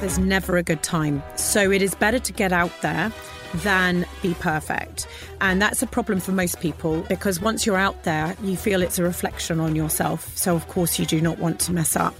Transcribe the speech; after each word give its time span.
there's 0.00 0.18
never 0.18 0.56
a 0.56 0.62
good 0.62 0.82
time. 0.82 1.22
So 1.36 1.70
it 1.70 1.82
is 1.82 1.94
better 1.94 2.18
to 2.18 2.32
get 2.32 2.52
out 2.52 2.72
there 2.80 3.12
than 3.56 4.06
be 4.22 4.34
perfect. 4.34 5.06
And 5.40 5.60
that's 5.60 5.82
a 5.82 5.86
problem 5.86 6.20
for 6.20 6.32
most 6.32 6.60
people 6.60 7.02
because 7.02 7.40
once 7.40 7.66
you're 7.66 7.76
out 7.76 8.04
there, 8.04 8.36
you 8.42 8.56
feel 8.56 8.82
it's 8.82 8.98
a 8.98 9.02
reflection 9.02 9.60
on 9.60 9.76
yourself. 9.76 10.36
So, 10.36 10.54
of 10.54 10.66
course, 10.68 10.98
you 10.98 11.06
do 11.06 11.20
not 11.20 11.38
want 11.38 11.60
to 11.60 11.72
mess 11.72 11.96
up. 11.96 12.14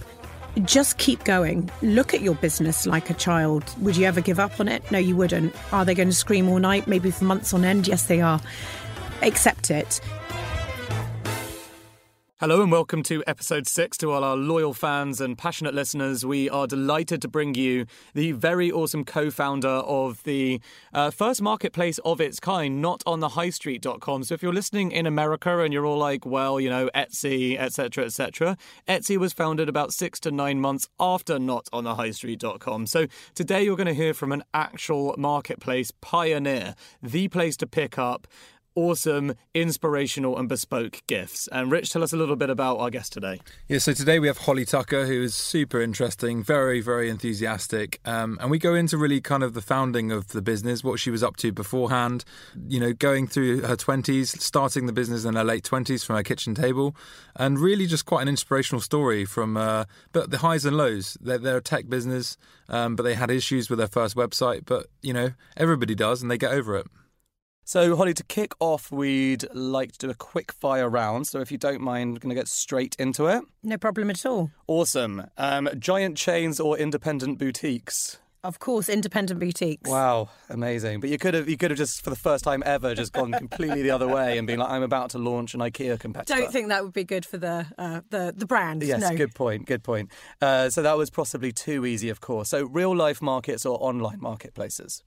Just 0.65 0.97
keep 0.97 1.23
going. 1.23 1.71
Look 1.81 2.13
at 2.13 2.21
your 2.21 2.35
business 2.35 2.85
like 2.85 3.09
a 3.09 3.13
child. 3.13 3.63
Would 3.81 3.95
you 3.95 4.05
ever 4.05 4.19
give 4.19 4.39
up 4.39 4.59
on 4.59 4.67
it? 4.67 4.89
No, 4.91 4.97
you 4.97 5.15
wouldn't. 5.15 5.55
Are 5.71 5.85
they 5.85 5.95
going 5.95 6.09
to 6.09 6.15
scream 6.15 6.49
all 6.49 6.59
night, 6.59 6.87
maybe 6.87 7.09
for 7.09 7.23
months 7.23 7.53
on 7.53 7.63
end? 7.63 7.87
Yes, 7.87 8.07
they 8.07 8.19
are. 8.19 8.41
Accept 9.21 9.71
it. 9.71 10.01
Hello 12.41 12.63
and 12.63 12.71
welcome 12.71 13.03
to 13.03 13.23
episode 13.27 13.67
six. 13.67 13.99
To 13.99 14.09
all 14.09 14.23
our 14.23 14.35
loyal 14.35 14.73
fans 14.73 15.21
and 15.21 15.37
passionate 15.37 15.75
listeners, 15.75 16.25
we 16.25 16.49
are 16.49 16.65
delighted 16.65 17.21
to 17.21 17.27
bring 17.27 17.53
you 17.53 17.85
the 18.15 18.31
very 18.31 18.71
awesome 18.71 19.05
co 19.05 19.29
founder 19.29 19.67
of 19.67 20.23
the 20.23 20.59
uh, 20.91 21.11
first 21.11 21.39
marketplace 21.43 21.99
of 21.99 22.19
its 22.19 22.39
kind, 22.39 22.81
not 22.81 23.03
on 23.05 23.19
the 23.19 23.29
highstreet.com. 23.29 24.23
So 24.23 24.33
if 24.33 24.41
you're 24.41 24.55
listening 24.55 24.91
in 24.91 25.05
America 25.05 25.59
and 25.59 25.71
you're 25.71 25.85
all 25.85 25.99
like, 25.99 26.25
well, 26.25 26.59
you 26.59 26.67
know, 26.67 26.89
Etsy, 26.95 27.59
etc., 27.59 28.05
etc., 28.05 28.57
Etsy 28.87 29.17
was 29.17 29.33
founded 29.33 29.69
about 29.69 29.93
six 29.93 30.19
to 30.21 30.31
nine 30.31 30.59
months 30.59 30.89
after 30.99 31.37
not 31.37 31.69
on 31.71 31.83
the 31.83 31.93
highstreet.com. 31.93 32.87
So 32.87 33.05
today 33.35 33.61
you're 33.61 33.77
going 33.77 33.85
to 33.85 33.93
hear 33.93 34.15
from 34.15 34.31
an 34.31 34.41
actual 34.51 35.13
marketplace 35.15 35.91
pioneer, 36.01 36.73
the 37.03 37.27
place 37.27 37.55
to 37.57 37.67
pick 37.67 37.99
up 37.99 38.27
awesome, 38.75 39.33
inspirational, 39.53 40.37
and 40.37 40.47
bespoke 40.47 41.01
gifts. 41.07 41.47
And 41.51 41.71
Rich, 41.71 41.91
tell 41.91 42.03
us 42.03 42.13
a 42.13 42.17
little 42.17 42.35
bit 42.35 42.49
about 42.49 42.79
our 42.79 42.89
guest 42.89 43.13
today. 43.13 43.39
Yeah, 43.67 43.79
so 43.79 43.93
today 43.93 44.19
we 44.19 44.27
have 44.27 44.39
Holly 44.39 44.65
Tucker, 44.65 45.05
who 45.05 45.21
is 45.21 45.35
super 45.35 45.81
interesting, 45.81 46.43
very, 46.43 46.81
very 46.81 47.09
enthusiastic. 47.09 47.99
Um, 48.05 48.37
and 48.41 48.49
we 48.49 48.59
go 48.59 48.73
into 48.75 48.97
really 48.97 49.21
kind 49.21 49.43
of 49.43 49.53
the 49.53 49.61
founding 49.61 50.11
of 50.11 50.29
the 50.29 50.41
business, 50.41 50.83
what 50.83 50.99
she 50.99 51.11
was 51.11 51.23
up 51.23 51.37
to 51.37 51.51
beforehand, 51.51 52.23
you 52.67 52.79
know, 52.79 52.93
going 52.93 53.27
through 53.27 53.61
her 53.61 53.75
20s, 53.75 54.39
starting 54.39 54.85
the 54.85 54.93
business 54.93 55.25
in 55.25 55.35
her 55.35 55.43
late 55.43 55.63
20s 55.63 56.05
from 56.05 56.15
her 56.15 56.23
kitchen 56.23 56.55
table, 56.55 56.95
and 57.35 57.59
really 57.59 57.87
just 57.87 58.05
quite 58.05 58.21
an 58.21 58.27
inspirational 58.29 58.81
story 58.81 59.25
from, 59.25 59.57
uh, 59.57 59.85
but 60.11 60.31
the 60.31 60.39
highs 60.39 60.65
and 60.65 60.77
lows. 60.77 61.17
They're, 61.21 61.37
they're 61.37 61.57
a 61.57 61.61
tech 61.61 61.89
business, 61.89 62.37
um, 62.69 62.95
but 62.95 63.03
they 63.03 63.15
had 63.15 63.29
issues 63.29 63.69
with 63.69 63.79
their 63.79 63.87
first 63.87 64.15
website, 64.15 64.63
but, 64.65 64.87
you 65.01 65.13
know, 65.13 65.31
everybody 65.57 65.95
does 65.95 66.21
and 66.21 66.31
they 66.31 66.37
get 66.37 66.51
over 66.51 66.77
it. 66.77 66.87
So, 67.63 67.95
Holly, 67.95 68.13
to 68.15 68.23
kick 68.23 68.53
off, 68.59 68.91
we'd 68.91 69.45
like 69.53 69.93
to 69.93 69.97
do 69.99 70.09
a 70.09 70.15
quick 70.15 70.51
fire 70.51 70.89
round. 70.89 71.27
So, 71.27 71.39
if 71.39 71.51
you 71.51 71.57
don't 71.57 71.81
mind, 71.81 72.13
we're 72.13 72.19
going 72.19 72.35
to 72.35 72.39
get 72.39 72.47
straight 72.47 72.95
into 72.99 73.27
it. 73.27 73.43
No 73.63 73.77
problem 73.77 74.09
at 74.09 74.25
all. 74.25 74.51
Awesome. 74.67 75.27
Um, 75.37 75.69
giant 75.77 76.17
chains 76.17 76.59
or 76.59 76.77
independent 76.77 77.37
boutiques? 77.37 78.17
Of 78.43 78.57
course, 78.57 78.89
independent 78.89 79.39
boutiques. 79.39 79.87
Wow, 79.87 80.29
amazing! 80.49 80.99
But 80.99 81.11
you 81.11 81.19
could 81.19 81.35
have 81.35 81.47
you 81.47 81.57
could 81.57 81.69
have 81.69 81.77
just 81.77 82.03
for 82.03 82.09
the 82.09 82.15
first 82.15 82.43
time 82.43 82.63
ever 82.65 82.95
just 82.95 83.13
gone 83.13 83.31
completely 83.31 83.83
the 83.83 83.91
other 83.91 84.07
way 84.07 84.39
and 84.39 84.47
been 84.47 84.57
like, 84.57 84.71
I'm 84.71 84.81
about 84.81 85.11
to 85.11 85.19
launch 85.19 85.53
an 85.53 85.59
IKEA 85.59 85.99
competitor. 85.99 86.41
Don't 86.41 86.51
think 86.51 86.69
that 86.69 86.83
would 86.83 86.93
be 86.93 87.03
good 87.03 87.23
for 87.23 87.37
the 87.37 87.67
uh, 87.77 88.01
the 88.09 88.33
the 88.35 88.47
brand. 88.47 88.81
Yes, 88.81 88.99
no. 88.99 89.15
good 89.15 89.35
point. 89.35 89.67
Good 89.67 89.83
point. 89.83 90.09
Uh, 90.41 90.71
so 90.71 90.81
that 90.81 90.97
was 90.97 91.11
possibly 91.11 91.51
too 91.51 91.85
easy, 91.85 92.09
of 92.09 92.19
course. 92.19 92.49
So 92.49 92.65
real 92.65 92.95
life 92.95 93.21
markets 93.21 93.63
or 93.63 93.77
online 93.79 94.19
marketplaces? 94.19 95.03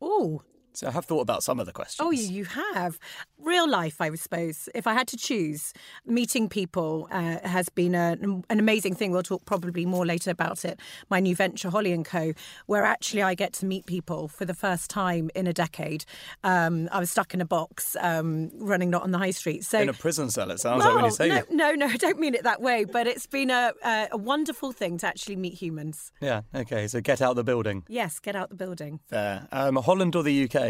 Oh, 0.00 0.42
so 0.74 0.86
I 0.86 0.90
have 0.90 1.04
thought 1.04 1.20
about 1.20 1.42
some 1.42 1.60
of 1.60 1.66
the 1.66 1.72
questions. 1.72 2.06
Oh, 2.06 2.10
you 2.10 2.44
have. 2.44 2.98
Real 3.38 3.68
life, 3.68 4.00
I 4.00 4.14
suppose. 4.14 4.68
If 4.74 4.86
I 4.86 4.94
had 4.94 5.08
to 5.08 5.16
choose, 5.16 5.72
meeting 6.06 6.48
people 6.48 7.08
uh, 7.10 7.38
has 7.44 7.68
been 7.68 7.94
a, 7.94 8.16
an 8.20 8.58
amazing 8.58 8.94
thing. 8.94 9.12
We'll 9.12 9.22
talk 9.22 9.44
probably 9.44 9.84
more 9.84 10.06
later 10.06 10.30
about 10.30 10.64
it. 10.64 10.80
My 11.10 11.20
new 11.20 11.34
venture, 11.36 11.70
Holly 11.70 11.92
and 11.92 12.04
Co., 12.04 12.32
where 12.66 12.84
actually 12.84 13.22
I 13.22 13.34
get 13.34 13.52
to 13.54 13.66
meet 13.66 13.86
people 13.86 14.28
for 14.28 14.44
the 14.44 14.54
first 14.54 14.90
time 14.90 15.30
in 15.34 15.46
a 15.46 15.52
decade. 15.52 16.04
Um, 16.44 16.88
I 16.92 17.00
was 17.00 17.10
stuck 17.10 17.34
in 17.34 17.40
a 17.40 17.44
box, 17.44 17.96
um, 18.00 18.50
running 18.54 18.90
not 18.90 19.02
on 19.02 19.10
the 19.10 19.18
high 19.18 19.30
street. 19.30 19.64
So 19.64 19.80
in 19.80 19.88
a 19.88 19.92
prison 19.92 20.30
cell, 20.30 20.50
it 20.50 20.60
sounds 20.60 20.84
well, 20.84 20.94
like 20.94 21.02
when 21.02 21.04
you 21.06 21.10
say 21.10 21.28
no, 21.28 21.36
it. 21.36 21.50
no, 21.50 21.72
no, 21.72 21.86
I 21.90 21.96
don't 21.96 22.18
mean 22.18 22.34
it 22.34 22.44
that 22.44 22.62
way. 22.62 22.84
But 22.84 23.06
it's 23.06 23.26
been 23.26 23.50
a, 23.50 23.72
a, 23.84 24.08
a 24.12 24.16
wonderful 24.16 24.72
thing 24.72 24.98
to 24.98 25.06
actually 25.06 25.36
meet 25.36 25.54
humans. 25.54 26.12
Yeah. 26.20 26.42
Okay. 26.54 26.88
So 26.88 27.00
get 27.00 27.20
out 27.20 27.36
the 27.36 27.44
building. 27.44 27.84
Yes, 27.88 28.18
get 28.18 28.36
out 28.36 28.48
the 28.48 28.56
building. 28.56 29.00
Fair. 29.08 29.48
Um, 29.52 29.76
Holland 29.76 30.16
or 30.16 30.22
the 30.22 30.44
UK? 30.44 30.61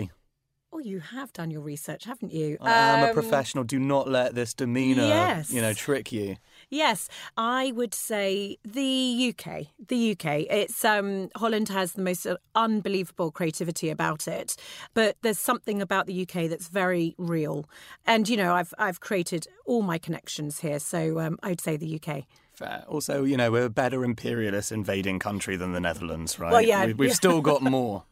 Oh, 0.74 0.78
you 0.78 1.00
have 1.00 1.32
done 1.34 1.50
your 1.50 1.60
research, 1.60 2.04
haven't 2.04 2.32
you? 2.32 2.56
I 2.60 2.70
am 2.72 3.04
a 3.04 3.08
Um, 3.08 3.12
professional. 3.14 3.62
Do 3.62 3.78
not 3.78 4.08
let 4.08 4.34
this 4.34 4.54
demeanour, 4.54 5.02
Yes. 5.06 5.52
you 5.52 5.60
know, 5.60 5.74
trick 5.74 6.10
you. 6.10 6.36
Yes, 6.70 7.10
I 7.36 7.72
would 7.72 7.92
say 7.92 8.56
the 8.64 9.34
UK. 9.36 9.66
The 9.86 10.12
UK. 10.12 10.46
It's 10.48 10.82
um, 10.82 11.28
Holland 11.36 11.68
has 11.68 11.92
the 11.92 12.00
most 12.02 12.24
uh, 12.26 12.36
unbelievable 12.54 13.30
creativity 13.30 13.90
about 13.90 14.26
it, 14.26 14.56
but 14.94 15.16
there's 15.20 15.38
something 15.38 15.82
about 15.82 16.06
the 16.06 16.22
UK 16.22 16.48
that's 16.48 16.68
very 16.68 17.14
real. 17.18 17.68
And 18.06 18.26
you 18.26 18.38
know, 18.38 18.54
I've 18.54 18.72
I've 18.78 19.00
created 19.00 19.46
all 19.66 19.82
my 19.82 19.98
connections 19.98 20.60
here, 20.60 20.78
so 20.78 21.20
um, 21.20 21.38
I'd 21.42 21.60
say 21.60 21.76
the 21.76 22.00
UK. 22.02 22.24
Fair. 22.54 22.84
Also, 22.88 23.24
you 23.24 23.36
know, 23.36 23.50
we're 23.50 23.64
a 23.66 23.70
better 23.70 24.04
imperialist 24.04 24.72
invading 24.72 25.18
country 25.18 25.56
than 25.56 25.72
the 25.72 25.80
Netherlands, 25.80 26.38
right? 26.38 26.52
Well, 26.52 26.62
yeah, 26.62 26.86
We, 26.86 26.94
we've 26.94 27.08
yeah. 27.10 27.14
still 27.14 27.42
got 27.42 27.60
more. 27.62 28.04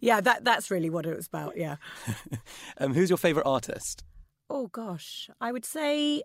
Yeah, 0.00 0.20
that 0.20 0.44
that's 0.44 0.70
really 0.70 0.90
what 0.90 1.06
it 1.06 1.16
was 1.16 1.26
about. 1.26 1.56
Yeah. 1.56 1.76
um, 2.78 2.94
who's 2.94 3.10
your 3.10 3.16
favourite 3.18 3.46
artist? 3.46 4.04
Oh 4.50 4.66
gosh, 4.66 5.30
I 5.40 5.52
would 5.52 5.64
say 5.64 6.22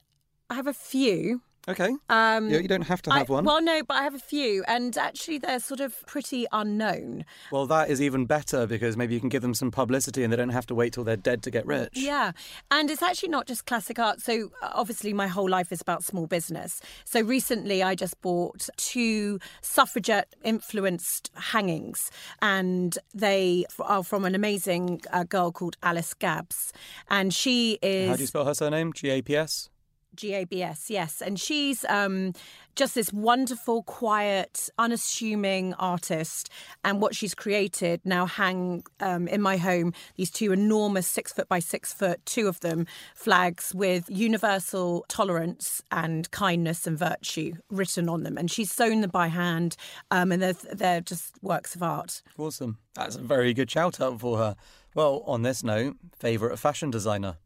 I 0.49 0.55
have 0.55 0.67
a 0.67 0.73
few. 0.73 1.41
Okay. 1.69 1.89
Um, 2.09 2.49
you, 2.49 2.59
you 2.59 2.67
don't 2.67 2.83
have 2.83 3.01
to 3.03 3.11
I- 3.11 3.19
have 3.19 3.29
one. 3.29 3.43
Well, 3.43 3.61
no, 3.61 3.83
but 3.83 3.95
I 3.95 4.03
have 4.03 4.15
a 4.15 4.19
few, 4.19 4.63
and 4.67 4.97
actually, 4.97 5.37
they're 5.37 5.59
sort 5.59 5.81
of 5.81 5.95
pretty 6.05 6.45
unknown. 6.53 7.25
Well, 7.51 7.67
that 7.67 7.89
is 7.89 8.01
even 8.01 8.25
better 8.25 8.65
because 8.65 8.95
maybe 8.95 9.13
you 9.13 9.19
can 9.19 9.29
give 9.29 9.41
them 9.41 9.53
some 9.53 9.69
publicity 9.71 10.23
and 10.23 10.31
they 10.31 10.37
don't 10.37 10.49
have 10.49 10.65
to 10.67 10.75
wait 10.75 10.93
till 10.93 11.03
they're 11.03 11.17
dead 11.17 11.43
to 11.43 11.51
get 11.51 11.65
rich. 11.65 11.91
Yeah, 11.93 12.31
and 12.71 12.89
it's 12.89 13.01
actually 13.01 13.29
not 13.29 13.47
just 13.47 13.65
classic 13.65 13.99
art. 13.99 14.21
So 14.21 14.49
uh, 14.61 14.69
obviously, 14.73 15.11
my 15.13 15.27
whole 15.27 15.49
life 15.49 15.71
is 15.71 15.81
about 15.81 16.03
small 16.03 16.25
business. 16.25 16.81
So 17.03 17.21
recently, 17.21 17.83
I 17.83 17.95
just 17.95 18.19
bought 18.21 18.69
two 18.77 19.39
suffragette 19.61 20.35
influenced 20.43 21.31
hangings, 21.35 22.11
and 22.41 22.97
they 23.13 23.65
are 23.79 24.03
from 24.03 24.23
an 24.23 24.35
amazing 24.35 25.01
uh, 25.11 25.23
girl 25.23 25.51
called 25.51 25.75
Alice 25.83 26.13
Gabbs, 26.13 26.71
and 27.09 27.33
she 27.33 27.77
is 27.81 28.09
How 28.09 28.15
do 28.15 28.21
you 28.21 28.27
spell 28.27 28.45
her 28.45 28.53
surname? 28.53 28.93
G 28.93 29.09
A 29.09 29.21
P 29.21 29.35
S? 29.35 29.69
GABS, 30.17 30.89
yes. 30.89 31.21
And 31.21 31.39
she's 31.39 31.85
um, 31.85 32.33
just 32.75 32.95
this 32.95 33.11
wonderful, 33.13 33.83
quiet, 33.83 34.69
unassuming 34.77 35.73
artist. 35.75 36.49
And 36.83 37.01
what 37.01 37.15
she's 37.15 37.33
created 37.33 38.01
now 38.03 38.25
hang 38.25 38.83
um, 38.99 39.27
in 39.27 39.41
my 39.41 39.57
home 39.57 39.93
these 40.15 40.29
two 40.31 40.51
enormous 40.51 41.07
six 41.07 41.31
foot 41.31 41.47
by 41.47 41.59
six 41.59 41.93
foot, 41.93 42.25
two 42.25 42.47
of 42.47 42.59
them, 42.59 42.85
flags 43.15 43.73
with 43.73 44.05
universal 44.09 45.05
tolerance 45.07 45.81
and 45.91 46.29
kindness 46.31 46.85
and 46.85 46.97
virtue 46.97 47.53
written 47.69 48.09
on 48.09 48.23
them. 48.23 48.37
And 48.37 48.51
she's 48.51 48.71
sewn 48.71 49.01
them 49.01 49.09
by 49.09 49.27
hand. 49.27 49.75
Um, 50.11 50.31
and 50.31 50.41
they're, 50.41 50.53
they're 50.73 51.01
just 51.01 51.33
works 51.41 51.75
of 51.75 51.83
art. 51.83 52.21
Awesome. 52.37 52.77
That's 52.95 53.15
a 53.15 53.21
very 53.21 53.53
good 53.53 53.69
shout 53.69 54.01
out 54.01 54.19
for 54.19 54.37
her. 54.37 54.55
Well, 54.95 55.23
on 55.27 55.43
this 55.43 55.63
note, 55.63 55.97
favourite 56.17 56.57
fashion 56.57 56.89
designer? 56.89 57.37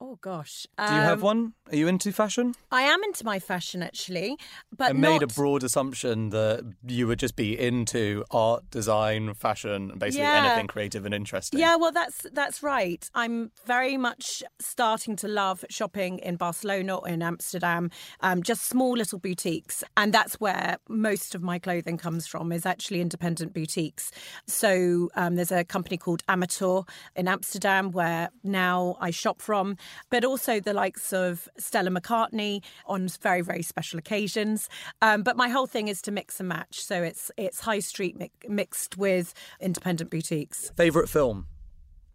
Oh, 0.00 0.16
gosh. 0.20 0.64
Do 0.86 0.94
you 0.94 1.00
have 1.00 1.18
Um, 1.24 1.24
one? 1.24 1.52
Are 1.72 1.76
you 1.76 1.88
into 1.88 2.12
fashion? 2.12 2.54
I 2.70 2.82
am 2.82 3.02
into 3.02 3.24
my 3.24 3.40
fashion, 3.40 3.82
actually. 3.82 4.38
But 4.74 4.90
I 4.90 4.92
made 4.92 5.24
a 5.24 5.26
broad 5.26 5.64
assumption 5.64 6.30
that 6.30 6.60
you 6.86 7.08
would 7.08 7.18
just 7.18 7.34
be 7.34 7.58
into 7.58 8.24
art, 8.30 8.70
design, 8.70 9.34
fashion, 9.34 9.98
basically 9.98 10.26
Yeah. 10.26 10.44
anything 10.46 10.68
creative 10.68 11.04
and 11.04 11.12
interesting. 11.12 11.58
Yeah, 11.58 11.74
well, 11.74 11.90
that's 11.90 12.26
that's 12.32 12.62
right. 12.62 13.10
I'm 13.12 13.50
very 13.66 13.96
much 13.96 14.44
starting 14.60 15.16
to 15.16 15.26
love 15.26 15.64
shopping 15.68 16.20
in 16.20 16.36
Barcelona 16.36 16.98
or 16.98 17.08
in 17.08 17.20
Amsterdam, 17.20 17.90
um, 18.20 18.44
just 18.44 18.66
small 18.66 18.92
little 18.96 19.18
boutiques, 19.18 19.82
and 19.96 20.14
that's 20.14 20.38
where 20.38 20.78
most 20.88 21.34
of 21.34 21.42
my 21.42 21.58
clothing 21.58 21.98
comes 21.98 22.24
from. 22.28 22.52
Is 22.52 22.64
actually 22.64 23.00
independent 23.00 23.52
boutiques. 23.52 24.12
So 24.46 25.10
um, 25.16 25.34
there's 25.34 25.50
a 25.52 25.64
company 25.64 25.96
called 25.96 26.22
Amateur 26.28 26.82
in 27.16 27.26
Amsterdam 27.26 27.90
where 27.90 28.30
now 28.44 28.96
I 29.00 29.10
shop 29.10 29.42
from, 29.42 29.76
but 30.10 30.24
also 30.24 30.60
the 30.60 30.72
likes 30.72 31.12
of 31.12 31.48
Stella 31.58 31.90
McCartney 31.90 32.62
on 32.86 33.08
very 33.22 33.40
very 33.42 33.62
special 33.62 33.98
occasions. 33.98 34.68
Um, 35.02 35.22
but 35.22 35.36
my 35.36 35.48
whole 35.48 35.66
thing 35.66 35.88
is 35.88 36.02
to 36.02 36.10
mix 36.10 36.40
and 36.40 36.48
match. 36.48 36.82
So 36.82 37.02
it's 37.02 37.30
it's 37.36 37.60
high 37.60 37.80
street 37.80 38.18
mi- 38.18 38.30
mixed 38.48 38.96
with 38.96 39.34
independent 39.60 40.10
boutiques. 40.10 40.72
Favourite 40.76 41.08
film? 41.08 41.46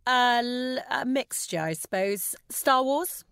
A 0.06 1.04
mixture, 1.06 1.62
I 1.62 1.74
suppose. 1.74 2.36
Star 2.50 2.84
Wars, 2.84 3.24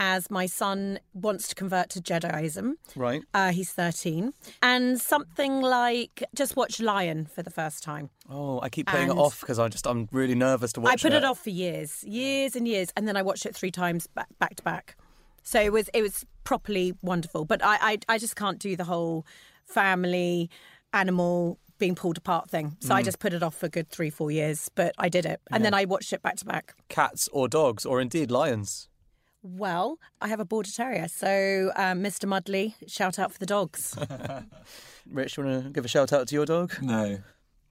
as 0.00 0.30
my 0.30 0.46
son 0.46 1.00
wants 1.12 1.48
to 1.48 1.54
convert 1.56 1.90
to 1.90 2.00
Jediism. 2.00 2.74
Right. 2.94 3.22
Uh, 3.34 3.50
he's 3.50 3.72
13. 3.72 4.32
And 4.62 5.00
something 5.00 5.60
like 5.60 6.22
just 6.36 6.54
watch 6.54 6.78
Lion 6.80 7.26
for 7.26 7.42
the 7.42 7.50
first 7.50 7.82
time. 7.82 8.08
Oh, 8.30 8.60
I 8.62 8.68
keep 8.68 8.86
putting 8.86 9.10
And- 9.10 9.18
it 9.18 9.20
off 9.20 9.40
because 9.40 9.58
I 9.58 9.66
just 9.68 9.86
I'm 9.88 10.08
really 10.12 10.36
nervous 10.36 10.72
to 10.74 10.80
watch 10.80 11.04
it. 11.04 11.06
I 11.06 11.10
put 11.10 11.16
it. 11.16 11.24
off 11.24 11.40
for 11.40 11.50
years, 11.50 12.04
years 12.04 12.54
and 12.54 12.68
years, 12.68 12.90
and 12.96 13.08
then 13.08 13.16
I 13.16 13.22
watched 13.22 13.44
it 13.44 13.56
three 13.56 13.72
times 13.72 14.06
back, 14.06 14.28
back 14.38 14.54
to 14.56 14.62
back. 14.62 14.96
So 15.42 15.60
it 15.60 15.72
was 15.72 15.90
it 15.92 16.02
was 16.02 16.24
properly 16.44 16.94
wonderful. 17.02 17.44
But 17.44 17.64
I, 17.64 17.76
I 17.80 17.98
I 18.08 18.18
just 18.18 18.36
can't 18.36 18.58
do 18.60 18.76
the 18.76 18.84
whole 18.84 19.26
family 19.64 20.48
animal 20.92 21.58
being 21.78 21.94
pulled 21.94 22.18
apart 22.18 22.50
thing. 22.50 22.76
So 22.80 22.92
I 22.94 23.02
just 23.02 23.18
put 23.20 23.32
it 23.32 23.42
off 23.42 23.54
for 23.54 23.66
a 23.66 23.68
good 23.68 23.88
three, 23.88 24.10
four 24.10 24.30
years, 24.32 24.68
but 24.74 24.94
I 24.98 25.08
did 25.08 25.24
it. 25.24 25.40
And 25.52 25.64
then 25.64 25.74
I 25.74 25.84
watched 25.84 26.12
it 26.12 26.22
back 26.22 26.36
to 26.36 26.44
back. 26.44 26.74
Cats 26.88 27.28
or 27.32 27.48
dogs, 27.48 27.86
or 27.86 28.00
indeed 28.00 28.30
lions? 28.32 28.88
Well, 29.56 29.98
I 30.20 30.28
have 30.28 30.40
a 30.40 30.44
border 30.44 30.70
terrier. 30.70 31.08
So, 31.08 31.72
um, 31.74 32.02
Mr. 32.02 32.28
Mudley, 32.28 32.74
shout 32.86 33.18
out 33.18 33.32
for 33.32 33.38
the 33.38 33.46
dogs. 33.46 33.96
Rich, 35.10 35.36
you 35.36 35.44
want 35.44 35.64
to 35.64 35.70
give 35.70 35.84
a 35.84 35.88
shout 35.88 36.12
out 36.12 36.28
to 36.28 36.34
your 36.34 36.44
dog? 36.44 36.74
No. 36.82 37.18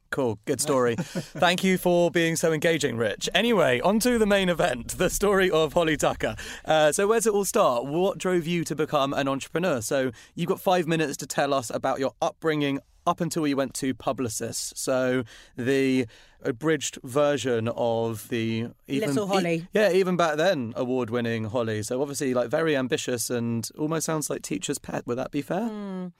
Cool, 0.09 0.39
good 0.45 0.61
story. 0.61 0.95
Thank 0.99 1.63
you 1.63 1.77
for 1.77 2.09
being 2.09 2.35
so 2.35 2.53
engaging, 2.53 2.97
Rich. 2.97 3.29
Anyway, 3.35 3.79
on 3.81 3.99
to 3.99 4.17
the 4.17 4.25
main 4.25 4.49
event, 4.49 4.97
the 4.97 5.09
story 5.09 5.51
of 5.51 5.73
Holly 5.73 5.97
Tucker. 5.97 6.35
Uh, 6.65 6.91
so, 6.91 7.07
where 7.07 7.17
does 7.17 7.27
it 7.27 7.33
all 7.33 7.45
start? 7.45 7.85
What 7.85 8.17
drove 8.17 8.47
you 8.47 8.63
to 8.63 8.75
become 8.75 9.13
an 9.13 9.27
entrepreneur? 9.27 9.81
So, 9.81 10.11
you've 10.33 10.47
got 10.47 10.61
five 10.61 10.87
minutes 10.87 11.17
to 11.17 11.27
tell 11.27 11.53
us 11.53 11.69
about 11.69 11.99
your 11.99 12.13
upbringing 12.21 12.79
up 13.05 13.21
until 13.21 13.47
you 13.47 13.55
went 13.55 13.73
to 13.75 13.93
Publicis. 13.93 14.73
So, 14.77 15.23
the 15.57 16.07
abridged 16.41 16.99
version 17.03 17.67
of 17.75 18.29
the 18.29 18.67
even, 18.87 19.09
Little 19.09 19.27
Holly. 19.27 19.67
yeah, 19.73 19.91
even 19.91 20.15
back 20.15 20.37
then, 20.37 20.73
award-winning 20.75 21.45
Holly. 21.45 21.83
So, 21.83 22.01
obviously, 22.01 22.33
like 22.33 22.49
very 22.49 22.75
ambitious 22.77 23.29
and 23.29 23.69
almost 23.77 24.05
sounds 24.05 24.29
like 24.29 24.41
teacher's 24.41 24.77
pet. 24.77 25.05
Would 25.05 25.17
that 25.17 25.31
be 25.31 25.41
fair? 25.41 26.11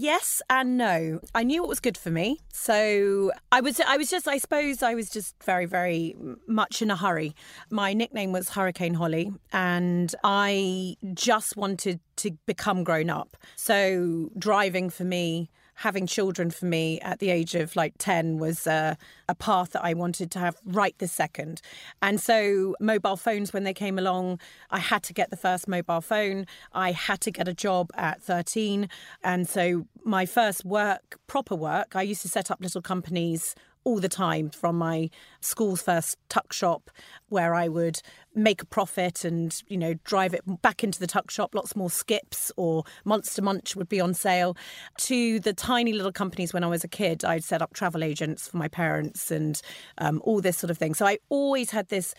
Yes 0.00 0.42
and 0.48 0.76
no. 0.78 1.20
I 1.34 1.42
knew 1.42 1.60
what 1.60 1.68
was 1.68 1.80
good 1.80 1.98
for 1.98 2.10
me, 2.10 2.38
so 2.52 3.32
I 3.50 3.60
was. 3.60 3.80
I 3.80 3.96
was 3.96 4.08
just. 4.08 4.28
I 4.28 4.38
suppose 4.38 4.80
I 4.80 4.94
was 4.94 5.10
just 5.10 5.34
very, 5.42 5.66
very 5.66 6.14
much 6.46 6.80
in 6.82 6.90
a 6.92 6.96
hurry. 6.96 7.34
My 7.68 7.94
nickname 7.94 8.30
was 8.30 8.50
Hurricane 8.50 8.94
Holly, 8.94 9.32
and 9.52 10.14
I 10.22 10.94
just 11.14 11.56
wanted 11.56 11.98
to 12.16 12.30
become 12.46 12.84
grown 12.84 13.10
up. 13.10 13.36
So 13.56 14.30
driving 14.38 14.88
for 14.88 15.04
me. 15.04 15.50
Having 15.78 16.06
children 16.06 16.50
for 16.50 16.66
me 16.66 17.00
at 17.00 17.18
the 17.18 17.30
age 17.30 17.54
of 17.54 17.76
like 17.76 17.94
10 17.98 18.38
was 18.38 18.66
uh, 18.66 18.94
a 19.28 19.34
path 19.34 19.72
that 19.72 19.84
I 19.84 19.94
wanted 19.94 20.30
to 20.32 20.38
have 20.38 20.56
right 20.64 20.94
this 20.98 21.12
second. 21.12 21.60
And 22.02 22.20
so, 22.20 22.74
mobile 22.80 23.16
phones, 23.16 23.52
when 23.52 23.64
they 23.64 23.74
came 23.74 23.98
along, 23.98 24.40
I 24.70 24.78
had 24.78 25.02
to 25.04 25.12
get 25.12 25.30
the 25.30 25.36
first 25.36 25.68
mobile 25.68 26.00
phone. 26.00 26.46
I 26.72 26.92
had 26.92 27.20
to 27.22 27.30
get 27.30 27.48
a 27.48 27.54
job 27.54 27.90
at 27.94 28.22
13. 28.22 28.88
And 29.22 29.48
so, 29.48 29.86
my 30.04 30.26
first 30.26 30.64
work, 30.64 31.18
proper 31.26 31.54
work, 31.54 31.94
I 31.94 32.02
used 32.02 32.22
to 32.22 32.28
set 32.28 32.50
up 32.50 32.60
little 32.60 32.82
companies 32.82 33.54
all 33.88 34.00
the 34.00 34.08
time 34.08 34.50
from 34.50 34.76
my 34.76 35.08
school's 35.40 35.80
first 35.80 36.18
tuck 36.28 36.52
shop 36.52 36.90
where 37.30 37.54
I 37.54 37.68
would 37.68 38.02
make 38.34 38.60
a 38.60 38.66
profit 38.66 39.24
and 39.24 39.62
you 39.66 39.78
know 39.78 39.94
drive 40.04 40.34
it 40.34 40.42
back 40.60 40.84
into 40.84 41.00
the 41.00 41.06
tuck 41.06 41.30
shop 41.30 41.54
lots 41.54 41.74
more 41.74 41.88
skips 41.88 42.52
or 42.58 42.84
monster 43.06 43.40
munch 43.40 43.74
would 43.76 43.88
be 43.88 43.98
on 43.98 44.12
sale 44.12 44.58
to 44.98 45.40
the 45.40 45.54
tiny 45.54 45.94
little 45.94 46.12
companies 46.12 46.52
when 46.52 46.64
I 46.64 46.66
was 46.66 46.84
a 46.84 46.88
kid 46.88 47.24
I'd 47.24 47.44
set 47.44 47.62
up 47.62 47.72
travel 47.72 48.04
agents 48.04 48.46
for 48.46 48.58
my 48.58 48.68
parents 48.68 49.30
and 49.30 49.58
um, 49.96 50.20
all 50.22 50.42
this 50.42 50.58
sort 50.58 50.70
of 50.70 50.76
thing 50.76 50.92
so 50.92 51.06
I 51.06 51.16
always 51.30 51.70
had 51.70 51.88
this 51.88 52.14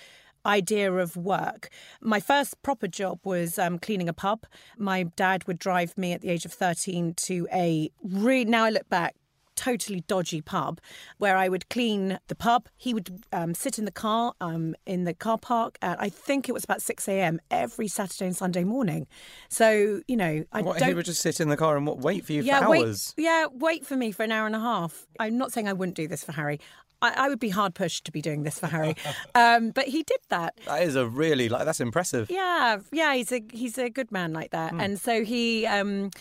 idea 0.47 0.91
of 0.91 1.17
work. 1.17 1.67
My 2.01 2.21
first 2.21 2.59
proper 2.63 2.87
job 2.87 3.19
was 3.25 3.59
um, 3.59 3.77
cleaning 3.77 4.07
a 4.07 4.13
pub. 4.13 4.45
My 4.77 5.03
dad 5.03 5.45
would 5.45 5.59
drive 5.59 5.97
me 5.97 6.13
at 6.13 6.21
the 6.21 6.29
age 6.29 6.45
of 6.45 6.53
13 6.53 7.13
to 7.13 7.47
a 7.53 7.91
now 8.01 8.63
I 8.63 8.69
look 8.69 8.87
back, 8.87 9.15
totally 9.59 10.01
dodgy 10.07 10.41
pub 10.41 10.79
where 11.17 11.35
I 11.35 11.49
would 11.49 11.67
clean 11.69 12.17
the 12.29 12.35
pub. 12.35 12.69
He 12.77 12.93
would 12.93 13.23
um, 13.33 13.53
sit 13.53 13.77
in 13.77 13.83
the 13.83 13.91
car 13.91 14.33
um, 14.39 14.73
in 14.85 15.03
the 15.03 15.13
car 15.13 15.37
park 15.37 15.77
at 15.81 15.99
I 16.01 16.07
think 16.07 16.47
it 16.47 16.53
was 16.53 16.63
about 16.63 16.81
6 16.81 17.07
a.m. 17.09 17.41
every 17.51 17.89
Saturday 17.89 18.25
and 18.27 18.35
Sunday 18.35 18.63
morning. 18.63 19.05
So, 19.49 20.01
you 20.07 20.15
know, 20.15 20.45
I 20.53 20.61
What, 20.61 20.79
don't. 20.79 20.87
he 20.87 20.93
would 20.93 21.05
just 21.05 21.21
sit 21.21 21.39
in 21.41 21.49
the 21.49 21.57
car 21.57 21.75
and 21.75 21.85
what, 21.85 21.97
wait 21.99 22.25
for 22.25 22.31
you 22.33 22.41
yeah, 22.43 22.61
for 22.63 22.69
wait, 22.69 22.85
hours? 22.85 23.13
yeah, 23.17 23.47
wait 23.51 23.85
for 23.85 23.97
me 23.97 24.11
for 24.13 24.23
an 24.23 24.31
hour 24.31 24.45
and 24.47 24.55
a 24.55 24.59
half. 24.59 25.05
I'm 25.19 25.37
not 25.37 25.51
saying 25.51 25.67
I 25.67 25.73
wouldn't 25.73 25.97
do 25.97 26.07
this 26.07 26.23
for 26.23 26.31
Harry. 26.31 26.59
I, 27.01 27.13
I 27.25 27.29
would 27.29 27.39
be 27.39 27.49
hard 27.49 27.75
pushed 27.75 28.05
to 28.05 28.11
be 28.11 28.21
doing 28.21 28.43
this 28.43 28.59
for 28.59 28.67
Harry, 28.67 28.95
um, 29.35 29.71
but 29.71 29.85
he 29.87 30.03
did 30.03 30.19
that. 30.29 30.55
That 30.65 30.83
is 30.83 30.95
a 30.95 31.05
really 31.07 31.47
like 31.49 31.65
that's 31.65 31.79
impressive. 31.79 32.29
Yeah, 32.29 32.79
yeah, 32.91 33.13
he's 33.15 33.31
a 33.31 33.41
he's 33.53 33.77
a 33.77 33.89
good 33.89 34.11
man 34.11 34.33
like 34.33 34.51
that, 34.51 34.73
and 34.73 34.99
so 34.99 35.23
he. 35.23 35.65
Um, 35.65 36.11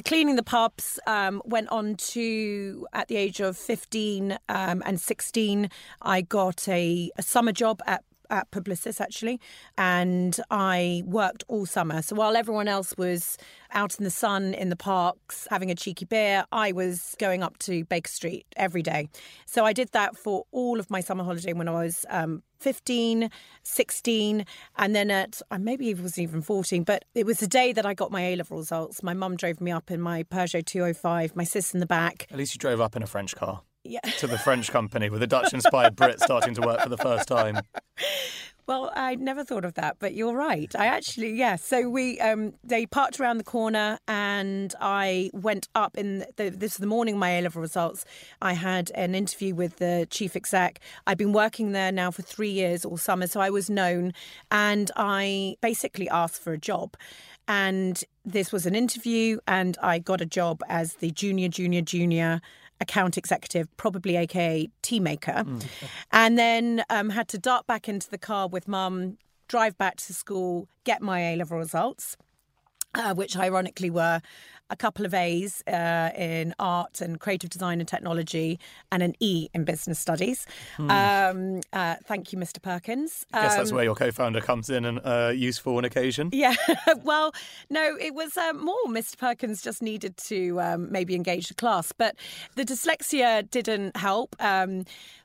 the 0.00 0.08
cleaning 0.08 0.36
the 0.36 0.42
pubs 0.42 0.98
um, 1.06 1.42
went 1.44 1.68
on 1.68 1.94
to 1.94 2.86
at 2.94 3.08
the 3.08 3.16
age 3.16 3.38
of 3.38 3.54
15 3.54 4.38
um, 4.48 4.82
and 4.86 4.98
16 4.98 5.68
i 6.00 6.22
got 6.22 6.66
a, 6.68 7.10
a 7.18 7.22
summer 7.22 7.52
job 7.52 7.82
at 7.86 8.02
at 8.30 8.50
Publicis 8.50 9.00
actually, 9.00 9.40
and 9.76 10.38
I 10.50 11.02
worked 11.06 11.44
all 11.48 11.66
summer. 11.66 12.02
So 12.02 12.16
while 12.16 12.36
everyone 12.36 12.68
else 12.68 12.94
was 12.96 13.36
out 13.72 13.98
in 13.98 14.04
the 14.04 14.10
sun 14.10 14.54
in 14.54 14.68
the 14.68 14.76
parks 14.76 15.46
having 15.50 15.70
a 15.70 15.74
cheeky 15.74 16.04
beer, 16.04 16.44
I 16.52 16.72
was 16.72 17.14
going 17.18 17.42
up 17.42 17.58
to 17.58 17.84
Baker 17.84 18.10
Street 18.10 18.46
every 18.56 18.82
day. 18.82 19.08
So 19.46 19.64
I 19.64 19.72
did 19.72 19.90
that 19.92 20.16
for 20.16 20.44
all 20.52 20.80
of 20.80 20.90
my 20.90 21.00
summer 21.00 21.24
holiday 21.24 21.52
when 21.52 21.68
I 21.68 21.72
was 21.72 22.06
um, 22.08 22.42
15, 22.60 23.30
16, 23.62 24.44
and 24.76 24.94
then 24.94 25.10
at 25.10 25.40
maybe 25.58 25.90
it 25.90 26.00
was 26.00 26.18
even 26.18 26.42
14. 26.42 26.84
But 26.84 27.04
it 27.14 27.26
was 27.26 27.38
the 27.38 27.46
day 27.46 27.72
that 27.72 27.86
I 27.86 27.94
got 27.94 28.10
my 28.10 28.22
A 28.22 28.36
level 28.36 28.58
results. 28.58 29.02
My 29.02 29.14
mum 29.14 29.36
drove 29.36 29.60
me 29.60 29.70
up 29.70 29.90
in 29.90 30.00
my 30.00 30.22
Peugeot 30.24 30.64
205, 30.64 31.36
my 31.36 31.44
sis 31.44 31.74
in 31.74 31.80
the 31.80 31.86
back. 31.86 32.26
At 32.30 32.38
least 32.38 32.54
you 32.54 32.58
drove 32.58 32.80
up 32.80 32.96
in 32.96 33.02
a 33.02 33.06
French 33.06 33.34
car 33.34 33.62
Yeah. 33.82 34.00
to 34.18 34.26
the 34.26 34.38
French 34.38 34.70
company 34.70 35.08
with 35.08 35.22
a 35.22 35.26
Dutch 35.26 35.54
inspired 35.54 35.96
Brit 35.96 36.20
starting 36.20 36.54
to 36.54 36.60
work 36.60 36.80
for 36.80 36.90
the 36.90 36.98
first 36.98 37.26
time. 37.28 37.60
Well, 38.70 38.92
I 38.94 39.16
never 39.16 39.42
thought 39.42 39.64
of 39.64 39.74
that, 39.74 39.96
but 39.98 40.14
you're 40.14 40.36
right. 40.36 40.72
I 40.76 40.86
actually, 40.86 41.32
yeah. 41.32 41.56
So 41.56 41.90
we, 41.90 42.20
um, 42.20 42.52
they 42.62 42.86
parked 42.86 43.18
around 43.18 43.38
the 43.38 43.42
corner, 43.42 43.98
and 44.06 44.72
I 44.80 45.30
went 45.32 45.68
up 45.74 45.98
in 45.98 46.24
the, 46.36 46.50
this 46.50 46.74
is 46.74 46.78
the 46.78 46.86
morning 46.86 47.18
my 47.18 47.30
A 47.30 47.42
level 47.42 47.60
results. 47.60 48.04
I 48.40 48.52
had 48.52 48.92
an 48.94 49.16
interview 49.16 49.56
with 49.56 49.78
the 49.78 50.06
chief 50.08 50.36
exec. 50.36 50.78
I'd 51.04 51.18
been 51.18 51.32
working 51.32 51.72
there 51.72 51.90
now 51.90 52.12
for 52.12 52.22
three 52.22 52.48
years 52.48 52.84
all 52.84 52.96
summer, 52.96 53.26
so 53.26 53.40
I 53.40 53.50
was 53.50 53.68
known, 53.68 54.12
and 54.52 54.88
I 54.94 55.56
basically 55.60 56.08
asked 56.08 56.40
for 56.40 56.52
a 56.52 56.58
job. 56.58 56.96
And 57.48 58.00
this 58.24 58.52
was 58.52 58.66
an 58.66 58.76
interview, 58.76 59.38
and 59.48 59.76
I 59.82 59.98
got 59.98 60.20
a 60.20 60.26
job 60.26 60.62
as 60.68 60.94
the 60.94 61.10
junior, 61.10 61.48
junior, 61.48 61.82
junior 61.82 62.40
account 62.80 63.18
executive, 63.18 63.68
probably 63.76 64.16
aka 64.16 64.68
tea 64.82 65.00
maker, 65.00 65.44
and 66.12 66.38
then 66.38 66.82
um, 66.90 67.10
had 67.10 67.28
to 67.28 67.38
dart 67.38 67.66
back 67.66 67.88
into 67.88 68.08
the 68.10 68.18
car 68.18 68.48
with 68.48 68.66
mum, 68.68 69.18
drive 69.48 69.76
back 69.78 69.96
to 69.96 70.14
school, 70.14 70.68
get 70.84 71.02
my 71.02 71.20
A 71.20 71.36
level 71.36 71.58
results. 71.58 72.16
Uh, 72.92 73.14
which 73.14 73.36
ironically 73.36 73.88
were 73.88 74.20
a 74.70 74.76
couple 74.76 75.04
of 75.04 75.12
A's 75.12 75.62
uh, 75.66 76.10
in 76.16 76.54
art 76.58 77.00
and 77.00 77.18
creative 77.20 77.50
design 77.50 77.80
and 77.80 77.88
technology, 77.88 78.58
and 78.90 79.02
an 79.02 79.14
E 79.20 79.48
in 79.52 79.64
business 79.64 79.98
studies. 79.98 80.46
Um, 80.78 81.60
uh, 81.72 81.96
thank 82.04 82.32
you, 82.32 82.38
Mr. 82.38 82.62
Perkins. 82.62 83.26
I 83.32 83.42
guess 83.42 83.56
that's 83.56 83.70
Um, 83.70 83.76
where 83.76 83.84
your 83.84 83.94
co-founder 83.94 84.40
comes 84.40 84.70
in 84.70 84.84
and 84.84 85.00
uh, 85.04 85.32
useful 85.34 85.76
on 85.76 85.84
occasion. 85.84 86.30
yeah, 86.32 86.54
well, 87.02 87.32
no, 87.68 87.96
it 88.00 88.14
was 88.14 88.36
um, 88.36 88.64
more 88.64 88.84
Mr. 88.88 89.18
Perkins 89.18 89.60
just 89.62 89.82
needed 89.82 90.16
to 90.28 90.60
um, 90.60 90.90
maybe 90.90 91.14
engage 91.14 91.48
the 91.48 91.54
class, 91.54 91.92
but 91.92 92.16
the 92.56 92.64
dyslexia 92.64 93.48
didn't 93.50 93.96
help. 93.96 94.36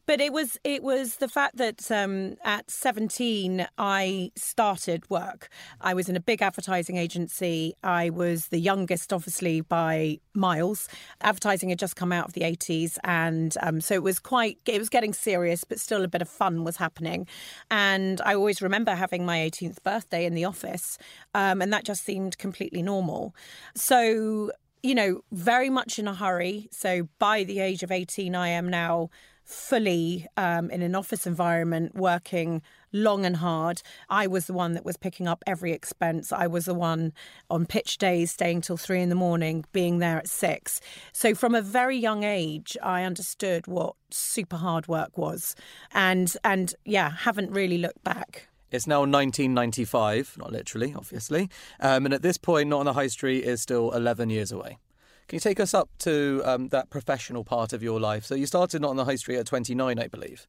But 0.06 0.22
it 0.22 0.32
was 0.32 0.60
it 0.64 0.84
was 0.84 1.16
the 1.18 1.28
fact 1.28 1.58
that 1.58 1.90
um, 1.92 2.36
at 2.44 2.70
17 2.70 3.68
I 3.78 4.32
started 4.36 5.10
work. 5.10 5.50
I 5.82 5.94
was 5.94 6.10
in 6.10 6.16
a 6.16 6.20
big 6.20 6.42
advertising 6.42 6.98
agency. 6.98 7.74
I 7.84 8.10
was 8.10 8.48
the 8.48 8.60
youngest, 8.60 9.12
obviously 9.12 9.62
by 9.62 10.20
miles. 10.34 10.88
Advertising 11.22 11.70
had 11.70 11.80
just 11.80 11.96
come 11.96 12.12
out 12.12 12.28
of 12.28 12.34
the 12.34 12.42
80s, 12.42 12.98
and 13.04 13.56
um, 13.62 13.82
so 13.82 13.96
it 13.96 14.04
was 14.04 14.20
quite 14.20 14.60
it 14.66 14.80
was 14.80 14.90
getting 14.90 15.14
serious, 15.14 15.64
but 15.64 15.80
still 15.80 16.04
a 16.04 16.08
bit 16.08 16.22
of 16.22 16.30
fun 16.30 16.64
was 16.64 16.78
happening. 16.78 17.28
And 17.72 18.22
I 18.22 18.36
always 18.36 18.62
remember 18.62 18.94
having 18.94 19.26
my 19.26 19.38
18th 19.40 19.82
birthday 19.84 20.26
in 20.26 20.36
the 20.36 20.46
office, 20.46 20.98
um, 21.34 21.62
and 21.62 21.74
that 21.74 21.84
just 21.84 22.06
seemed 22.06 22.38
completely 22.38 22.82
normal. 22.82 23.36
So 23.76 24.52
you 24.84 24.94
know, 24.94 25.22
very 25.32 25.72
much 25.72 25.98
in 25.98 26.08
a 26.08 26.14
hurry. 26.14 26.70
So 26.72 27.10
by 27.18 27.44
the 27.44 27.60
age 27.60 27.82
of 27.82 27.92
18, 27.92 28.36
I 28.36 28.50
am 28.50 28.70
now 28.70 29.10
fully 29.46 30.28
um, 30.38 30.70
in 30.72 30.82
an 30.82 30.96
office 30.96 31.26
environment 31.26 31.96
working 31.96 32.62
long 32.92 33.26
and 33.26 33.38
hard. 33.38 33.82
I 34.10 34.28
was 34.28 34.48
the 34.48 34.54
one 34.54 34.74
that 34.74 34.84
was 34.84 34.98
picking 34.98 35.28
up 35.28 35.44
every 35.46 35.72
expense. 35.72 36.32
I 36.32 36.48
was 36.48 36.66
the 36.66 36.74
one 36.74 37.14
on 37.50 37.66
pitch 37.66 37.98
days 37.98 38.32
staying 38.32 38.62
till 38.62 38.78
three 38.78 39.02
in 39.02 39.10
the 39.10 39.16
morning, 39.16 39.66
being 39.72 40.00
there 40.00 40.18
at 40.18 40.28
six. 40.28 40.82
So 41.14 41.36
from 41.36 41.54
a 41.54 41.62
very 41.62 41.98
young 41.98 42.24
age, 42.24 42.76
I 42.82 43.04
understood 43.04 43.68
what 43.68 43.96
super 44.10 44.58
hard 44.58 44.88
work 44.88 45.18
was. 45.18 45.56
And 45.94 46.36
and 46.44 46.74
yeah, 46.86 47.12
haven't 47.12 47.52
really 47.52 47.78
looked 47.78 48.04
back. 48.04 48.48
It's 48.72 48.88
now 48.88 49.02
1995, 49.02 50.36
not 50.38 50.52
literally, 50.52 50.94
obviously. 50.96 51.50
Um, 51.80 52.06
and 52.06 52.14
at 52.14 52.24
this 52.24 52.38
point, 52.38 52.68
Not 52.68 52.80
on 52.80 52.86
the 52.86 52.94
High 52.94 53.08
Street 53.08 53.44
is 53.44 53.62
still 53.62 53.92
11 53.92 54.30
years 54.30 54.52
away. 54.52 54.80
Can 55.28 55.38
you 55.38 55.40
take 55.40 55.60
us 55.60 55.74
up 55.74 55.90
to 56.00 56.42
um, 56.46 56.68
that 56.70 56.90
professional 56.90 57.44
part 57.44 57.74
of 57.74 57.82
your 57.82 58.00
life? 58.00 58.26
So 58.26 58.36
you 58.36 58.46
started 58.46 58.82
Not 58.82 58.92
on 58.92 58.96
the 58.96 59.06
High 59.06 59.16
Street 59.16 59.38
at 59.38 59.48
29, 59.48 59.98
I 59.98 60.08
believe. 60.08 60.48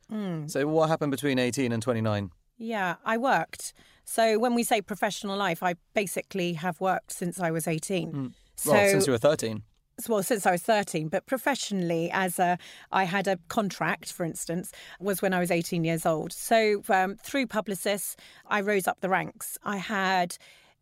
So 0.48 0.66
what 0.66 0.88
happened 0.88 1.10
between 1.10 1.38
18 1.38 1.72
and 1.72 1.82
29? 1.82 2.30
Yeah, 2.58 2.96
I 3.04 3.16
worked. 3.16 3.72
So 4.04 4.38
when 4.38 4.54
we 4.54 4.62
say 4.62 4.80
professional 4.82 5.36
life, 5.36 5.62
I 5.62 5.74
basically 5.94 6.54
have 6.54 6.80
worked 6.80 7.12
since 7.12 7.40
I 7.40 7.50
was 7.50 7.66
18. 7.66 8.34
So 8.56 8.72
well, 8.72 8.90
since 8.90 9.06
you 9.06 9.12
were 9.12 9.18
13. 9.18 9.62
well 10.08 10.22
since 10.22 10.46
I 10.46 10.52
was 10.52 10.62
13, 10.62 11.08
but 11.08 11.26
professionally 11.26 12.10
as 12.12 12.38
a 12.38 12.58
I 12.92 13.04
had 13.04 13.26
a 13.26 13.38
contract, 13.48 14.12
for 14.12 14.24
instance, 14.24 14.72
was 15.00 15.22
when 15.22 15.32
I 15.34 15.40
was 15.40 15.50
18 15.50 15.84
years 15.84 16.06
old. 16.06 16.32
So 16.32 16.82
um, 16.88 17.16
through 17.16 17.46
Publicis, 17.46 18.14
I 18.46 18.60
rose 18.60 18.86
up 18.86 19.00
the 19.00 19.08
ranks. 19.08 19.58
I 19.64 19.78
had 19.78 20.36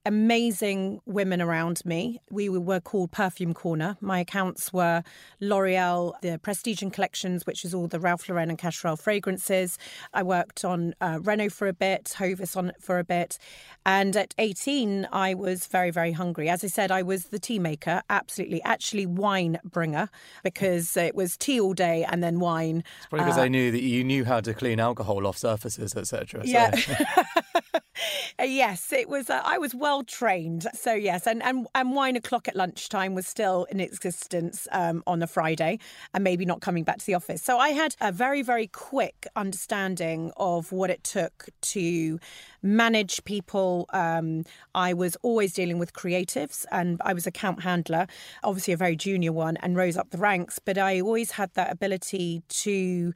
amazing 0.07 1.01
women 1.07 1.41
around 1.41 1.85
me. 1.85 2.21
We 2.31 2.49
were 2.49 2.81
called 2.81 3.11
Perfume 3.11 3.55
Corner. 3.55 3.97
My 4.01 4.21
accounts 4.21 4.73
were 4.73 5.03
L'Oreal, 5.41 6.13
the 6.21 6.39
Prestige 6.39 6.83
and 6.83 6.93
Collections, 6.93 7.47
which 7.47 7.65
is 7.65 7.73
all 7.73 7.87
the 7.87 7.99
Ralph 7.99 8.29
Lauren 8.29 8.51
and 8.51 8.59
Cacharel 8.59 8.99
fragrances. 8.99 9.79
I 10.13 10.23
worked 10.23 10.65
on 10.65 10.95
uh, 11.01 11.21
Renault 11.23 11.51
for 11.51 11.69
a 11.69 11.73
bit, 11.73 12.15
Hovis 12.19 12.57
on 12.57 12.73
for 12.81 12.99
a 12.99 13.05
bit. 13.05 13.39
And 13.87 14.17
at 14.17 14.35
18, 14.39 15.09
I 15.13 15.35
was 15.35 15.67
very, 15.67 15.91
very 15.91 16.13
hungry. 16.13 16.49
As 16.49 16.65
I 16.65 16.69
said, 16.69 16.91
I 16.91 17.03
was 17.03 17.27
the 17.27 17.39
tea 17.39 17.59
maker, 17.59 18.03
absolutely. 18.11 18.63
Actually, 18.63 19.07
wine 19.07 19.59
bringer, 19.65 20.09
because 20.43 20.97
it 20.97 21.15
was 21.15 21.37
tea 21.37 21.61
all 21.61 21.75
day 21.75 22.05
and 22.05 22.23
then 22.23 22.41
wine. 22.41 22.83
It's 22.99 23.07
probably 23.07 23.27
because 23.27 23.39
I 23.39 23.49
knew 23.49 23.71
that 23.71 23.83
you 23.83 24.05
knew 24.05 24.25
how 24.25 24.41
to 24.41 24.55
clean 24.55 24.81
alcohol 24.81 25.27
off 25.27 25.39
surfaces, 25.39 25.95
etc. 25.97 26.47
So. 26.47 26.51
Yeah. 26.51 26.75
yes, 28.41 28.93
it 28.93 29.09
was. 29.09 29.31
Uh, 29.31 29.41
I 29.45 29.59
was 29.59 29.75
well 29.75 29.94
trained. 30.03 30.67
So 30.75 30.93
yes, 30.93 31.27
and 31.27 31.43
and 31.43 31.67
and 31.75 31.95
wine 31.95 32.17
o'clock 32.17 32.49
at 32.49 32.57
lunchtime 32.57 33.15
was 33.15 33.27
still 33.27 33.65
in 33.65 33.81
existence 33.81 34.67
um, 34.73 35.03
on 35.07 35.23
a 35.23 35.27
Friday, 35.27 35.79
and 36.13 36.25
maybe 36.25 36.45
not 36.45 36.61
coming 36.61 36.85
back 36.85 36.99
to 36.99 37.07
the 37.07 37.15
office. 37.15 37.43
So 37.43 37.59
I 37.59 37.71
had 37.71 37.95
a 38.01 38.11
very 38.11 38.43
very 38.43 38.67
quick 38.67 39.27
understanding 39.37 40.33
of 40.37 40.73
what 40.73 40.91
it 40.91 41.05
took 41.05 41.49
to 41.61 42.19
manage 42.63 43.23
people. 43.25 43.87
Um, 43.93 44.45
I 44.75 44.95
was 44.95 45.17
always 45.23 45.53
dealing 45.53 45.79
with 45.79 45.93
creatives, 45.93 46.65
and 46.73 47.01
I 47.05 47.13
was 47.13 47.27
account 47.27 47.63
handler, 47.63 48.07
obviously 48.43 48.75
a 48.75 48.77
very 48.77 48.97
junior 48.97 49.33
one, 49.33 49.57
and 49.59 49.77
rose 49.77 49.97
up 49.97 50.11
the 50.11 50.19
ranks. 50.19 50.59
But 50.59 50.79
I 50.79 51.01
always 51.01 51.33
had 51.33 51.53
that 51.55 51.71
ability 51.71 52.43
to 52.49 53.13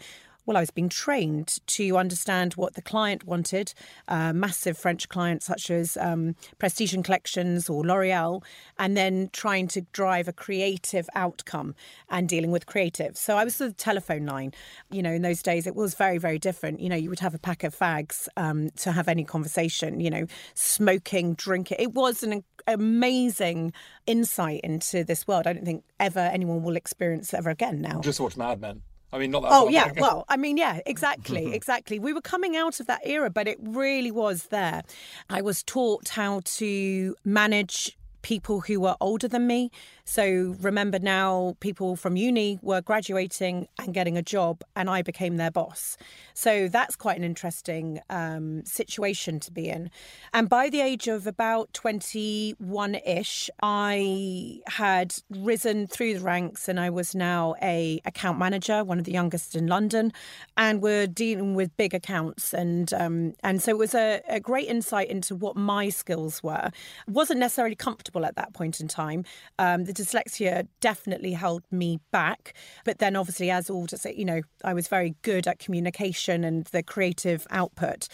well, 0.49 0.57
I 0.57 0.61
was 0.61 0.71
being 0.71 0.88
trained 0.88 1.59
to 1.67 1.99
understand 1.99 2.55
what 2.55 2.73
the 2.73 2.81
client 2.81 3.25
wanted. 3.25 3.75
Uh, 4.09 4.33
massive 4.33 4.78
French 4.78 5.07
clients 5.11 5.45
such 5.45 5.71
as 5.71 5.99
um, 5.99 6.37
Prestige 6.59 6.95
and 6.95 7.05
Collections 7.05 7.69
or 7.69 7.85
L'Oreal, 7.85 8.43
and 8.78 8.97
then 8.97 9.28
trying 9.35 9.69
to 9.69 9.83
drive 9.93 10.26
a 10.26 10.33
creative 10.33 11.07
outcome 11.14 11.75
and 12.09 12.31
dealing 12.31 12.50
with 12.50 12.64
creatives. 12.64 13.19
So 13.19 13.37
I 13.37 13.45
was 13.45 13.59
the 13.59 13.75
telephone 13.75 14.25
line. 14.25 14.55
You 14.90 15.02
know, 15.02 15.12
in 15.12 15.21
those 15.21 15.43
days 15.43 15.67
it 15.67 15.76
was 15.76 15.95
very, 15.95 16.17
very 16.17 16.38
different. 16.38 16.81
You 16.81 16.88
know, 16.88 16.97
you 16.97 17.11
would 17.11 17.21
have 17.21 17.35
a 17.35 17.38
pack 17.38 17.62
of 17.62 17.76
fags 17.76 18.26
um, 18.38 18.71
to 18.76 18.93
have 18.93 19.07
any 19.07 19.25
conversation. 19.25 20.00
You 20.00 20.09
know, 20.09 20.26
smoking, 20.55 21.35
drinking. 21.35 21.76
It 21.78 21.93
was 21.93 22.23
an 22.23 22.43
amazing 22.67 23.75
insight 24.07 24.62
into 24.64 25.05
this 25.05 25.28
world. 25.28 25.47
I 25.47 25.52
don't 25.52 25.67
think 25.67 25.85
ever 26.00 26.21
anyone 26.21 26.62
will 26.62 26.76
experience 26.76 27.35
ever 27.35 27.50
again 27.50 27.83
now. 27.83 28.00
Just 28.00 28.19
watch 28.19 28.38
Mad 28.38 28.62
Men. 28.62 28.81
I 29.12 29.18
mean, 29.18 29.30
not 29.30 29.42
that. 29.42 29.50
Oh 29.52 29.68
yeah, 29.68 29.92
well, 29.98 30.24
I 30.28 30.36
mean, 30.36 30.56
yeah, 30.56 30.80
exactly, 30.86 31.54
exactly. 31.54 31.98
We 31.98 32.12
were 32.12 32.20
coming 32.20 32.56
out 32.56 32.80
of 32.80 32.86
that 32.86 33.00
era, 33.04 33.30
but 33.30 33.48
it 33.48 33.58
really 33.60 34.10
was 34.10 34.44
there. 34.44 34.82
I 35.30 35.42
was 35.42 35.62
taught 35.62 36.10
how 36.10 36.40
to 36.44 37.16
manage 37.24 37.98
people 38.22 38.60
who 38.60 38.80
were 38.80 38.96
older 39.00 39.28
than 39.28 39.46
me. 39.46 39.70
So 40.04 40.56
remember 40.60 40.98
now, 40.98 41.56
people 41.60 41.96
from 41.96 42.16
uni 42.16 42.58
were 42.62 42.80
graduating 42.80 43.68
and 43.78 43.94
getting 43.94 44.16
a 44.16 44.22
job, 44.22 44.62
and 44.75 44.88
I 44.88 45.02
became 45.02 45.37
their 45.37 45.50
boss. 45.50 45.96
So 46.34 46.68
that's 46.68 46.96
quite 46.96 47.18
an 47.18 47.25
interesting 47.25 48.00
um, 48.10 48.64
situation 48.64 49.38
to 49.40 49.52
be 49.52 49.68
in. 49.68 49.90
And 50.32 50.48
by 50.48 50.70
the 50.70 50.80
age 50.80 51.08
of 51.08 51.26
about 51.26 51.72
21 51.75 52.94
ish, 52.96 53.50
I 53.62 54.60
had 54.66 55.14
risen 55.30 55.87
through 55.87 56.14
the 56.18 56.25
ranks 56.25 56.68
and 56.68 56.80
I 56.80 56.90
was 56.90 57.14
now 57.14 57.54
a 57.62 58.00
account 58.04 58.38
manager, 58.38 58.82
one 58.84 58.98
of 58.98 59.04
the 59.04 59.12
youngest 59.12 59.54
in 59.54 59.66
London, 59.66 60.12
and 60.56 60.80
we're 60.80 61.06
dealing 61.06 61.54
with 61.54 61.76
big 61.76 61.94
accounts. 61.94 62.52
And, 62.52 62.92
um, 62.94 63.34
and 63.42 63.62
so 63.62 63.70
it 63.70 63.78
was 63.78 63.94
a, 63.94 64.22
a 64.28 64.40
great 64.40 64.68
insight 64.68 65.08
into 65.08 65.34
what 65.34 65.56
my 65.56 65.90
skills 65.90 66.42
were. 66.42 66.70
wasn't 67.06 67.40
necessarily 67.40 67.76
comfortable 67.76 68.07
at 68.24 68.36
that 68.36 68.54
point 68.54 68.80
in 68.80 68.88
time. 68.88 69.24
Um, 69.58 69.84
the 69.84 69.92
dyslexia 69.92 70.66
definitely 70.80 71.32
held 71.32 71.62
me 71.70 72.00
back. 72.10 72.54
But 72.84 72.98
then, 72.98 73.16
obviously, 73.16 73.50
as 73.50 73.70
all 73.70 73.86
say, 73.88 74.14
you 74.14 74.24
know, 74.24 74.42
I 74.64 74.74
was 74.74 74.88
very 74.88 75.14
good 75.22 75.46
at 75.46 75.58
communication 75.58 76.44
and 76.44 76.66
the 76.66 76.82
creative 76.82 77.46
output. 77.50 78.08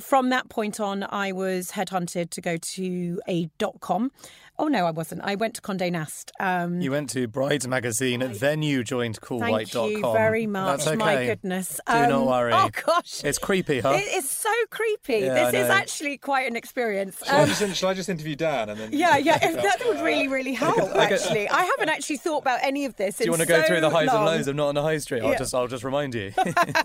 From 0.00 0.30
that 0.30 0.48
point 0.48 0.80
on, 0.80 1.04
I 1.08 1.32
was 1.32 1.72
headhunted 1.72 2.30
to 2.30 2.40
go 2.40 2.56
to 2.56 3.20
a 3.28 3.48
dot 3.58 3.80
com 3.80 4.10
Oh 4.56 4.68
no, 4.68 4.86
I 4.86 4.92
wasn't. 4.92 5.22
I 5.24 5.34
went 5.34 5.54
to 5.54 5.60
Condé 5.60 5.90
Nast. 5.90 6.30
Um, 6.38 6.80
you 6.80 6.92
went 6.92 7.10
to 7.10 7.26
Brides 7.26 7.66
Magazine, 7.66 8.22
I, 8.22 8.28
then 8.28 8.62
you 8.62 8.84
joined 8.84 9.20
CoolWhite.com. 9.20 9.66
Thank 9.66 9.96
you 9.96 10.12
very 10.12 10.46
much. 10.46 10.78
That's 10.78 10.86
okay. 10.88 10.96
My 10.96 11.26
goodness. 11.26 11.80
Do 11.88 11.92
um, 11.92 12.08
not 12.08 12.26
worry. 12.26 12.52
Oh 12.52 12.70
gosh, 12.86 13.24
it's 13.24 13.38
creepy, 13.38 13.80
huh? 13.80 13.94
It 13.94 14.14
is 14.14 14.30
so 14.30 14.52
creepy. 14.70 15.24
Yeah, 15.24 15.50
this 15.50 15.64
is 15.64 15.70
actually 15.70 16.18
quite 16.18 16.46
an 16.46 16.54
experience. 16.54 17.20
Shall, 17.26 17.36
um, 17.36 17.42
I 17.42 17.46
just, 17.46 17.76
shall, 17.76 17.88
I 17.88 17.94
just, 17.94 18.08
interview 18.08 18.36
Dan 18.36 18.68
and 18.68 18.78
then? 18.78 18.90
Yeah, 18.92 19.16
yeah. 19.16 19.38
that 19.38 19.82
would 19.86 20.00
really, 20.00 20.28
really 20.28 20.52
help. 20.52 20.78
I 20.78 21.08
could, 21.08 21.18
actually, 21.18 21.48
I 21.48 21.64
haven't 21.64 21.88
actually 21.88 22.18
thought 22.18 22.42
about 22.42 22.60
any 22.62 22.84
of 22.84 22.94
this. 22.94 23.16
Do 23.18 23.24
you 23.24 23.30
want 23.32 23.42
to 23.42 23.48
so 23.48 23.60
go 23.60 23.66
through 23.66 23.80
the 23.80 23.90
highs 23.90 24.06
long. 24.06 24.18
and 24.18 24.26
lows 24.26 24.46
of 24.46 24.54
not 24.54 24.68
on 24.68 24.76
the 24.76 24.82
high 24.82 24.98
street? 24.98 25.22
I'll 25.22 25.32
yeah. 25.32 25.38
just, 25.38 25.52
I'll 25.52 25.66
just 25.66 25.82
remind 25.82 26.14
you. 26.14 26.32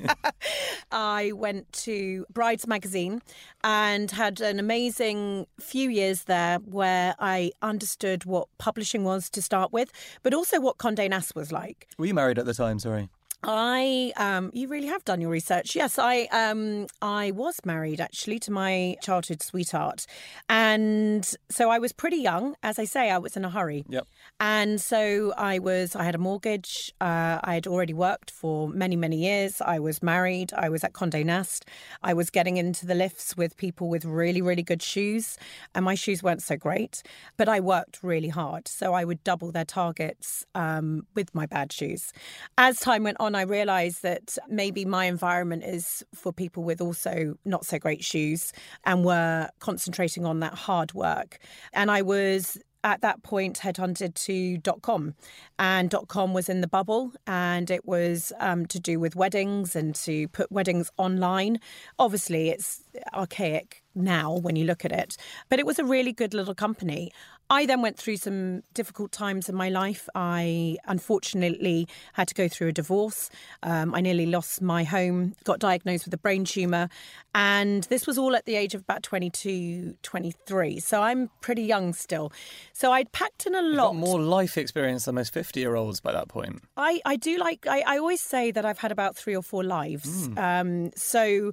I 0.92 1.34
went 1.36 1.72
to 1.74 2.26
Brides 2.34 2.66
Magazine 2.66 3.22
and 3.64 4.10
had 4.10 4.42
an 4.42 4.58
amazing 4.58 5.46
few 5.60 5.90
years 5.90 6.24
there 6.24 6.58
where 6.60 7.14
I 7.20 7.52
understood 7.62 8.26
what 8.26 8.48
publishing 8.58 9.04
was 9.04 9.30
to 9.32 9.42
start 9.42 9.72
with, 9.72 9.92
but 10.24 10.34
also 10.34 10.60
what 10.60 10.78
Condé 10.78 11.10
Nast 11.10 11.36
was 11.36 11.52
like. 11.52 11.88
Were 11.98 12.06
you 12.06 12.14
married 12.14 12.40
at 12.40 12.46
the 12.46 12.54
time? 12.54 12.80
Sorry. 12.80 13.10
I 13.44 14.12
um 14.18 14.52
you 14.54 14.68
really 14.68 14.88
have 14.88 15.06
done 15.06 15.22
your 15.22 15.30
research. 15.30 15.76
Yes, 15.76 15.98
I 15.98 16.24
um 16.32 16.88
I 17.02 17.32
was 17.32 17.60
married 17.64 18.02
actually 18.02 18.40
to 18.40 18.52
my 18.52 18.98
childhood 19.02 19.42
sweetheart. 19.42 20.06
And 20.50 21.26
so 21.50 21.70
I 21.70 21.80
was 21.80 21.94
pretty 21.94 22.18
young, 22.18 22.56
as 22.64 22.78
I 22.78 22.86
say, 22.86 23.10
I 23.10 23.18
was 23.18 23.38
in 23.38 23.46
a 23.46 23.50
hurry. 23.50 23.86
Yep. 23.88 24.08
And 24.42 24.82
so 24.82 25.34
I 25.38 25.60
was 25.60 25.96
I 25.96 26.04
had 26.04 26.16
a 26.16 26.18
mortgage. 26.18 26.94
Uh, 27.00 27.40
I 27.42 27.54
had 27.54 27.66
already 27.66 27.94
worked 27.94 28.30
for 28.30 28.68
many 28.68 28.98
many 28.98 29.18
years. 29.18 29.62
I 29.62 29.80
was 29.80 30.04
married. 30.04 30.52
I 30.54 30.68
was 30.68 30.84
at 30.84 30.92
Condé 30.92 31.26
Nast. 31.26 31.66
I 32.04 32.14
was 32.14 32.30
getting 32.30 32.58
into 32.58 32.86
the 32.86 32.96
lifts 32.96 33.38
with 33.38 33.56
people 33.56 33.88
with 33.88 34.04
really 34.04 34.42
really 34.42 34.64
good 34.64 34.82
shoes, 34.82 35.38
and 35.74 35.86
my 35.86 35.96
shoes 35.96 36.22
weren't 36.22 36.44
so 36.44 36.58
great, 36.58 37.04
but 37.38 37.48
I 37.48 37.62
worked 37.62 38.04
really 38.04 38.30
hard. 38.30 38.68
So 38.68 38.94
I 38.94 39.06
would 39.06 39.24
double 39.24 39.52
their 39.54 39.66
targets 39.66 40.46
um, 40.56 41.08
with 41.16 41.34
my 41.34 41.46
bad 41.46 41.72
shoes. 41.72 42.12
As 42.58 42.80
time 42.82 43.04
went 43.04 43.18
on 43.20 43.29
on, 43.30 43.36
I 43.36 43.44
realised 43.44 44.02
that 44.02 44.38
maybe 44.48 44.86
my 44.86 45.06
environment 45.06 45.64
is 45.64 46.04
for 46.16 46.34
people 46.34 46.64
with 46.64 46.82
also 46.82 47.36
not 47.46 47.64
so 47.64 47.78
great 47.78 48.04
shoes 48.04 48.52
and 48.86 49.06
were 49.06 49.50
concentrating 49.60 50.26
on 50.26 50.40
that 50.40 50.56
hard 50.56 50.94
work. 50.94 51.38
And 51.72 51.92
I 51.92 52.02
was 52.02 52.58
at 52.84 53.02
that 53.02 53.22
point 53.24 53.60
headhunted 53.60 54.14
to 54.16 54.58
dot 54.58 54.82
.com 54.82 55.14
and 55.60 55.90
dot 55.90 56.08
.com 56.08 56.34
was 56.34 56.50
in 56.50 56.62
the 56.62 56.68
bubble 56.68 57.12
and 57.28 57.70
it 57.70 57.86
was 57.86 58.32
um, 58.40 58.66
to 58.66 58.80
do 58.80 59.00
with 59.00 59.16
weddings 59.18 59.76
and 59.76 59.94
to 59.94 60.28
put 60.30 60.52
weddings 60.52 60.90
online. 60.98 61.60
Obviously, 62.00 62.50
it's 62.50 62.82
archaic 63.14 63.84
now 63.94 64.38
when 64.38 64.56
you 64.56 64.66
look 64.66 64.86
at 64.86 64.94
it, 64.94 65.18
but 65.50 65.60
it 65.60 65.66
was 65.66 65.78
a 65.78 65.84
really 65.84 66.14
good 66.14 66.34
little 66.34 66.56
company. 66.56 67.12
I 67.50 67.66
then 67.66 67.82
went 67.82 67.98
through 67.98 68.18
some 68.18 68.62
difficult 68.74 69.12
times 69.12 69.50
in 69.50 69.56
my 69.56 69.70
life. 69.70 70.08
I 70.14 70.78
unfortunately 70.86 71.88
had 72.14 72.28
to 72.28 72.36
go 72.36 72.48
through 72.48 72.68
a 72.68 72.72
divorce. 72.72 73.30
Um, 73.64 73.96
I 73.96 74.02
nearly 74.02 74.28
lost 74.28 74.62
my 74.62 74.84
home, 74.84 75.34
got 75.44 75.60
diagnosed 75.60 76.06
with 76.06 76.14
a 76.14 76.18
brain 76.18 76.46
tumour, 76.46 76.90
and 77.34 77.84
this 77.86 78.06
was 78.06 78.18
all 78.18 78.36
at 78.36 78.46
the 78.46 78.56
age 78.56 78.76
of 78.76 78.82
about 78.82 79.04
22, 79.04 79.96
23. 80.04 80.80
So 80.80 81.02
I'm 81.02 81.30
pretty 81.42 81.64
young 81.64 81.94
still. 81.94 82.32
So 82.74 82.92
I'd 82.92 83.12
packed 83.12 83.46
in 83.46 83.56
a 83.56 83.62
lot. 83.62 83.96
more 83.96 84.20
life 84.22 84.58
experience 84.58 85.06
than 85.06 85.16
most 85.16 85.34
50 85.34 85.60
year 85.60 85.76
olds 85.76 86.00
by 86.00 86.12
that 86.12 86.28
point. 86.28 86.62
I, 86.78 87.02
I 87.06 87.16
do 87.16 87.38
like, 87.38 87.66
I, 87.68 87.84
I 87.86 87.98
always 87.98 88.22
say 88.22 88.52
that 88.52 88.66
I've 88.66 88.80
had 88.80 88.92
about 88.92 89.16
three 89.16 89.36
or 89.36 89.42
four 89.42 89.64
lives. 89.64 90.28
Mm. 90.30 90.38
Um, 90.38 90.92
so 90.96 91.52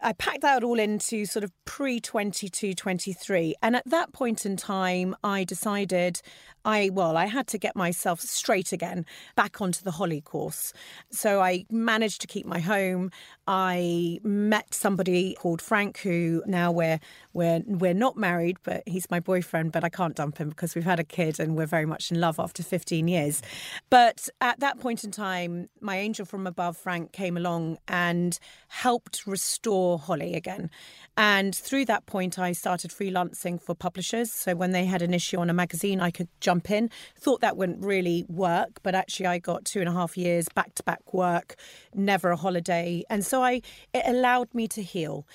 I 0.00 0.12
packed 0.12 0.42
that 0.42 0.62
all 0.62 0.78
into 0.78 1.26
sort 1.26 1.44
of 1.44 1.52
pre 1.64 2.00
22, 2.00 2.74
23. 2.74 3.54
And 3.62 3.74
at 3.74 3.84
that 3.86 4.12
point 4.12 4.46
in 4.46 4.56
time, 4.56 5.16
I 5.24 5.44
decided 5.44 6.20
I, 6.64 6.90
well, 6.92 7.16
I 7.16 7.26
had 7.26 7.46
to 7.48 7.58
get 7.58 7.76
myself 7.76 8.20
straight 8.20 8.72
again 8.72 9.06
back 9.36 9.60
onto 9.60 9.82
the 9.82 9.92
Holly 9.92 10.20
course. 10.20 10.72
So 11.10 11.40
I 11.40 11.64
managed 11.70 12.20
to 12.22 12.26
keep 12.26 12.46
my 12.46 12.60
home. 12.60 13.10
I 13.46 14.20
met 14.22 14.74
somebody 14.74 15.34
called 15.38 15.62
Frank, 15.62 15.98
who 15.98 16.42
now 16.46 16.70
we're, 16.70 17.00
we're, 17.32 17.62
we're 17.66 17.94
not 17.94 18.16
married, 18.16 18.58
but 18.62 18.82
he's 18.86 19.10
my 19.10 19.20
boyfriend, 19.20 19.72
but 19.72 19.84
I 19.84 19.88
can't 19.88 20.14
dump 20.14 20.38
him 20.38 20.50
because 20.50 20.74
we've 20.74 20.84
had 20.84 21.00
a 21.00 21.04
kid 21.04 21.40
and 21.40 21.56
we're 21.56 21.66
very 21.66 21.86
much 21.86 22.10
in 22.10 22.20
love 22.20 22.38
after 22.38 22.62
15 22.62 23.08
years. 23.08 23.40
But 23.88 24.28
at 24.40 24.60
that 24.60 24.78
point 24.80 25.04
in 25.04 25.10
time, 25.10 25.68
my 25.80 25.96
angel 25.96 26.26
from 26.26 26.46
above, 26.46 26.76
Frank, 26.76 27.12
came 27.12 27.36
along 27.36 27.78
and 27.88 28.38
helped 28.68 29.26
restore 29.26 29.98
Holly 29.98 30.34
again. 30.34 30.70
And 31.16 31.54
through 31.54 31.86
that 31.86 32.06
point, 32.06 32.38
I 32.38 32.52
started 32.52 32.90
freelancing 32.90 33.60
for 33.60 33.74
publishers. 33.74 34.32
So 34.32 34.54
when 34.54 34.72
they 34.72 34.84
had 34.84 35.02
an 35.02 35.14
issue 35.14 35.38
on 35.38 35.50
a 35.50 35.54
magazine, 35.54 36.00
I 36.00 36.10
could 36.10 36.28
jump 36.40 36.57
in. 36.66 36.90
Thought 37.18 37.40
that 37.40 37.56
wouldn't 37.56 37.84
really 37.84 38.24
work, 38.28 38.80
but 38.82 38.94
actually, 38.94 39.26
I 39.26 39.38
got 39.38 39.64
two 39.64 39.80
and 39.80 39.88
a 39.88 39.92
half 39.92 40.16
years 40.16 40.46
back 40.54 40.74
to 40.74 40.82
back 40.82 41.14
work, 41.14 41.56
never 41.94 42.30
a 42.30 42.36
holiday. 42.36 43.04
And 43.10 43.24
so 43.24 43.42
I, 43.42 43.62
it 43.94 44.02
allowed 44.06 44.52
me 44.54 44.68
to 44.68 44.82
heal. 44.82 45.26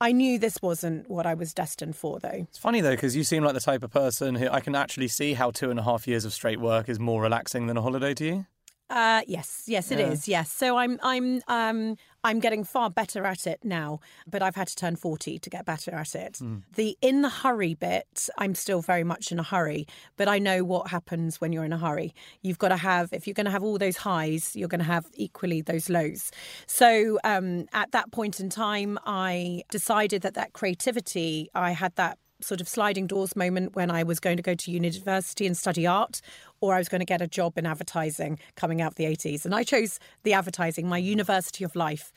I 0.00 0.12
knew 0.12 0.38
this 0.38 0.62
wasn't 0.62 1.10
what 1.10 1.26
I 1.26 1.34
was 1.34 1.52
destined 1.52 1.96
for, 1.96 2.20
though. 2.20 2.46
It's 2.48 2.58
funny 2.58 2.80
though, 2.80 2.92
because 2.92 3.16
you 3.16 3.24
seem 3.24 3.42
like 3.42 3.54
the 3.54 3.60
type 3.60 3.82
of 3.82 3.90
person 3.90 4.36
who 4.36 4.48
I 4.48 4.60
can 4.60 4.76
actually 4.76 5.08
see 5.08 5.34
how 5.34 5.50
two 5.50 5.70
and 5.70 5.78
a 5.80 5.82
half 5.82 6.06
years 6.06 6.24
of 6.24 6.32
straight 6.32 6.60
work 6.60 6.88
is 6.88 7.00
more 7.00 7.20
relaxing 7.20 7.66
than 7.66 7.76
a 7.76 7.82
holiday 7.82 8.14
to 8.14 8.24
you. 8.24 8.46
Uh, 8.90 9.22
yes, 9.26 9.64
yes, 9.66 9.90
it 9.90 9.98
Yeah. 9.98 10.12
is. 10.12 10.28
Yes, 10.28 10.50
so 10.50 10.76
I'm, 10.78 10.98
I'm, 11.02 11.42
um, 11.48 11.96
I'm 12.24 12.40
getting 12.40 12.64
far 12.64 12.90
better 12.90 13.24
at 13.24 13.46
it 13.46 13.60
now. 13.64 14.00
But 14.26 14.42
I've 14.42 14.56
had 14.56 14.68
to 14.68 14.76
turn 14.76 14.96
forty 14.96 15.38
to 15.38 15.50
get 15.50 15.64
better 15.64 15.94
at 15.94 16.14
it. 16.14 16.38
The 16.74 16.98
in 17.00 17.22
the 17.22 17.28
hurry 17.28 17.74
bit, 17.74 18.28
I'm 18.38 18.54
still 18.54 18.82
very 18.82 19.04
much 19.04 19.32
in 19.32 19.38
a 19.38 19.42
hurry. 19.42 19.86
But 20.16 20.28
I 20.28 20.38
know 20.38 20.64
what 20.64 20.88
happens 20.88 21.40
when 21.40 21.52
you're 21.52 21.64
in 21.64 21.72
a 21.72 21.78
hurry. 21.78 22.14
You've 22.42 22.58
got 22.58 22.68
to 22.68 22.76
have, 22.76 23.12
if 23.12 23.26
you're 23.26 23.34
going 23.34 23.46
to 23.46 23.52
have 23.52 23.62
all 23.62 23.78
those 23.78 23.98
highs, 23.98 24.54
you're 24.56 24.68
going 24.68 24.78
to 24.80 24.84
have 24.84 25.06
equally 25.14 25.60
those 25.62 25.88
lows. 25.88 26.30
So 26.66 27.18
um, 27.24 27.66
at 27.72 27.92
that 27.92 28.10
point 28.12 28.40
in 28.40 28.50
time, 28.50 28.98
I 29.06 29.62
decided 29.70 30.22
that 30.22 30.34
that 30.34 30.52
creativity, 30.52 31.48
I 31.54 31.72
had 31.72 31.94
that 31.96 32.18
sort 32.40 32.60
of 32.60 32.68
sliding 32.68 33.06
doors 33.06 33.34
moment 33.34 33.74
when 33.74 33.90
I 33.90 34.02
was 34.02 34.20
going 34.20 34.36
to 34.36 34.42
go 34.42 34.54
to 34.54 34.70
university 34.70 35.46
and 35.46 35.56
study 35.56 35.86
art, 35.86 36.20
or 36.60 36.74
I 36.74 36.78
was 36.78 36.88
going 36.88 37.00
to 37.00 37.04
get 37.04 37.20
a 37.20 37.26
job 37.26 37.58
in 37.58 37.66
advertising 37.66 38.38
coming 38.56 38.80
out 38.80 38.92
of 38.92 38.96
the 38.96 39.04
80s. 39.04 39.44
And 39.44 39.54
I 39.54 39.62
chose 39.64 39.98
the 40.22 40.32
advertising, 40.32 40.88
my 40.88 40.98
university 40.98 41.64
of 41.64 41.74
life. 41.74 42.12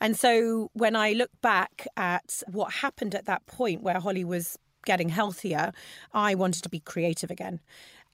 And 0.00 0.16
so 0.16 0.70
when 0.72 0.96
I 0.96 1.12
look 1.12 1.30
back 1.42 1.86
at 1.96 2.42
what 2.50 2.72
happened 2.72 3.14
at 3.14 3.26
that 3.26 3.46
point 3.46 3.82
where 3.82 4.00
Holly 4.00 4.24
was 4.24 4.58
getting 4.84 5.08
healthier, 5.08 5.72
I 6.12 6.34
wanted 6.34 6.64
to 6.64 6.68
be 6.68 6.80
creative 6.80 7.30
again. 7.30 7.60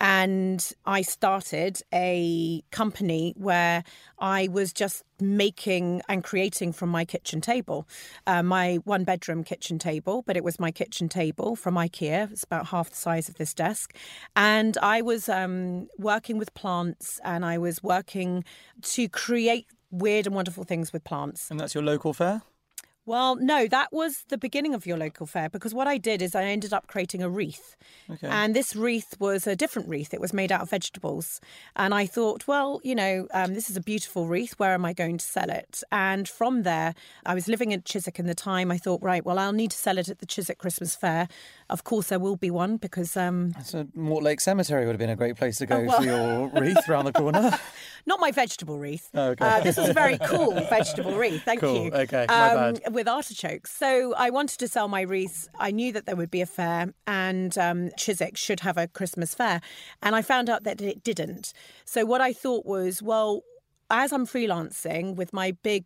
And 0.00 0.72
I 0.86 1.02
started 1.02 1.80
a 1.92 2.62
company 2.70 3.34
where 3.36 3.82
I 4.18 4.48
was 4.48 4.72
just 4.72 5.02
making 5.20 6.02
and 6.08 6.22
creating 6.22 6.72
from 6.72 6.88
my 6.90 7.04
kitchen 7.04 7.40
table, 7.40 7.88
uh, 8.26 8.42
my 8.42 8.76
one 8.84 9.04
bedroom 9.04 9.42
kitchen 9.42 9.78
table, 9.78 10.22
but 10.26 10.36
it 10.36 10.44
was 10.44 10.60
my 10.60 10.70
kitchen 10.70 11.08
table 11.08 11.56
from 11.56 11.74
IKEA. 11.74 12.30
It's 12.30 12.44
about 12.44 12.66
half 12.68 12.90
the 12.90 12.96
size 12.96 13.28
of 13.28 13.36
this 13.36 13.52
desk. 13.54 13.94
And 14.36 14.78
I 14.82 15.02
was 15.02 15.28
um, 15.28 15.88
working 15.98 16.38
with 16.38 16.54
plants 16.54 17.20
and 17.24 17.44
I 17.44 17.58
was 17.58 17.82
working 17.82 18.44
to 18.82 19.08
create 19.08 19.66
weird 19.90 20.26
and 20.26 20.34
wonderful 20.34 20.64
things 20.64 20.92
with 20.92 21.02
plants. 21.02 21.50
And 21.50 21.58
that's 21.58 21.74
your 21.74 21.82
local 21.82 22.12
fair? 22.12 22.42
Well, 23.08 23.36
no, 23.36 23.66
that 23.68 23.90
was 23.90 24.24
the 24.28 24.36
beginning 24.36 24.74
of 24.74 24.84
your 24.84 24.98
local 24.98 25.24
fair 25.24 25.48
because 25.48 25.72
what 25.72 25.86
I 25.88 25.96
did 25.96 26.20
is 26.20 26.34
I 26.34 26.44
ended 26.44 26.74
up 26.74 26.86
creating 26.88 27.22
a 27.22 27.28
wreath. 27.30 27.74
Okay. 28.10 28.28
And 28.28 28.54
this 28.54 28.76
wreath 28.76 29.16
was 29.18 29.46
a 29.46 29.56
different 29.56 29.88
wreath. 29.88 30.12
It 30.12 30.20
was 30.20 30.34
made 30.34 30.52
out 30.52 30.60
of 30.60 30.68
vegetables. 30.70 31.40
And 31.74 31.94
I 31.94 32.04
thought, 32.04 32.46
well, 32.46 32.80
you 32.84 32.94
know, 32.94 33.26
um, 33.32 33.54
this 33.54 33.70
is 33.70 33.76
a 33.78 33.80
beautiful 33.80 34.26
wreath. 34.26 34.52
Where 34.58 34.74
am 34.74 34.84
I 34.84 34.92
going 34.92 35.16
to 35.16 35.24
sell 35.24 35.48
it? 35.48 35.82
And 35.90 36.28
from 36.28 36.64
there, 36.64 36.94
I 37.24 37.34
was 37.34 37.48
living 37.48 37.72
in 37.72 37.82
Chiswick 37.82 38.18
in 38.18 38.26
the 38.26 38.34
time. 38.34 38.70
I 38.70 38.76
thought, 38.76 39.02
right, 39.02 39.24
well, 39.24 39.38
I'll 39.38 39.52
need 39.52 39.70
to 39.70 39.78
sell 39.78 39.96
it 39.96 40.10
at 40.10 40.18
the 40.18 40.26
Chiswick 40.26 40.58
Christmas 40.58 40.94
Fair. 40.94 41.28
Of 41.70 41.84
course, 41.84 42.08
there 42.08 42.18
will 42.18 42.36
be 42.36 42.50
one 42.50 42.76
because 42.76 43.16
um, 43.16 43.54
So 43.64 43.84
Mortlake 43.96 44.40
Cemetery 44.42 44.84
would 44.84 44.92
have 44.92 44.98
been 44.98 45.08
a 45.10 45.16
great 45.16 45.36
place 45.36 45.56
to 45.58 45.66
go 45.66 45.76
Oh, 45.78 45.84
well. 45.84 45.98
for 46.00 46.04
your 46.04 46.48
wreath 46.60 46.88
around 46.88 47.06
the 47.06 47.12
corner. 47.12 47.58
not 48.06 48.20
my 48.20 48.32
vegetable 48.32 48.78
wreath. 48.78 49.08
Oh, 49.14 49.28
okay. 49.30 49.44
Uh, 49.46 49.60
this 49.60 49.78
was 49.78 49.88
a 49.88 49.94
very 49.94 50.18
cool 50.26 50.52
vegetable 50.68 51.14
wreath. 51.16 51.42
Thank 51.44 51.60
Cool. 51.60 51.86
you. 51.86 51.90
Okay, 51.92 52.26
my 52.28 52.54
bad. 52.54 52.80
With 52.98 53.06
artichokes. 53.06 53.70
So 53.70 54.12
I 54.16 54.30
wanted 54.30 54.58
to 54.58 54.66
sell 54.66 54.88
my 54.88 55.02
wreaths. 55.02 55.48
I 55.56 55.70
knew 55.70 55.92
that 55.92 56.04
there 56.04 56.16
would 56.16 56.32
be 56.32 56.40
a 56.40 56.46
fair 56.46 56.92
and 57.06 57.56
um, 57.56 57.90
Chiswick 57.96 58.36
should 58.36 58.58
have 58.58 58.76
a 58.76 58.88
Christmas 58.88 59.36
fair. 59.36 59.60
And 60.02 60.16
I 60.16 60.22
found 60.22 60.50
out 60.50 60.64
that 60.64 60.82
it 60.82 61.04
didn't. 61.04 61.52
So 61.84 62.04
what 62.04 62.20
I 62.20 62.32
thought 62.32 62.66
was, 62.66 63.00
well, 63.00 63.44
as 63.88 64.12
I'm 64.12 64.26
freelancing 64.26 65.14
with 65.14 65.32
my 65.32 65.52
big 65.62 65.84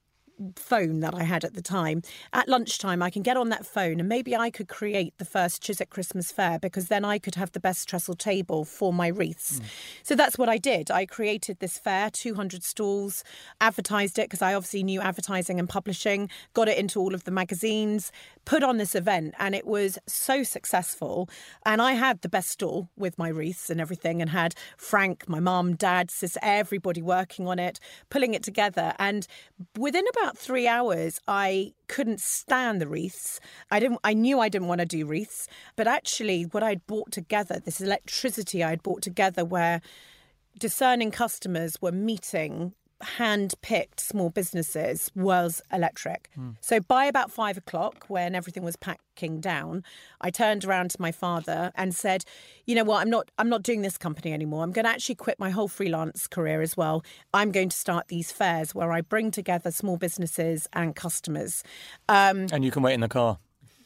phone 0.56 1.00
that 1.00 1.14
I 1.14 1.22
had 1.22 1.44
at 1.44 1.54
the 1.54 1.62
time. 1.62 2.02
At 2.32 2.48
lunchtime, 2.48 3.02
I 3.02 3.10
can 3.10 3.22
get 3.22 3.36
on 3.36 3.48
that 3.50 3.66
phone 3.66 4.00
and 4.00 4.08
maybe 4.08 4.36
I 4.36 4.50
could 4.50 4.68
create 4.68 5.16
the 5.18 5.24
first 5.24 5.62
Chiswick 5.62 5.90
Christmas 5.90 6.32
Fair 6.32 6.58
because 6.58 6.88
then 6.88 7.04
I 7.04 7.18
could 7.18 7.34
have 7.34 7.52
the 7.52 7.60
best 7.60 7.88
trestle 7.88 8.14
table 8.14 8.64
for 8.64 8.92
my 8.92 9.08
wreaths. 9.08 9.58
Hmm. 9.58 9.64
So 10.02 10.14
that's 10.14 10.38
what 10.38 10.48
I 10.48 10.58
did. 10.58 10.90
I 10.90 11.06
created 11.06 11.58
this 11.60 11.78
fair, 11.78 12.10
200 12.10 12.62
stalls, 12.62 13.24
advertised 13.60 14.18
it 14.18 14.28
because 14.28 14.42
I 14.42 14.54
obviously 14.54 14.82
knew 14.82 15.00
advertising 15.00 15.58
and 15.58 15.68
publishing, 15.68 16.28
got 16.54 16.68
it 16.68 16.78
into 16.78 17.00
all 17.00 17.14
of 17.14 17.24
the 17.24 17.30
magazines, 17.30 18.12
put 18.44 18.62
on 18.62 18.76
this 18.76 18.94
event, 18.94 19.34
and 19.38 19.54
it 19.54 19.66
was 19.66 19.98
so 20.06 20.42
successful. 20.42 21.28
And 21.64 21.80
I 21.80 21.92
had 21.92 22.22
the 22.22 22.28
best 22.28 22.50
stall 22.50 22.88
with 22.96 23.18
my 23.18 23.28
wreaths 23.28 23.70
and 23.70 23.80
everything, 23.80 24.20
and 24.20 24.30
had 24.30 24.54
Frank, 24.76 25.28
my 25.28 25.40
mum, 25.40 25.74
dad, 25.74 26.10
sis, 26.10 26.36
everybody 26.42 27.02
working 27.02 27.46
on 27.46 27.58
it, 27.58 27.78
pulling 28.10 28.34
it 28.34 28.42
together. 28.42 28.94
And 28.98 29.26
within 29.78 30.04
about 30.10 30.31
three 30.36 30.66
hours, 30.66 31.20
I 31.26 31.72
couldn't 31.88 32.20
stand 32.20 32.80
the 32.80 32.86
wreaths. 32.86 33.40
I 33.70 33.80
didn't. 33.80 34.00
I 34.04 34.14
knew 34.14 34.40
I 34.40 34.48
didn't 34.48 34.68
want 34.68 34.80
to 34.80 34.86
do 34.86 35.06
wreaths, 35.06 35.48
but 35.76 35.86
actually, 35.86 36.44
what 36.44 36.62
I'd 36.62 36.86
brought 36.86 37.12
together, 37.12 37.60
this 37.60 37.80
electricity 37.80 38.62
I'd 38.62 38.82
brought 38.82 39.02
together, 39.02 39.44
where 39.44 39.80
discerning 40.58 41.10
customers 41.10 41.80
were 41.80 41.92
meeting 41.92 42.74
hand-picked 43.02 44.00
small 44.00 44.30
businesses 44.30 45.10
was 45.14 45.60
electric. 45.72 46.30
So 46.60 46.80
by 46.80 47.06
about 47.06 47.30
five 47.30 47.56
o'clock, 47.56 48.04
when 48.08 48.34
everything 48.34 48.62
was 48.62 48.76
packing 48.76 49.40
down, 49.40 49.84
I 50.20 50.30
turned 50.30 50.64
around 50.64 50.90
to 50.92 51.00
my 51.00 51.12
father 51.12 51.72
and 51.74 51.94
said, 51.94 52.24
"You 52.66 52.74
know 52.74 52.84
what? 52.84 53.02
I'm 53.02 53.10
not. 53.10 53.30
I'm 53.38 53.48
not 53.48 53.62
doing 53.62 53.82
this 53.82 53.98
company 53.98 54.32
anymore. 54.32 54.62
I'm 54.64 54.72
going 54.72 54.84
to 54.84 54.90
actually 54.90 55.16
quit 55.16 55.38
my 55.38 55.50
whole 55.50 55.68
freelance 55.68 56.26
career 56.26 56.62
as 56.62 56.76
well. 56.76 57.04
I'm 57.32 57.50
going 57.50 57.68
to 57.68 57.76
start 57.76 58.08
these 58.08 58.32
fairs 58.32 58.74
where 58.74 58.92
I 58.92 59.00
bring 59.00 59.30
together 59.30 59.70
small 59.70 59.96
businesses 59.96 60.68
and 60.72 60.96
customers." 60.96 61.62
Um, 62.08 62.46
and 62.52 62.64
you 62.64 62.70
can 62.70 62.82
wait 62.82 62.94
in 62.94 63.00
the 63.00 63.08
car. 63.08 63.38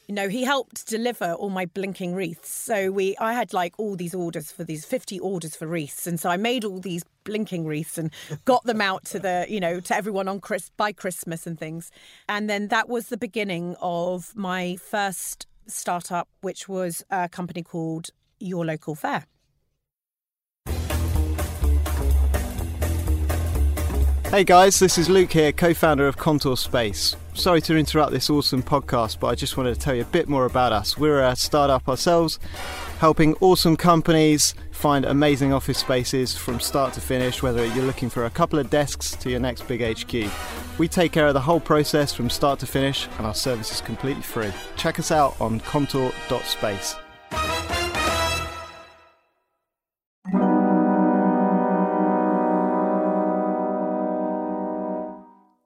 You 0.09 0.15
know 0.15 0.29
he 0.29 0.45
helped 0.45 0.87
deliver 0.87 1.33
all 1.33 1.51
my 1.51 1.67
blinking 1.67 2.15
wreaths. 2.15 2.49
So 2.49 2.91
we 2.91 3.17
i 3.19 3.33
had 3.33 3.53
like 3.53 3.75
all 3.79 3.97
these 3.97 4.15
orders 4.15 4.53
for 4.53 4.65
these 4.65 4.85
50 4.85 5.19
orders 5.21 5.57
for 5.57 5.67
wreaths. 5.67 6.07
And 6.07 6.19
so 6.21 6.31
i 6.31 6.37
made 6.37 6.65
all 6.65 6.81
these 6.81 7.05
blinking 7.25 7.67
wreaths 7.67 7.99
and 7.99 8.11
got 8.45 8.65
them 8.65 8.81
out 8.81 9.05
to 9.07 9.19
the 9.19 9.47
you 9.49 9.61
know 9.61 9.81
to 9.81 9.97
everyone 9.97 10.29
on 10.29 10.41
Chris 10.41 10.71
by 10.77 10.93
christmas 10.93 11.47
and 11.47 11.59
things. 11.59 11.91
And 12.29 12.49
then 12.49 12.69
that 12.69 12.89
was 12.89 13.09
the 13.09 13.17
beginning 13.17 13.77
of 13.81 14.35
my 14.37 14.77
first 14.77 15.47
startup 15.67 16.29
which 16.41 16.69
was 16.69 17.05
a 17.11 17.29
company 17.29 17.63
called 17.63 18.11
your 18.39 18.65
local 18.65 18.95
fair. 18.95 19.25
Hey 24.31 24.45
guys, 24.45 24.81
this 24.81 24.99
is 24.99 25.09
Luke 25.09 25.33
here, 25.33 25.53
co 25.53 25.73
founder 25.73 26.07
of 26.07 26.17
Contour 26.17 26.57
Space. 26.57 27.17
Sorry 27.37 27.61
to 27.61 27.77
interrupt 27.77 28.13
this 28.13 28.31
awesome 28.31 28.63
podcast, 28.63 29.21
but 29.21 29.27
I 29.27 29.35
just 29.35 29.59
wanted 29.59 29.75
to 29.75 29.81
tell 29.81 29.95
you 29.95 30.03
a 30.03 30.07
bit 30.07 30.27
more 30.27 30.47
about 30.47 30.73
us. 30.73 30.97
We're 30.97 31.21
a 31.21 31.37
startup 31.37 31.87
ourselves, 31.87 32.41
helping 32.99 33.35
awesome 33.41 33.77
companies 33.77 34.55
find 34.73 35.05
amazing 35.05 35.53
office 35.53 35.79
spaces 35.79 36.35
from 36.35 36.61
start 36.61 36.95
to 36.95 37.01
finish, 37.01 37.43
whether 37.43 37.65
you're 37.65 37.85
looking 37.85 38.09
for 38.09 38.25
a 38.25 38.31
couple 38.31 38.59
of 38.59 38.71
desks 38.71 39.15
to 39.17 39.31
your 39.31 39.39
next 39.39 39.69
big 39.69 39.83
HQ. 39.83 40.31
We 40.79 40.89
take 40.89 41.13
care 41.13 41.29
of 41.29 41.35
the 41.35 41.41
whole 41.41 41.61
process 41.61 42.13
from 42.13 42.31
start 42.31 42.59
to 42.61 42.67
finish, 42.67 43.07
and 43.19 43.27
our 43.27 43.35
service 43.35 43.71
is 43.71 43.81
completely 43.83 44.23
free. 44.23 44.53
Check 44.77 44.99
us 44.99 45.13
out 45.13 45.39
on 45.39 45.61
contour.space. 45.61 46.97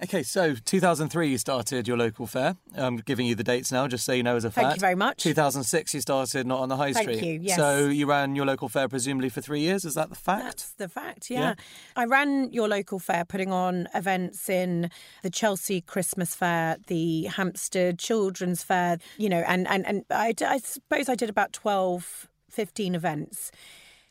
Okay, 0.00 0.22
so 0.22 0.54
2003 0.54 1.28
you 1.28 1.38
started 1.38 1.88
your 1.88 1.96
local 1.96 2.28
fair. 2.28 2.54
I'm 2.76 2.98
giving 2.98 3.26
you 3.26 3.34
the 3.34 3.42
dates 3.42 3.72
now, 3.72 3.88
just 3.88 4.04
so 4.04 4.12
you 4.12 4.22
know 4.22 4.36
as 4.36 4.44
a 4.44 4.50
fact. 4.50 4.64
Thank 4.64 4.76
you 4.76 4.80
very 4.80 4.94
much. 4.94 5.24
2006 5.24 5.92
you 5.92 6.00
started 6.00 6.46
not 6.46 6.60
on 6.60 6.68
the 6.68 6.76
high 6.76 6.92
Thank 6.92 7.02
street. 7.02 7.18
Thank 7.18 7.26
you, 7.26 7.40
yes. 7.42 7.56
So 7.56 7.88
you 7.88 8.06
ran 8.06 8.36
your 8.36 8.46
local 8.46 8.68
fair 8.68 8.88
presumably 8.88 9.28
for 9.28 9.40
three 9.40 9.58
years. 9.58 9.84
Is 9.84 9.94
that 9.94 10.08
the 10.08 10.14
fact? 10.14 10.44
That's 10.44 10.70
the 10.72 10.88
fact, 10.88 11.30
yeah. 11.30 11.40
Yeah. 11.40 11.54
I 11.96 12.04
ran 12.04 12.52
your 12.52 12.68
local 12.68 13.00
fair, 13.00 13.24
putting 13.24 13.52
on 13.52 13.88
events 13.92 14.48
in 14.48 14.88
the 15.24 15.30
Chelsea 15.30 15.80
Christmas 15.80 16.32
Fair, 16.32 16.76
the 16.86 17.24
Hampstead 17.24 17.98
Children's 17.98 18.62
Fair, 18.62 18.98
you 19.16 19.28
know, 19.28 19.42
and, 19.48 19.66
and, 19.66 19.84
and 19.84 20.04
I, 20.10 20.32
I 20.46 20.58
suppose 20.58 21.08
I 21.08 21.16
did 21.16 21.28
about 21.28 21.52
12, 21.52 22.28
15 22.50 22.94
events. 22.94 23.50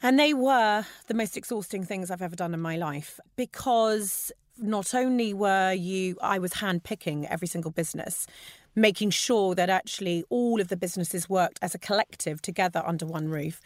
And 0.01 0.19
they 0.19 0.33
were 0.33 0.85
the 1.07 1.13
most 1.13 1.37
exhausting 1.37 1.83
things 1.83 2.11
I've 2.11 2.21
ever 2.21 2.35
done 2.35 2.53
in 2.53 2.59
my 2.59 2.75
life 2.75 3.19
because 3.35 4.31
not 4.59 4.93
only 4.93 5.33
were 5.33 5.73
you, 5.73 6.17
I 6.21 6.39
was 6.39 6.53
handpicking 6.53 7.25
every 7.29 7.47
single 7.47 7.71
business, 7.71 8.27
making 8.75 9.09
sure 9.09 9.55
that 9.55 9.69
actually 9.69 10.23
all 10.29 10.61
of 10.61 10.67
the 10.67 10.77
businesses 10.77 11.29
worked 11.29 11.59
as 11.61 11.73
a 11.75 11.79
collective 11.79 12.41
together 12.41 12.83
under 12.85 13.05
one 13.05 13.29
roof. 13.29 13.61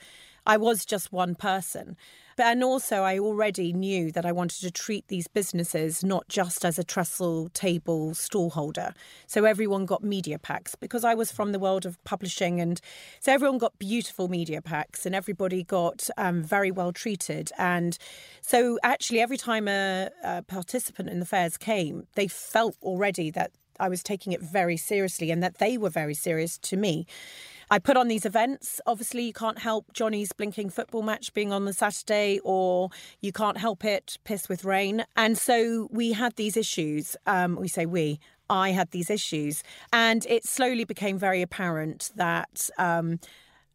I 0.45 0.57
was 0.57 0.85
just 0.85 1.11
one 1.11 1.35
person. 1.35 1.97
But 2.37 2.47
and 2.47 2.63
also 2.63 3.03
I 3.03 3.19
already 3.19 3.73
knew 3.73 4.11
that 4.11 4.25
I 4.25 4.31
wanted 4.31 4.61
to 4.61 4.71
treat 4.71 5.07
these 5.07 5.27
businesses 5.27 6.03
not 6.03 6.27
just 6.27 6.65
as 6.65 6.79
a 6.79 6.83
trestle 6.83 7.49
table 7.49 8.13
stall 8.13 8.51
holder. 8.51 8.93
So 9.27 9.45
everyone 9.45 9.85
got 9.85 10.03
media 10.03 10.39
packs 10.39 10.75
because 10.75 11.03
I 11.03 11.13
was 11.13 11.31
from 11.31 11.51
the 11.51 11.59
world 11.59 11.85
of 11.85 12.01
publishing 12.03 12.59
and 12.61 12.79
so 13.19 13.31
everyone 13.31 13.57
got 13.57 13.77
beautiful 13.79 14.27
media 14.27 14.61
packs 14.61 15.05
and 15.05 15.15
everybody 15.15 15.63
got 15.63 16.09
um, 16.17 16.43
very 16.43 16.71
well 16.71 16.91
treated. 16.91 17.51
And 17.57 17.97
so 18.41 18.79
actually 18.83 19.21
every 19.21 19.37
time 19.37 19.67
a, 19.67 20.09
a 20.23 20.41
participant 20.43 21.09
in 21.09 21.19
the 21.19 21.25
fairs 21.25 21.57
came, 21.57 22.07
they 22.15 22.27
felt 22.27 22.75
already 22.81 23.31
that 23.31 23.51
I 23.79 23.89
was 23.89 24.03
taking 24.03 24.31
it 24.31 24.41
very 24.41 24.77
seriously 24.77 25.31
and 25.31 25.41
that 25.41 25.57
they 25.57 25.77
were 25.77 25.89
very 25.89 26.13
serious 26.13 26.57
to 26.59 26.77
me. 26.77 27.07
I 27.71 27.79
put 27.79 27.95
on 27.95 28.09
these 28.09 28.25
events. 28.25 28.81
Obviously, 28.85 29.23
you 29.23 29.31
can't 29.31 29.57
help 29.57 29.93
Johnny's 29.93 30.33
blinking 30.33 30.71
football 30.71 31.03
match 31.03 31.33
being 31.33 31.53
on 31.53 31.63
the 31.63 31.71
Saturday, 31.71 32.39
or 32.43 32.89
you 33.21 33.31
can't 33.31 33.57
help 33.57 33.85
it 33.85 34.17
piss 34.25 34.49
with 34.49 34.65
rain. 34.65 35.05
And 35.15 35.37
so 35.37 35.87
we 35.89 36.11
had 36.11 36.35
these 36.35 36.57
issues. 36.57 37.15
Um, 37.25 37.55
we 37.55 37.69
say 37.69 37.85
we. 37.85 38.19
I 38.49 38.71
had 38.71 38.91
these 38.91 39.09
issues, 39.09 39.63
and 39.93 40.25
it 40.25 40.45
slowly 40.45 40.83
became 40.83 41.17
very 41.17 41.41
apparent 41.41 42.11
that. 42.15 42.69
Um, 42.77 43.19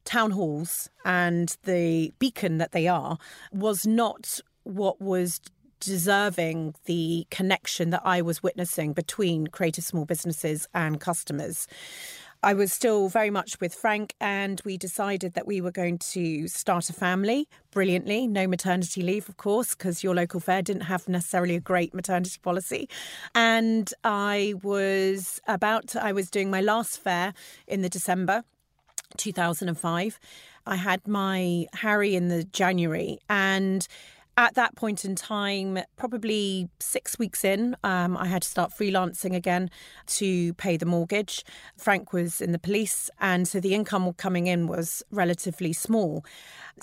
town 0.05 0.31
halls 0.31 0.89
and 1.05 1.57
the 1.65 2.13
beacon 2.21 2.59
that 2.59 2.71
they 2.71 2.87
are 2.87 3.19
was 3.51 3.89
not 3.89 4.39
what 4.63 5.01
was 5.01 5.41
deserving 5.81 6.75
the 6.85 7.27
connection 7.31 7.91
that 7.91 8.03
I 8.05 8.23
was 8.23 8.43
witnessing 8.43 8.93
between 8.93 9.49
creative 9.49 9.83
small 9.85 10.05
businesses 10.05 10.69
and 10.73 11.01
customers. 11.01 11.67
I 12.47 12.55
was 12.55 12.73
still 12.73 13.09
very 13.09 13.29
much 13.29 13.59
with 13.61 13.75
Frank, 13.75 14.15
and 14.21 14.63
we 14.65 14.79
decided 14.79 15.35
that 15.35 15.49
we 15.49 15.61
were 15.61 15.73
going 15.73 15.99
to 16.13 16.47
start 16.47 16.89
a 16.89 16.93
family 16.93 17.49
brilliantly. 17.73 18.29
No 18.29 18.47
maternity 18.47 19.03
leave, 19.03 19.29
of 19.29 19.37
course, 19.37 19.75
because 19.75 20.05
your 20.05 20.15
local 20.15 20.39
fair 20.39 20.63
didn't 20.63 20.83
have 20.83 21.09
necessarily 21.09 21.57
a 21.57 21.61
great 21.61 21.93
maternity 21.93 22.39
policy. 22.41 22.89
And 23.35 23.93
I 24.05 24.55
was 24.63 25.41
about, 25.49 25.89
to, 25.89 26.05
I 26.05 26.13
was 26.13 26.31
doing 26.31 26.49
my 26.49 26.61
last 26.61 27.03
fair 27.03 27.35
in 27.67 27.83
the 27.83 27.89
December 27.89 28.45
2005. 29.17 30.21
I 30.67 30.77
had 30.77 31.09
my 31.09 31.67
Harry 31.73 32.15
in 32.15 32.29
the 32.29 32.45
January, 32.45 33.19
and 33.29 33.89
at 34.37 34.55
that 34.55 34.77
point 34.77 35.05
in 35.05 35.15
time, 35.15 35.79
probably 35.97 36.69
six 36.79 37.19
weeks 37.19 37.43
in, 37.45 37.75
um, 37.83 38.17
I 38.17 38.27
had 38.27 38.43
to 38.43 38.49
start 38.49 38.71
freelancing 38.71 39.35
again 39.35 39.71
to 40.07 40.53
pay 40.55 40.77
the 40.77 40.85
mortgage. 40.85 41.43
Frank 41.79 42.13
was 42.13 42.41
in 42.43 42.53
the 42.53 42.59
police, 42.59 43.09
and 43.19 43.49
so 43.49 43.61
the 43.61 43.75
income 43.75 44.13
coming 44.15 44.47
in 44.47 44.67
was 44.67 45.03
relatively 45.11 45.73
small. 45.73 46.25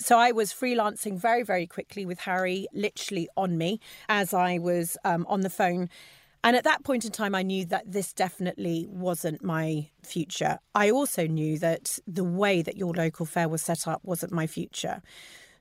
So 0.00 0.18
I 0.18 0.32
was 0.32 0.52
freelancing 0.52 1.16
very, 1.16 1.44
very 1.44 1.66
quickly 1.66 2.04
with 2.04 2.20
Harry, 2.20 2.66
literally 2.72 3.28
on 3.36 3.56
me 3.56 3.78
as 4.08 4.34
I 4.34 4.58
was 4.58 4.96
um, 5.04 5.24
on 5.28 5.42
the 5.42 5.50
phone. 5.50 5.88
And 6.42 6.56
at 6.56 6.64
that 6.64 6.84
point 6.84 7.06
in 7.06 7.12
time, 7.12 7.34
I 7.34 7.42
knew 7.42 7.64
that 7.66 7.90
this 7.90 8.12
definitely 8.12 8.86
wasn't 8.90 9.42
my 9.42 9.88
future. 10.02 10.58
I 10.74 10.90
also 10.90 11.26
knew 11.26 11.58
that 11.60 11.98
the 12.06 12.24
way 12.24 12.60
that 12.60 12.76
your 12.76 12.92
local 12.92 13.24
fair 13.24 13.48
was 13.48 13.62
set 13.62 13.88
up 13.88 14.00
wasn't 14.04 14.32
my 14.32 14.46
future. 14.46 15.00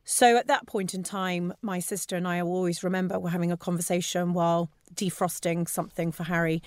So 0.06 0.38
at 0.38 0.48
that 0.48 0.68
point 0.68 0.94
in 0.94 1.04
time, 1.04 1.54
my 1.62 1.80
sister 1.80 2.16
and 2.16 2.28
I 2.28 2.42
always 2.42 2.84
remember 2.84 3.20
we're 3.20 3.30
having 3.30 3.52
a 3.52 3.58
conversation 3.58 4.34
while 4.34 4.70
defrosting 4.94 5.68
something 5.68 6.12
for 6.12 6.24
Harry. 6.24 6.62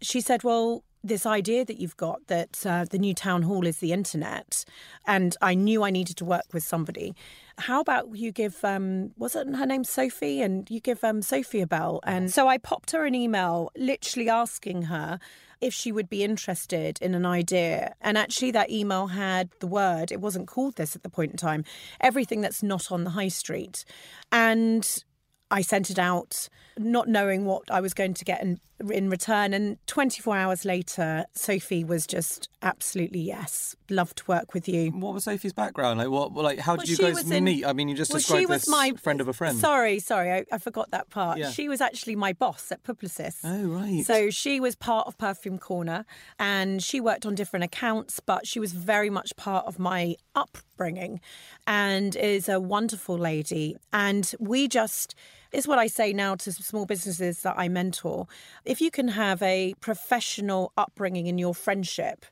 She 0.00 0.20
said, 0.20 0.44
Well, 0.44 0.84
this 1.02 1.26
idea 1.26 1.64
that 1.64 1.78
you've 1.78 1.96
got 1.96 2.26
that 2.26 2.64
uh, 2.66 2.84
the 2.84 2.98
new 2.98 3.14
town 3.14 3.42
hall 3.42 3.66
is 3.66 3.78
the 3.78 3.92
internet, 3.92 4.64
and 5.06 5.36
I 5.40 5.54
knew 5.54 5.82
I 5.82 5.90
needed 5.90 6.16
to 6.18 6.24
work 6.24 6.46
with 6.52 6.64
somebody. 6.64 7.14
How 7.58 7.80
about 7.80 8.14
you 8.14 8.32
give, 8.32 8.62
um, 8.64 9.12
wasn't 9.16 9.56
her 9.56 9.66
name 9.66 9.84
Sophie? 9.84 10.42
And 10.42 10.70
you 10.70 10.80
give 10.80 11.02
um, 11.02 11.22
Sophie 11.22 11.62
a 11.62 11.66
bell. 11.66 12.00
And 12.04 12.30
so 12.30 12.48
I 12.48 12.58
popped 12.58 12.90
her 12.90 13.06
an 13.06 13.14
email 13.14 13.70
literally 13.76 14.28
asking 14.28 14.82
her 14.82 15.18
if 15.60 15.72
she 15.72 15.92
would 15.92 16.08
be 16.08 16.22
interested 16.22 16.98
in 17.00 17.14
an 17.14 17.26
idea. 17.26 17.94
And 18.00 18.18
actually, 18.18 18.50
that 18.52 18.70
email 18.70 19.08
had 19.08 19.50
the 19.60 19.66
word, 19.66 20.12
it 20.12 20.20
wasn't 20.20 20.48
called 20.48 20.76
this 20.76 20.96
at 20.96 21.02
the 21.02 21.08
point 21.08 21.32
in 21.32 21.36
time, 21.36 21.64
everything 22.00 22.40
that's 22.40 22.62
not 22.62 22.92
on 22.92 23.04
the 23.04 23.10
high 23.10 23.28
street. 23.28 23.84
And 24.30 25.04
I 25.50 25.62
sent 25.62 25.90
it 25.90 25.98
out, 25.98 26.48
not 26.78 27.08
knowing 27.08 27.44
what 27.44 27.70
I 27.70 27.80
was 27.80 27.94
going 27.94 28.14
to 28.14 28.24
get 28.24 28.42
in, 28.42 28.60
in 28.90 29.08
return. 29.08 29.54
And 29.54 29.78
24 29.86 30.36
hours 30.36 30.64
later, 30.64 31.24
Sophie 31.34 31.84
was 31.84 32.06
just 32.06 32.48
absolutely 32.62 33.20
yes, 33.20 33.74
love 33.88 34.14
to 34.16 34.24
work 34.26 34.52
with 34.52 34.68
you. 34.68 34.90
What 34.90 35.14
was 35.14 35.24
Sophie's 35.24 35.52
background? 35.52 35.98
Like, 35.98 36.08
what? 36.10 36.34
Like, 36.34 36.58
how 36.58 36.76
did 36.76 36.88
Well, 36.98 37.08
you 37.10 37.14
guys 37.14 37.30
in- 37.30 37.44
meet? 37.44 37.64
I 37.64 37.72
mean, 37.72 37.88
you 37.88 37.94
just 37.94 38.10
Well, 38.10 38.18
described 38.18 38.48
this 38.48 38.68
my 38.68 38.92
friend 38.92 39.20
of 39.20 39.28
a 39.28 39.32
friend. 39.32 39.58
Sorry, 39.58 39.98
sorry, 39.98 40.32
I, 40.32 40.44
I 40.52 40.58
forgot 40.58 40.90
that 40.90 41.08
part. 41.10 41.38
Yeah. 41.38 41.50
She 41.50 41.68
was 41.68 41.80
actually 41.80 42.16
my 42.16 42.32
boss 42.32 42.70
at 42.70 42.82
Publicis. 42.82 43.36
Oh, 43.44 43.66
right. 43.68 44.04
So 44.04 44.30
she 44.30 44.60
was 44.60 44.74
part 44.76 45.06
of 45.06 45.16
Perfume 45.18 45.58
Corner 45.58 46.04
and 46.38 46.82
she 46.82 47.00
worked 47.00 47.24
on 47.24 47.34
different 47.34 47.64
accounts, 47.64 48.20
but 48.20 48.46
she 48.46 48.60
was 48.60 48.72
very 48.72 49.10
much 49.10 49.34
part 49.36 49.66
of 49.66 49.78
my 49.78 50.16
upbringing 50.34 51.20
and 51.66 52.14
is 52.16 52.48
a 52.48 52.60
wonderful 52.60 53.16
lady. 53.16 53.76
And 53.92 54.32
we 54.38 54.68
just, 54.68 55.14
is 55.52 55.68
what 55.68 55.78
I 55.78 55.86
say 55.86 56.12
now 56.12 56.34
to 56.36 56.52
small 56.52 56.86
businesses 56.86 57.42
that 57.42 57.54
I 57.56 57.68
mentor. 57.68 58.26
If 58.64 58.80
you 58.80 58.90
can 58.90 59.08
have 59.08 59.42
a 59.42 59.74
professional 59.80 60.72
upbringing 60.76 61.26
in 61.26 61.38
your 61.38 61.54
friendship, 61.54 62.26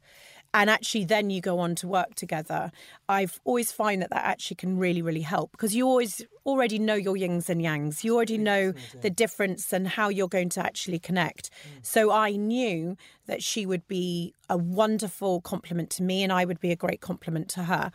and 0.55 0.71
actually 0.71 1.05
then 1.05 1.31
you 1.31 1.41
go 1.41 1.59
on 1.59 1.75
to 1.75 1.89
work 1.89 2.15
together. 2.15 2.71
I've 3.09 3.41
always 3.45 3.73
find 3.73 4.01
that 4.01 4.11
that 4.11 4.25
actually 4.25 4.55
can 4.55 4.79
really 4.79 5.03
really 5.03 5.21
help 5.21 5.51
because 5.51 5.75
you 5.75 5.87
always 5.87 6.25
already 6.47 6.79
know 6.79 6.95
your 6.95 7.17
yings 7.17 7.51
and 7.51 7.61
yangs. 7.61 8.05
You 8.05 8.15
already 8.15 8.39
know 8.39 8.73
the 9.03 9.11
difference 9.11 9.73
and 9.73 9.89
how 9.89 10.09
you're 10.09 10.29
going 10.29 10.51
to 10.51 10.65
actually 10.65 11.01
connect. 11.01 11.51
Mm. 11.51 11.87
So 11.87 12.11
i 12.13 12.31
knew 12.31 12.97
that 13.27 13.43
she 13.43 13.67
would 13.67 13.87
be 13.89 14.35
a 14.49 14.57
wonderful 14.57 15.41
compliment 15.41 15.89
to 15.89 16.03
me 16.03 16.23
and 16.23 16.31
i 16.31 16.45
would 16.45 16.61
be 16.61 16.71
a 16.71 16.77
great 16.77 17.01
compliment 17.01 17.49
to 17.51 17.65
her. 17.65 17.91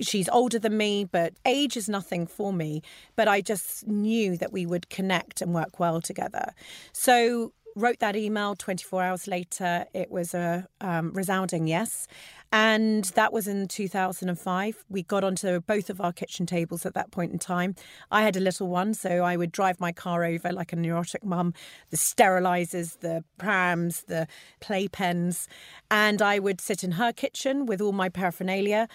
She's 0.00 0.28
older 0.28 0.58
than 0.58 0.76
me 0.76 1.04
but 1.04 1.32
age 1.46 1.76
is 1.76 1.88
nothing 1.88 2.26
for 2.26 2.52
me. 2.52 2.82
But 3.16 3.28
i 3.28 3.40
just 3.40 3.86
knew 3.88 4.36
that 4.36 4.52
we 4.52 4.66
would 4.66 4.90
connect 4.90 5.40
and 5.40 5.54
work 5.54 5.80
well 5.80 6.02
together. 6.02 6.52
So 6.92 7.52
wrote 7.74 7.98
that 8.00 8.16
email 8.16 8.54
24 8.54 9.02
hours 9.02 9.26
later. 9.26 9.86
It 9.92 10.10
was 10.10 10.34
a 10.34 10.66
um, 10.80 11.12
resounding 11.12 11.66
yes. 11.66 12.06
And 12.52 13.04
that 13.16 13.32
was 13.32 13.48
in 13.48 13.66
2005 13.66 14.84
we 14.88 15.02
got 15.02 15.24
onto 15.24 15.60
both 15.60 15.90
of 15.90 16.00
our 16.00 16.12
kitchen 16.12 16.46
tables 16.46 16.86
at 16.86 16.94
that 16.94 17.10
point 17.10 17.32
in 17.32 17.38
time. 17.38 17.74
I 18.12 18.22
had 18.22 18.36
a 18.36 18.40
little 18.40 18.68
one 18.68 18.94
so 18.94 19.24
i 19.24 19.36
would 19.36 19.50
drive 19.50 19.80
my 19.80 19.90
car 19.90 20.24
over 20.24 20.52
like 20.52 20.72
a 20.72 20.76
neurotic 20.76 21.24
mum. 21.24 21.52
The 21.90 21.96
sterilizers 21.96 23.00
the 23.00 23.24
prams 23.38 24.02
the 24.02 24.28
playpens. 24.60 25.48
And 25.90 26.22
i 26.22 26.38
would 26.38 26.60
sit 26.60 26.84
in 26.84 26.92
her 26.92 27.12
kitchen 27.12 27.66
with 27.66 27.80
all 27.80 27.92
my 27.92 28.08
paraphernalia 28.08 28.88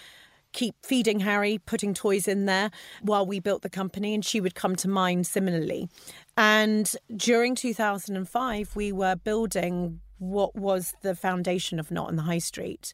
keep 0.52 0.74
feeding 0.84 1.20
Harry, 1.20 1.58
putting 1.58 1.94
toys 1.94 2.26
in 2.28 2.46
there 2.46 2.70
while 3.02 3.24
we 3.26 3.40
built 3.40 3.62
the 3.62 3.70
company, 3.70 4.14
and 4.14 4.24
she 4.24 4.40
would 4.40 4.54
come 4.54 4.76
to 4.76 4.88
mine 4.88 5.24
similarly. 5.24 5.88
And 6.36 6.94
during 7.14 7.54
2005, 7.54 8.76
we 8.76 8.92
were 8.92 9.16
building 9.16 10.00
what 10.18 10.54
was 10.54 10.94
the 11.02 11.14
foundation 11.14 11.80
of 11.80 11.90
Not 11.90 12.08
on 12.08 12.16
the 12.16 12.22
High 12.22 12.38
Street. 12.38 12.92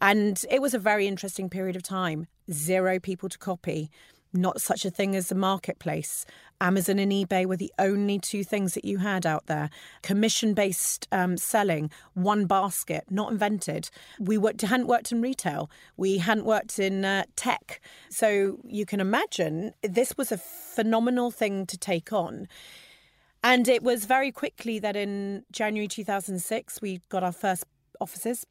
And 0.00 0.44
it 0.50 0.60
was 0.60 0.74
a 0.74 0.78
very 0.78 1.06
interesting 1.06 1.48
period 1.48 1.76
of 1.76 1.82
time. 1.82 2.26
Zero 2.50 2.98
people 2.98 3.28
to 3.28 3.38
copy, 3.38 3.90
not 4.36 4.60
such 4.60 4.84
a 4.84 4.90
thing 4.90 5.16
as 5.16 5.30
a 5.32 5.34
marketplace. 5.34 6.24
Amazon 6.60 6.98
and 6.98 7.12
eBay 7.12 7.44
were 7.44 7.56
the 7.56 7.72
only 7.78 8.18
two 8.18 8.42
things 8.42 8.74
that 8.74 8.84
you 8.84 8.98
had 8.98 9.26
out 9.26 9.46
there. 9.46 9.68
Commission 10.02 10.54
based 10.54 11.06
um, 11.12 11.36
selling, 11.36 11.90
one 12.14 12.46
basket, 12.46 13.04
not 13.10 13.30
invented. 13.30 13.90
We 14.18 14.38
worked, 14.38 14.62
hadn't 14.62 14.86
worked 14.86 15.12
in 15.12 15.20
retail, 15.20 15.70
we 15.96 16.18
hadn't 16.18 16.44
worked 16.44 16.78
in 16.78 17.04
uh, 17.04 17.24
tech. 17.36 17.80
So 18.08 18.58
you 18.64 18.86
can 18.86 19.00
imagine 19.00 19.74
this 19.82 20.16
was 20.16 20.32
a 20.32 20.38
phenomenal 20.38 21.30
thing 21.30 21.66
to 21.66 21.76
take 21.76 22.12
on. 22.12 22.48
And 23.44 23.68
it 23.68 23.82
was 23.82 24.06
very 24.06 24.32
quickly 24.32 24.78
that 24.80 24.96
in 24.96 25.44
January 25.52 25.88
2006, 25.88 26.80
we 26.80 27.00
got 27.10 27.22
our 27.22 27.32
first 27.32 27.64
offices 28.00 28.46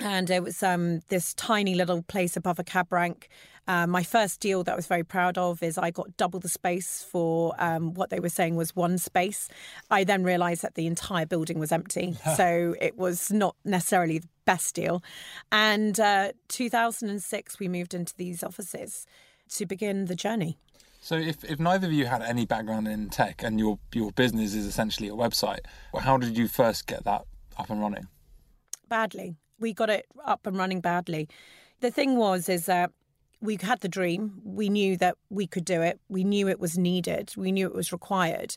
and 0.00 0.30
it 0.30 0.42
was 0.42 0.62
um, 0.62 1.00
this 1.08 1.34
tiny 1.34 1.74
little 1.74 2.02
place 2.02 2.36
above 2.36 2.58
a 2.58 2.64
cab 2.64 2.92
rank. 2.92 3.28
Uh, 3.68 3.86
my 3.86 4.02
first 4.02 4.40
deal 4.40 4.64
that 4.64 4.72
I 4.72 4.76
was 4.76 4.86
very 4.86 5.04
proud 5.04 5.38
of 5.38 5.62
is 5.62 5.78
I 5.78 5.90
got 5.90 6.16
double 6.16 6.40
the 6.40 6.48
space 6.48 7.06
for 7.08 7.54
um, 7.58 7.94
what 7.94 8.10
they 8.10 8.18
were 8.18 8.30
saying 8.30 8.56
was 8.56 8.74
one 8.74 8.98
space. 8.98 9.48
I 9.90 10.04
then 10.04 10.24
realised 10.24 10.62
that 10.62 10.74
the 10.74 10.86
entire 10.86 11.26
building 11.26 11.58
was 11.58 11.70
empty, 11.70 12.16
so 12.36 12.74
it 12.80 12.96
was 12.96 13.30
not 13.30 13.54
necessarily 13.64 14.18
the 14.18 14.28
best 14.44 14.74
deal. 14.74 15.02
And 15.52 16.00
uh, 16.00 16.32
2006, 16.48 17.58
we 17.58 17.68
moved 17.68 17.94
into 17.94 18.14
these 18.16 18.42
offices 18.42 19.06
to 19.50 19.66
begin 19.66 20.06
the 20.06 20.16
journey. 20.16 20.58
So, 21.02 21.14
if, 21.16 21.44
if 21.44 21.58
neither 21.58 21.86
of 21.86 21.92
you 21.92 22.06
had 22.06 22.22
any 22.22 22.44
background 22.44 22.86
in 22.86 23.08
tech 23.08 23.42
and 23.42 23.58
your 23.58 23.78
your 23.94 24.12
business 24.12 24.54
is 24.54 24.66
essentially 24.66 25.08
a 25.08 25.12
website, 25.12 25.60
how 25.98 26.18
did 26.18 26.36
you 26.36 26.46
first 26.46 26.86
get 26.86 27.04
that 27.04 27.24
up 27.56 27.70
and 27.70 27.80
running? 27.80 28.08
Badly 28.88 29.36
we 29.60 29.72
got 29.72 29.90
it 29.90 30.06
up 30.24 30.46
and 30.46 30.56
running 30.56 30.80
badly. 30.80 31.28
The 31.80 31.90
thing 31.90 32.16
was, 32.16 32.48
is 32.48 32.66
that 32.66 32.90
we 33.40 33.58
had 33.60 33.80
the 33.80 33.88
dream. 33.88 34.40
We 34.44 34.68
knew 34.68 34.96
that 34.96 35.16
we 35.30 35.46
could 35.46 35.64
do 35.64 35.80
it. 35.82 36.00
We 36.08 36.24
knew 36.24 36.48
it 36.48 36.60
was 36.60 36.76
needed. 36.76 37.32
We 37.36 37.52
knew 37.52 37.66
it 37.66 37.74
was 37.74 37.92
required. 37.92 38.56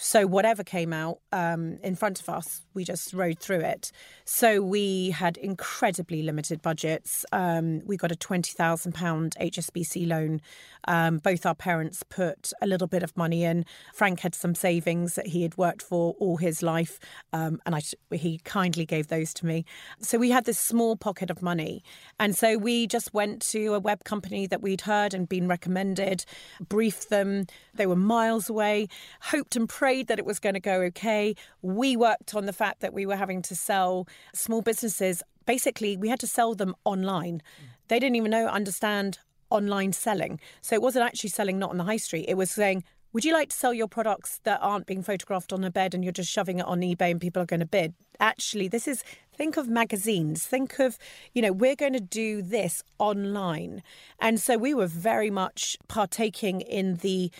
So 0.00 0.28
whatever 0.28 0.62
came 0.62 0.92
out 0.92 1.18
um, 1.32 1.78
in 1.82 1.96
front 1.96 2.20
of 2.20 2.28
us, 2.28 2.64
we 2.72 2.84
just 2.84 3.12
rode 3.12 3.40
through 3.40 3.62
it. 3.62 3.90
So 4.24 4.62
we 4.62 5.10
had 5.10 5.36
incredibly 5.36 6.22
limited 6.22 6.62
budgets. 6.62 7.26
Um, 7.32 7.82
we 7.84 7.96
got 7.96 8.12
a 8.12 8.16
twenty 8.16 8.52
thousand 8.52 8.92
pound 8.92 9.34
HSBC 9.40 10.06
loan. 10.06 10.40
Um, 10.86 11.18
both 11.18 11.44
our 11.44 11.56
parents 11.56 12.04
put 12.04 12.52
a 12.62 12.66
little 12.68 12.86
bit 12.86 13.02
of 13.02 13.16
money 13.16 13.42
in. 13.42 13.64
Frank 13.92 14.20
had 14.20 14.36
some 14.36 14.54
savings 14.54 15.16
that 15.16 15.26
he 15.26 15.42
had 15.42 15.58
worked 15.58 15.82
for 15.82 16.14
all 16.20 16.36
his 16.36 16.62
life, 16.62 17.00
um, 17.32 17.60
and 17.66 17.74
I, 17.74 17.82
he 18.14 18.38
kindly 18.44 18.86
gave 18.86 19.08
those 19.08 19.34
to 19.34 19.46
me. 19.46 19.64
So 20.00 20.16
we 20.16 20.30
had 20.30 20.44
this 20.44 20.60
small 20.60 20.96
pocket 20.96 21.28
of 21.28 21.42
money, 21.42 21.82
and 22.20 22.36
so 22.36 22.56
we 22.56 22.86
just 22.86 23.12
went 23.12 23.42
to 23.50 23.74
a 23.74 23.80
web 23.80 24.04
company 24.04 24.46
that 24.46 24.62
we'd 24.62 24.82
heard 24.82 25.12
and 25.12 25.28
been 25.28 25.48
recommended, 25.48 26.24
briefed 26.68 27.10
them. 27.10 27.46
They 27.74 27.86
were 27.86 27.96
miles 27.96 28.48
away, 28.48 28.86
hoped 29.22 29.56
and 29.56 29.68
prayed 29.68 29.87
that 30.02 30.18
it 30.18 30.24
was 30.24 30.38
going 30.38 30.54
to 30.54 30.60
go 30.60 30.80
okay. 30.82 31.34
We 31.62 31.96
worked 31.96 32.34
on 32.34 32.46
the 32.46 32.52
fact 32.52 32.80
that 32.80 32.92
we 32.92 33.06
were 33.06 33.16
having 33.16 33.42
to 33.42 33.56
sell 33.56 34.06
small 34.34 34.62
businesses. 34.62 35.22
Basically, 35.46 35.96
we 35.96 36.08
had 36.08 36.20
to 36.20 36.26
sell 36.26 36.54
them 36.54 36.74
online. 36.84 37.36
Mm. 37.38 37.68
They 37.88 37.98
didn't 37.98 38.16
even 38.16 38.30
know, 38.30 38.46
understand 38.46 39.18
online 39.50 39.92
selling. 39.92 40.40
So 40.60 40.74
it 40.74 40.82
wasn't 40.82 41.06
actually 41.06 41.30
selling 41.30 41.58
not 41.58 41.70
on 41.70 41.78
the 41.78 41.84
high 41.84 41.96
street. 41.96 42.26
It 42.28 42.36
was 42.36 42.50
saying, 42.50 42.84
would 43.12 43.24
you 43.24 43.32
like 43.32 43.48
to 43.48 43.56
sell 43.56 43.72
your 43.72 43.88
products 43.88 44.40
that 44.44 44.60
aren't 44.62 44.86
being 44.86 45.02
photographed 45.02 45.52
on 45.52 45.64
a 45.64 45.70
bed 45.70 45.94
and 45.94 46.04
you're 46.04 46.12
just 46.12 46.30
shoving 46.30 46.58
it 46.58 46.66
on 46.66 46.80
eBay 46.80 47.10
and 47.10 47.20
people 47.20 47.42
are 47.42 47.46
going 47.46 47.60
to 47.60 47.66
bid? 47.66 47.94
Actually, 48.20 48.68
this 48.68 48.86
is 48.86 49.02
think 49.34 49.56
of 49.56 49.66
magazines. 49.66 50.44
Think 50.44 50.78
of, 50.78 50.98
you 51.32 51.40
know, 51.40 51.52
we're 51.52 51.76
going 51.76 51.94
to 51.94 52.00
do 52.00 52.42
this 52.42 52.82
online. 52.98 53.82
And 54.20 54.38
so 54.38 54.58
we 54.58 54.74
were 54.74 54.86
very 54.86 55.30
much 55.30 55.78
partaking 55.88 56.60
in 56.60 56.96
the 56.96 57.30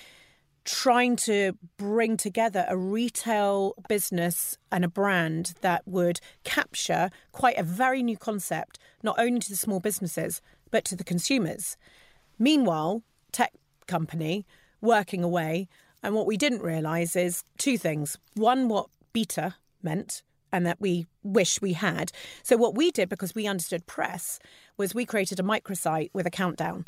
trying 0.68 1.16
to 1.16 1.54
bring 1.78 2.14
together 2.18 2.66
a 2.68 2.76
retail 2.76 3.72
business 3.88 4.58
and 4.70 4.84
a 4.84 4.88
brand 4.88 5.54
that 5.62 5.82
would 5.86 6.20
capture 6.44 7.08
quite 7.32 7.56
a 7.56 7.62
very 7.62 8.02
new 8.02 8.18
concept, 8.18 8.78
not 9.02 9.18
only 9.18 9.40
to 9.40 9.48
the 9.48 9.56
small 9.56 9.80
businesses, 9.80 10.42
but 10.70 10.84
to 10.84 10.94
the 10.94 11.02
consumers. 11.02 11.78
Meanwhile, 12.38 13.02
tech 13.32 13.54
company 13.86 14.44
working 14.82 15.24
away. 15.24 15.68
And 16.02 16.14
what 16.14 16.26
we 16.26 16.36
didn't 16.36 16.60
realise 16.60 17.16
is 17.16 17.44
two 17.56 17.78
things. 17.78 18.18
One, 18.34 18.68
what 18.68 18.90
beta 19.14 19.54
meant, 19.82 20.22
and 20.52 20.66
that 20.66 20.82
we 20.82 21.06
wish 21.22 21.62
we 21.62 21.72
had. 21.72 22.12
So, 22.42 22.58
what 22.58 22.74
we 22.74 22.90
did, 22.90 23.08
because 23.08 23.34
we 23.34 23.46
understood 23.46 23.86
press, 23.86 24.38
was 24.76 24.94
we 24.94 25.06
created 25.06 25.40
a 25.40 25.42
microsite 25.42 26.10
with 26.12 26.26
a 26.26 26.30
countdown. 26.30 26.84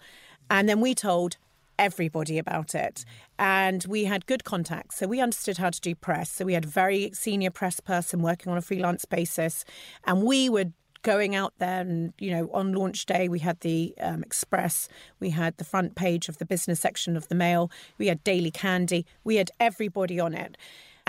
And 0.50 0.68
then 0.68 0.80
we 0.82 0.94
told 0.94 1.38
everybody 1.80 2.36
about 2.36 2.74
it. 2.74 3.06
And 3.38 3.84
we 3.88 4.04
had 4.04 4.26
good 4.26 4.44
contacts. 4.44 4.98
So 4.98 5.06
we 5.06 5.20
understood 5.20 5.56
how 5.56 5.70
to 5.70 5.80
do 5.80 5.94
press. 5.94 6.30
So 6.30 6.44
we 6.44 6.52
had 6.52 6.66
a 6.66 6.68
very 6.68 7.10
senior 7.14 7.50
press 7.50 7.80
person 7.80 8.20
working 8.20 8.52
on 8.52 8.58
a 8.58 8.62
freelance 8.62 9.06
basis. 9.06 9.64
And 10.04 10.22
we 10.22 10.48
would 10.48 10.74
going 11.02 11.34
out 11.34 11.54
there 11.56 11.80
and 11.80 12.12
you 12.18 12.30
know 12.30 12.50
on 12.52 12.74
launch 12.74 13.06
day 13.06 13.26
we 13.26 13.38
had 13.38 13.58
the 13.60 13.94
um, 14.02 14.22
express 14.22 14.86
we 15.18 15.30
had 15.30 15.56
the 15.56 15.64
front 15.64 15.94
page 15.94 16.28
of 16.28 16.36
the 16.36 16.44
business 16.44 16.78
section 16.78 17.16
of 17.16 17.26
the 17.28 17.34
mail 17.34 17.70
we 17.96 18.06
had 18.08 18.22
daily 18.22 18.50
candy 18.50 19.06
we 19.24 19.36
had 19.36 19.50
everybody 19.58 20.20
on 20.20 20.34
it 20.34 20.58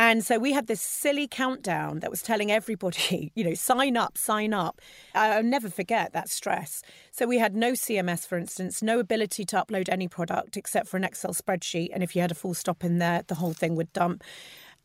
and 0.01 0.25
so 0.25 0.39
we 0.39 0.51
had 0.51 0.65
this 0.65 0.81
silly 0.81 1.27
countdown 1.27 1.99
that 1.99 2.09
was 2.09 2.23
telling 2.23 2.51
everybody, 2.51 3.31
you 3.35 3.43
know, 3.43 3.53
sign 3.53 3.95
up, 3.95 4.17
sign 4.17 4.51
up. 4.51 4.81
I'll 5.13 5.43
never 5.43 5.69
forget 5.69 6.11
that 6.13 6.27
stress. 6.27 6.81
So 7.11 7.27
we 7.27 7.37
had 7.37 7.55
no 7.55 7.73
CMS, 7.73 8.25
for 8.25 8.35
instance, 8.35 8.81
no 8.81 8.97
ability 8.97 9.45
to 9.45 9.57
upload 9.57 9.89
any 9.89 10.07
product 10.07 10.57
except 10.57 10.87
for 10.87 10.97
an 10.97 11.03
Excel 11.03 11.35
spreadsheet. 11.35 11.89
And 11.93 12.01
if 12.01 12.15
you 12.15 12.21
had 12.23 12.31
a 12.31 12.35
full 12.35 12.55
stop 12.55 12.83
in 12.83 12.97
there, 12.97 13.21
the 13.27 13.35
whole 13.35 13.53
thing 13.53 13.75
would 13.75 13.93
dump. 13.93 14.23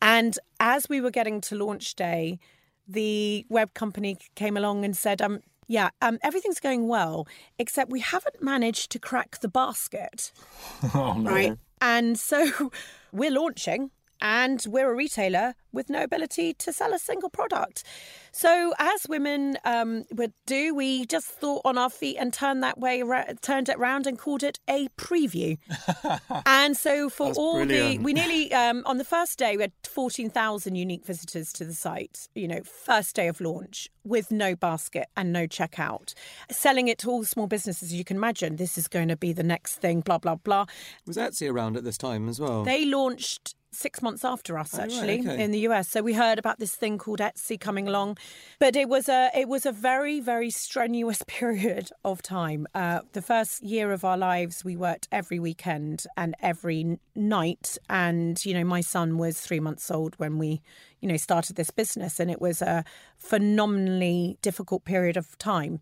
And 0.03 0.39
as 0.61 0.87
we 0.87 1.01
were 1.01 1.11
getting 1.11 1.41
to 1.43 1.55
launch 1.55 1.95
day, 1.95 2.39
the 2.87 3.47
web 3.49 3.73
company 3.73 4.19
came 4.35 4.55
along 4.59 4.85
and 4.85 4.95
said, 4.95 5.23
um, 5.23 5.41
yeah, 5.67 5.89
um, 6.03 6.19
everything's 6.23 6.61
going 6.61 6.89
well, 6.89 7.27
except 7.59 7.91
we 7.91 8.01
haven't 8.01 8.43
managed 8.43 8.91
to 8.91 8.99
crack 8.99 9.41
the 9.41 9.49
basket. 9.49 10.31
oh, 10.95 11.15
no. 11.15 11.31
Right. 11.31 11.59
And 11.81 12.19
so 12.19 12.71
we're 13.13 13.31
launching 13.31 13.93
and 14.21 14.65
we're 14.69 14.91
a 14.91 14.95
retailer 14.95 15.55
with 15.73 15.91
no 15.91 16.03
ability 16.03 16.55
to 16.55 16.73
sell 16.73 16.93
a 16.95 16.99
single 16.99 17.29
product. 17.29 17.85
So, 18.33 18.75
as 18.79 19.07
women 19.09 19.57
um, 19.65 20.05
would 20.13 20.33
do, 20.47 20.75
we 20.75 21.07
just 21.07 21.27
thought 21.27 21.63
on 21.65 21.79
our 21.79 21.91
feet 21.91 22.17
and 22.19 22.33
turned 22.33 22.63
that 22.63 22.79
way, 22.79 23.03
turned 23.41 23.69
it 23.69 23.77
around 23.77 24.07
and 24.07 24.19
called 24.19 24.43
it 24.43 24.59
a 24.69 24.89
preview. 24.99 25.59
and 26.47 26.77
so, 26.77 27.09
for 27.09 27.29
That's 27.29 27.39
all 27.39 27.65
brilliant. 27.65 27.99
the, 27.99 28.05
we 28.05 28.13
nearly 28.15 28.53
um, 28.53 28.83
on 28.87 28.99
the 28.99 29.05
first 29.05 29.39
day 29.39 29.57
we 29.57 29.63
had 29.63 29.73
fourteen 29.85 30.31
thousand 30.31 30.77
unique 30.77 31.07
visitors 31.07 31.53
to 31.55 31.65
the 31.65 31.75
site. 31.75 32.29
You 32.35 32.49
know, 32.49 32.63
first 32.63 33.15
day 33.15 33.29
of 33.29 33.41
launch 33.41 33.89
with 34.05 34.31
no 34.31 34.55
basket 34.55 35.09
and 35.17 35.33
no 35.33 35.47
checkout, 35.47 36.15
selling 36.51 36.89
it 36.89 36.99
to 36.99 37.11
all 37.11 37.25
small 37.25 37.47
businesses. 37.47 37.93
You 37.93 38.05
can 38.05 38.17
imagine 38.17 38.57
this 38.57 38.77
is 38.77 38.89
going 38.89 39.09
to 39.09 39.17
be 39.17 39.33
the 39.33 39.43
next 39.43 39.77
thing. 39.77 40.01
Blah 40.01 40.19
blah 40.19 40.37
blah. 40.37 40.67
Was 41.07 41.17
Etsy 41.17 41.51
around 41.51 41.77
at 41.77 41.85
this 41.85 41.99
time 41.99 42.29
as 42.29 42.41
well? 42.41 42.65
They 42.65 42.85
launched 42.85 43.55
six 43.77 44.03
months 44.03 44.25
after 44.25 44.59
us, 44.59 44.75
Oh, 44.75 44.79
right, 44.79 44.85
actually, 44.91 45.21
okay. 45.21 45.43
in 45.43 45.51
the 45.51 45.61
US. 45.69 45.89
So 45.89 46.03
we 46.03 46.15
heard 46.15 46.39
about 46.39 46.59
this 46.59 46.75
thing 46.75 46.99
called 46.99 47.21
Etsy 47.21 47.59
coming 47.59 47.87
along, 47.89 48.19
but 48.59 48.75
it 48.77 48.89
was 48.89 49.09
a 49.09 49.31
it 49.35 49.49
was 49.49 49.67
a 49.67 49.73
very 49.73 50.21
very 50.21 50.51
strenuous 50.51 51.23
period 51.27 51.91
of 52.05 52.23
time. 52.23 52.67
Uh, 52.75 53.01
the 53.13 53.23
first 53.23 53.63
year 53.63 53.93
of 53.93 54.05
our 54.05 54.17
lives, 54.17 54.65
we 54.65 54.77
worked 54.77 55.09
every 55.13 55.39
weekend 55.39 56.07
and 56.17 56.35
every 56.43 56.99
night, 57.15 57.79
and 57.89 58.45
you 58.45 58.55
know 58.55 58.65
my 58.65 58.81
son 58.81 59.19
was 59.19 59.41
three 59.41 59.61
months 59.61 59.91
old 59.91 60.15
when 60.17 60.39
we 60.39 60.63
you 61.01 61.09
know 61.09 61.17
started 61.17 61.57
this 61.57 61.71
business, 61.71 62.19
and 62.21 62.31
it 62.31 62.41
was 62.41 62.63
a 62.63 62.85
phenomenally 63.17 64.39
difficult 64.43 64.85
period 64.85 65.17
of 65.17 65.37
time. 65.39 65.81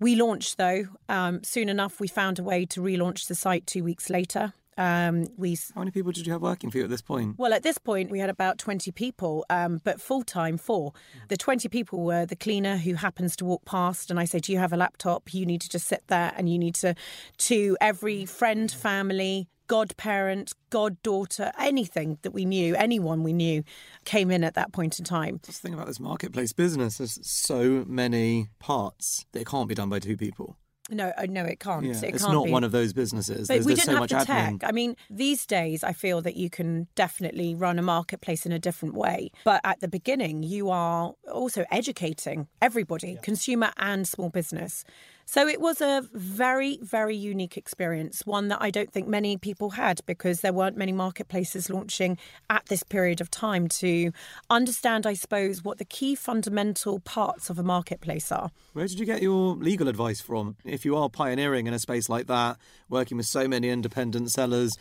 We 0.00 0.14
launched 0.14 0.58
though. 0.58 0.86
Um, 1.08 1.42
soon 1.42 1.68
enough, 1.68 2.00
we 2.00 2.08
found 2.08 2.38
a 2.38 2.42
way 2.42 2.66
to 2.66 2.80
relaunch 2.80 3.26
the 3.26 3.34
site 3.34 3.66
two 3.66 3.82
weeks 3.82 4.10
later. 4.10 4.52
Um, 4.78 5.26
we 5.36 5.58
How 5.74 5.80
many 5.80 5.90
people 5.90 6.12
did 6.12 6.24
you 6.26 6.32
have 6.32 6.40
working 6.40 6.70
for 6.70 6.78
you 6.78 6.84
at 6.84 6.90
this 6.90 7.02
point? 7.02 7.36
well, 7.36 7.52
at 7.52 7.64
this 7.64 7.78
point, 7.78 8.10
we 8.10 8.20
had 8.20 8.30
about 8.30 8.58
20 8.58 8.92
people, 8.92 9.44
um, 9.50 9.80
but 9.82 10.00
full 10.00 10.22
time, 10.22 10.56
four. 10.56 10.92
The 11.28 11.36
20 11.36 11.68
people 11.68 12.04
were 12.04 12.24
the 12.24 12.36
cleaner 12.36 12.76
who 12.76 12.94
happens 12.94 13.34
to 13.36 13.44
walk 13.44 13.64
past, 13.64 14.10
and 14.10 14.20
I 14.20 14.24
say, 14.24 14.38
Do 14.38 14.52
you 14.52 14.58
have 14.58 14.72
a 14.72 14.76
laptop? 14.76 15.34
You 15.34 15.44
need 15.44 15.60
to 15.62 15.68
just 15.68 15.88
sit 15.88 16.04
there, 16.06 16.32
and 16.36 16.48
you 16.48 16.58
need 16.58 16.76
to, 16.76 16.94
to 17.38 17.76
every 17.80 18.24
friend, 18.24 18.70
family, 18.70 19.48
godparent, 19.66 20.52
goddaughter, 20.70 21.52
anything 21.58 22.18
that 22.22 22.32
we 22.32 22.44
knew, 22.44 22.74
anyone 22.76 23.22
we 23.22 23.32
knew 23.32 23.62
came 24.04 24.30
in 24.30 24.42
at 24.44 24.54
that 24.54 24.72
point 24.72 24.98
in 24.98 25.04
time. 25.04 25.40
That's 25.42 25.58
the 25.58 25.68
thing 25.68 25.74
about 25.74 25.86
this 25.86 26.00
marketplace 26.00 26.52
business. 26.52 26.98
There's 26.98 27.18
so 27.26 27.84
many 27.86 28.48
parts 28.60 29.26
that 29.32 29.40
it 29.40 29.46
can't 29.46 29.68
be 29.68 29.74
done 29.74 29.88
by 29.88 29.98
two 29.98 30.16
people. 30.16 30.56
No, 30.90 31.12
uh, 31.18 31.26
no, 31.28 31.44
it 31.44 31.60
can't. 31.60 31.84
Yeah, 31.84 31.92
it 31.92 32.14
it's 32.14 32.22
can't 32.22 32.32
not 32.32 32.46
be. 32.46 32.50
one 32.50 32.64
of 32.64 32.72
those 32.72 32.92
businesses. 32.92 33.48
But 33.48 33.54
there's 33.54 33.66
we 33.66 33.74
didn't 33.74 33.86
so 33.86 33.92
have 33.92 34.00
much 34.00 34.10
the 34.10 34.16
admin. 34.16 34.60
tech. 34.60 34.68
I 34.68 34.72
mean, 34.72 34.96
these 35.10 35.44
days, 35.44 35.84
I 35.84 35.92
feel 35.92 36.22
that 36.22 36.36
you 36.36 36.48
can 36.48 36.88
definitely 36.94 37.54
run 37.54 37.78
a 37.78 37.82
marketplace 37.82 38.46
in 38.46 38.52
a 38.52 38.58
different 38.58 38.94
way. 38.94 39.30
But 39.44 39.60
at 39.64 39.80
the 39.80 39.88
beginning, 39.88 40.42
you 40.42 40.70
are 40.70 41.12
also 41.32 41.64
educating 41.70 42.48
everybody, 42.62 43.18
consumer 43.22 43.72
and 43.76 44.08
small 44.08 44.30
business. 44.30 44.84
So 45.30 45.46
it 45.46 45.60
was 45.60 45.82
a 45.82 46.08
very, 46.14 46.78
very 46.80 47.14
unique 47.14 47.58
experience, 47.58 48.22
one 48.24 48.48
that 48.48 48.62
I 48.62 48.70
don't 48.70 48.90
think 48.90 49.08
many 49.08 49.36
people 49.36 49.68
had 49.68 50.00
because 50.06 50.40
there 50.40 50.54
weren't 50.54 50.78
many 50.78 50.90
marketplaces 50.90 51.68
launching 51.68 52.16
at 52.48 52.64
this 52.70 52.82
period 52.82 53.20
of 53.20 53.30
time 53.30 53.68
to 53.68 54.10
understand, 54.48 55.06
I 55.06 55.12
suppose, 55.12 55.62
what 55.62 55.76
the 55.76 55.84
key 55.84 56.14
fundamental 56.14 57.00
parts 57.00 57.50
of 57.50 57.58
a 57.58 57.62
marketplace 57.62 58.32
are. 58.32 58.50
Where 58.72 58.86
did 58.86 58.98
you 58.98 59.04
get 59.04 59.20
your 59.20 59.54
legal 59.54 59.88
advice 59.88 60.22
from? 60.22 60.56
If 60.64 60.86
you 60.86 60.96
are 60.96 61.10
pioneering 61.10 61.66
in 61.66 61.74
a 61.74 61.78
space 61.78 62.08
like 62.08 62.26
that, 62.28 62.56
working 62.88 63.18
with 63.18 63.26
so 63.26 63.46
many 63.46 63.68
independent 63.68 64.30
sellers, 64.30 64.78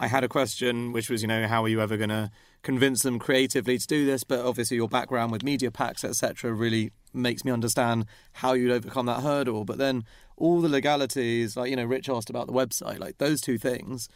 I 0.00 0.06
had 0.06 0.24
a 0.24 0.28
question 0.28 0.92
which 0.92 1.10
was, 1.10 1.22
you 1.22 1.28
know, 1.28 1.46
how 1.48 1.64
are 1.64 1.68
you 1.68 1.80
ever 1.80 1.96
going 1.96 2.10
to 2.10 2.30
convince 2.62 3.02
them 3.02 3.18
creatively 3.18 3.78
to 3.78 3.86
do 3.86 4.06
this? 4.06 4.22
But 4.24 4.40
obviously, 4.40 4.76
your 4.76 4.88
background 4.88 5.32
with 5.32 5.42
media 5.42 5.70
packs, 5.70 6.04
etc., 6.04 6.52
really 6.52 6.92
makes 7.12 7.44
me 7.44 7.50
understand 7.50 8.06
how 8.34 8.52
you'd 8.52 8.70
overcome 8.70 9.06
that 9.06 9.22
hurdle. 9.22 9.64
But 9.64 9.78
then 9.78 10.04
all 10.36 10.60
the 10.60 10.68
legalities, 10.68 11.56
like, 11.56 11.70
you 11.70 11.76
know, 11.76 11.84
Rich 11.84 12.08
asked 12.08 12.30
about 12.30 12.46
the 12.46 12.52
website, 12.52 13.00
like 13.00 13.18
those 13.18 13.40
two 13.40 13.58
things 13.58 14.08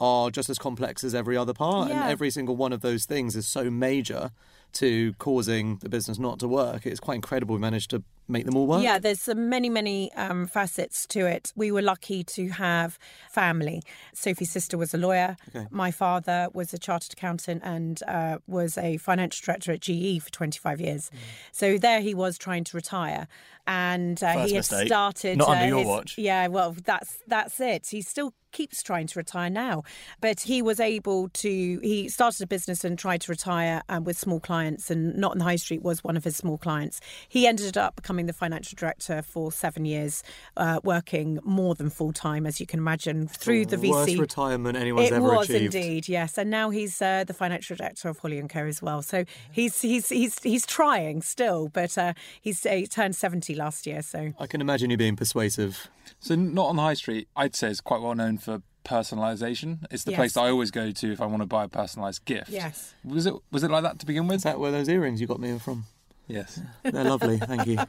are 0.00 0.30
just 0.30 0.48
as 0.48 0.58
complex 0.58 1.04
as 1.04 1.14
every 1.14 1.36
other 1.36 1.52
part. 1.52 1.88
Yeah. 1.90 2.02
And 2.02 2.10
every 2.10 2.30
single 2.30 2.56
one 2.56 2.72
of 2.72 2.80
those 2.80 3.04
things 3.04 3.36
is 3.36 3.46
so 3.46 3.70
major 3.70 4.30
to 4.72 5.12
causing 5.14 5.76
the 5.78 5.88
business 5.88 6.18
not 6.18 6.38
to 6.38 6.46
work. 6.48 6.86
It's 6.86 7.00
quite 7.00 7.16
incredible 7.16 7.56
we 7.56 7.60
managed 7.60 7.90
to 7.90 8.04
make 8.28 8.46
them 8.46 8.56
all 8.56 8.68
work. 8.68 8.84
Yeah, 8.84 9.00
there's 9.00 9.26
many, 9.34 9.68
many 9.68 10.12
um, 10.14 10.46
facets 10.46 11.06
to 11.08 11.26
it. 11.26 11.52
We 11.56 11.72
were 11.72 11.82
lucky 11.82 12.22
to 12.22 12.48
have 12.50 12.96
family. 13.28 13.82
Sophie's 14.14 14.52
sister 14.52 14.78
was 14.78 14.94
a 14.94 14.98
lawyer. 14.98 15.36
Okay. 15.48 15.66
My 15.70 15.90
father 15.90 16.48
was 16.54 16.72
a 16.72 16.78
chartered 16.78 17.14
accountant 17.14 17.62
and 17.64 18.00
uh, 18.06 18.38
was 18.46 18.78
a 18.78 18.96
financial 18.98 19.44
director 19.44 19.72
at 19.72 19.80
GE 19.80 20.22
for 20.22 20.30
25 20.30 20.80
years. 20.80 21.10
So 21.50 21.76
there 21.76 22.00
he 22.00 22.14
was 22.14 22.38
trying 22.38 22.62
to 22.64 22.76
retire. 22.76 23.26
And 23.66 24.22
uh, 24.22 24.34
First 24.34 24.48
he 24.48 24.54
had 24.54 24.58
mistake. 24.60 24.86
started. 24.86 25.38
Not 25.38 25.48
under 25.48 25.64
uh, 25.64 25.66
your 25.68 25.78
his- 25.78 25.86
watch. 25.88 26.14
Yeah, 26.16 26.46
well, 26.46 26.76
that's 26.84 27.18
that's 27.26 27.58
it. 27.60 27.88
He's 27.88 28.08
still 28.08 28.34
keeps 28.52 28.82
trying 28.82 29.06
to 29.08 29.18
retire 29.18 29.50
now, 29.50 29.82
but 30.20 30.40
he 30.40 30.62
was 30.62 30.80
able 30.80 31.28
to. 31.30 31.80
He 31.82 32.08
started 32.08 32.42
a 32.42 32.46
business 32.46 32.84
and 32.84 32.98
tried 32.98 33.20
to 33.22 33.32
retire 33.32 33.82
um, 33.88 34.04
with 34.04 34.18
small 34.18 34.40
clients, 34.40 34.90
and 34.90 35.16
Not 35.16 35.32
in 35.32 35.38
the 35.38 35.44
High 35.44 35.56
Street 35.56 35.82
was 35.82 36.02
one 36.04 36.16
of 36.16 36.24
his 36.24 36.36
small 36.36 36.58
clients. 36.58 37.00
He 37.28 37.46
ended 37.46 37.76
up 37.76 37.96
becoming 37.96 38.26
the 38.26 38.32
financial 38.32 38.76
director 38.76 39.22
for 39.22 39.52
seven 39.52 39.84
years, 39.84 40.22
uh, 40.56 40.80
working 40.84 41.38
more 41.44 41.74
than 41.74 41.90
full 41.90 42.12
time, 42.12 42.46
as 42.46 42.60
you 42.60 42.66
can 42.66 42.78
imagine, 42.78 43.28
through 43.28 43.66
the 43.66 43.76
VC. 43.76 43.90
Worst 43.90 44.18
retirement 44.18 44.76
anyone's 44.76 45.10
It 45.10 45.14
ever 45.14 45.24
was 45.26 45.50
achieved. 45.50 45.74
indeed, 45.74 46.08
yes, 46.08 46.38
and 46.38 46.50
now 46.50 46.70
he's 46.70 47.00
uh, 47.00 47.24
the 47.24 47.34
financial 47.34 47.76
director 47.76 48.08
of 48.08 48.18
Holly 48.18 48.38
and 48.38 48.48
Co 48.48 48.66
as 48.66 48.82
well. 48.82 49.02
So 49.02 49.24
he's 49.52 49.80
he's 49.80 50.08
he's 50.08 50.42
he's 50.42 50.66
trying 50.66 51.22
still, 51.22 51.68
but 51.68 51.96
uh, 51.96 52.14
he's 52.40 52.62
he 52.62 52.86
turned 52.86 53.16
seventy 53.16 53.54
last 53.54 53.86
year. 53.86 54.02
So 54.02 54.32
I 54.38 54.46
can 54.46 54.60
imagine 54.60 54.90
you 54.90 54.96
being 54.96 55.16
persuasive. 55.16 55.88
So 56.18 56.34
not 56.34 56.66
on 56.66 56.76
the 56.76 56.82
high 56.82 56.94
street, 56.94 57.28
I'd 57.36 57.54
say 57.54 57.68
is 57.68 57.80
quite 57.80 58.00
well 58.02 58.14
known 58.14 58.36
for 58.40 58.62
personalisation. 58.84 59.84
It's 59.90 60.04
the 60.04 60.12
place 60.12 60.30
Yes. 60.30 60.32
that 60.34 60.40
I 60.42 60.50
always 60.50 60.70
go 60.70 60.90
to 60.90 61.12
if 61.12 61.20
I 61.20 61.26
want 61.26 61.42
to 61.42 61.46
buy 61.46 61.64
a 61.64 61.68
personalised 61.68 62.24
gift. 62.24 62.50
Yes. 62.50 62.94
Was 63.04 63.26
it 63.26 63.34
was 63.52 63.62
it 63.62 63.70
like 63.70 63.82
that 63.84 63.98
to 64.00 64.06
begin 64.06 64.26
with? 64.26 64.36
Is 64.38 64.42
that 64.44 64.58
where 64.58 64.72
those 64.72 64.88
earrings 64.88 65.20
you 65.20 65.26
got 65.26 65.38
me 65.40 65.58
from? 65.58 65.84
Yes. 66.26 66.60
They're 66.82 67.04
lovely, 67.04 67.38
thank 67.38 67.66
you. 67.66 67.78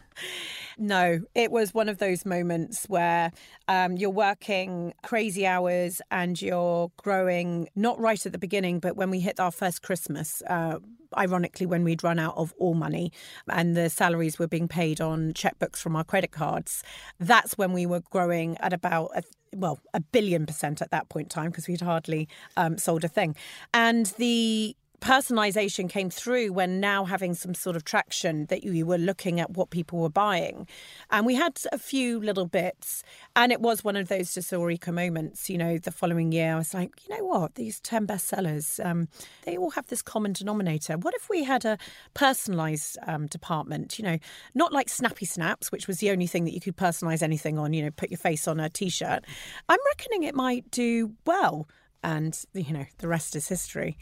No, 0.82 1.20
it 1.36 1.52
was 1.52 1.76
one 1.76 1.90
of 1.90 2.00
those 2.00 2.26
moments 2.26 2.86
where 2.90 3.32
um, 3.68 3.98
you're 3.98 4.10
working 4.10 4.96
crazy 5.04 5.46
hours 5.46 6.02
and 6.10 6.42
you're 6.42 6.92
growing, 6.98 7.70
not 7.76 8.00
right 8.00 8.26
at 8.26 8.32
the 8.32 8.40
beginning, 8.40 8.80
but 8.80 8.96
when 8.96 9.12
we 9.12 9.20
hit 9.20 9.40
our 9.40 9.52
first 9.52 9.84
Christmas, 9.84 10.42
uh, 10.50 10.80
ironically, 11.16 11.68
when 11.68 11.84
we'd 11.84 12.04
run 12.04 12.18
out 12.18 12.36
of 12.36 12.52
all 12.58 12.74
money 12.74 13.12
and 13.48 13.78
the 13.78 13.92
salaries 13.92 14.40
were 14.40 14.48
being 14.48 14.68
paid 14.68 15.00
on 15.00 15.34
checkbooks 15.34 15.78
from 15.78 15.96
our 15.96 16.04
credit 16.04 16.32
cards, 16.32 16.82
that's 17.20 17.60
when 17.60 17.74
we 17.74 17.86
were 17.86 18.02
growing 18.10 18.58
at 18.58 18.74
about 18.74 19.12
a 19.16 19.22
well, 19.54 19.80
a 19.94 20.00
billion 20.00 20.46
percent 20.46 20.82
at 20.82 20.92
that 20.92 21.10
point 21.10 21.26
in 21.26 21.30
time 21.30 21.52
because 21.52 21.68
we'd 21.68 21.82
hardly 21.82 22.28
um, 22.58 22.78
sold 22.78 23.04
a 23.04 23.08
thing. 23.08 23.36
And 23.74 24.08
the 24.18 24.76
personalization 25.02 25.90
came 25.90 26.12
through 26.12 26.54
when 26.54 26.80
now 26.80 27.06
having 27.06 27.34
some 27.34 27.56
sort 27.56 27.76
of 27.76 27.84
traction 27.84 28.46
that 28.46 28.64
you 28.64 28.86
were 28.86 29.00
looking 29.00 29.40
at 29.40 29.50
what 29.50 29.72
people 29.72 30.00
were 30.00 30.10
buying. 30.10 30.68
And 31.10 31.26
we 31.26 31.34
had 31.34 31.60
a 31.72 31.80
few 31.80 32.20
little 32.20 32.46
bits. 32.46 33.04
And 33.36 33.52
it 33.52 33.62
was 33.62 33.84
one 33.84 33.96
of 33.96 34.10
those 34.10 34.38
eureka 34.52 34.92
moments. 34.92 35.50
You 35.50 35.58
know, 35.58 35.80
the 35.80 35.92
following 35.92 36.32
year, 36.32 36.54
I 36.54 36.58
was 36.58 36.74
like, 36.76 36.92
you 37.04 37.18
know 37.18 37.26
what? 37.26 37.56
These 37.56 37.80
10 37.80 38.06
bestsellers, 38.06 38.84
um, 38.86 39.08
they 39.44 39.58
all 39.58 39.72
have 39.72 39.88
this 39.88 40.04
common 40.04 40.34
denominator. 40.34 40.98
What 40.98 41.16
if 41.16 41.30
we 41.30 41.44
had 41.44 41.66
a 41.66 41.80
personalized 42.14 43.00
um, 43.08 43.26
department? 43.26 43.98
You 43.98 44.06
know, 44.06 44.18
not 44.54 44.72
like 44.72 44.88
Snappy 44.88 45.26
Snaps, 45.26 45.72
which 45.72 45.88
was 45.88 45.98
the 45.98 46.12
only 46.12 46.28
thing 46.28 46.46
that 46.46 46.54
you 46.54 46.62
could 46.62 46.78
personalize 46.78 47.24
anything 47.24 47.58
on, 47.58 47.74
you 47.74 47.84
know, 47.84 47.92
put 47.92 48.12
your 48.12 48.20
face 48.20 48.48
on 48.48 48.60
a 48.60 48.70
t 48.70 48.90
shirt. 48.90 49.26
I'm 49.68 49.80
reckoning 49.88 50.24
it 50.24 50.36
might 50.36 50.70
do 50.70 51.14
well. 51.26 51.68
And, 52.04 52.40
you 52.54 52.74
know, 52.74 52.86
the 53.00 53.08
rest 53.08 53.36
is 53.36 53.48
history. 53.48 53.98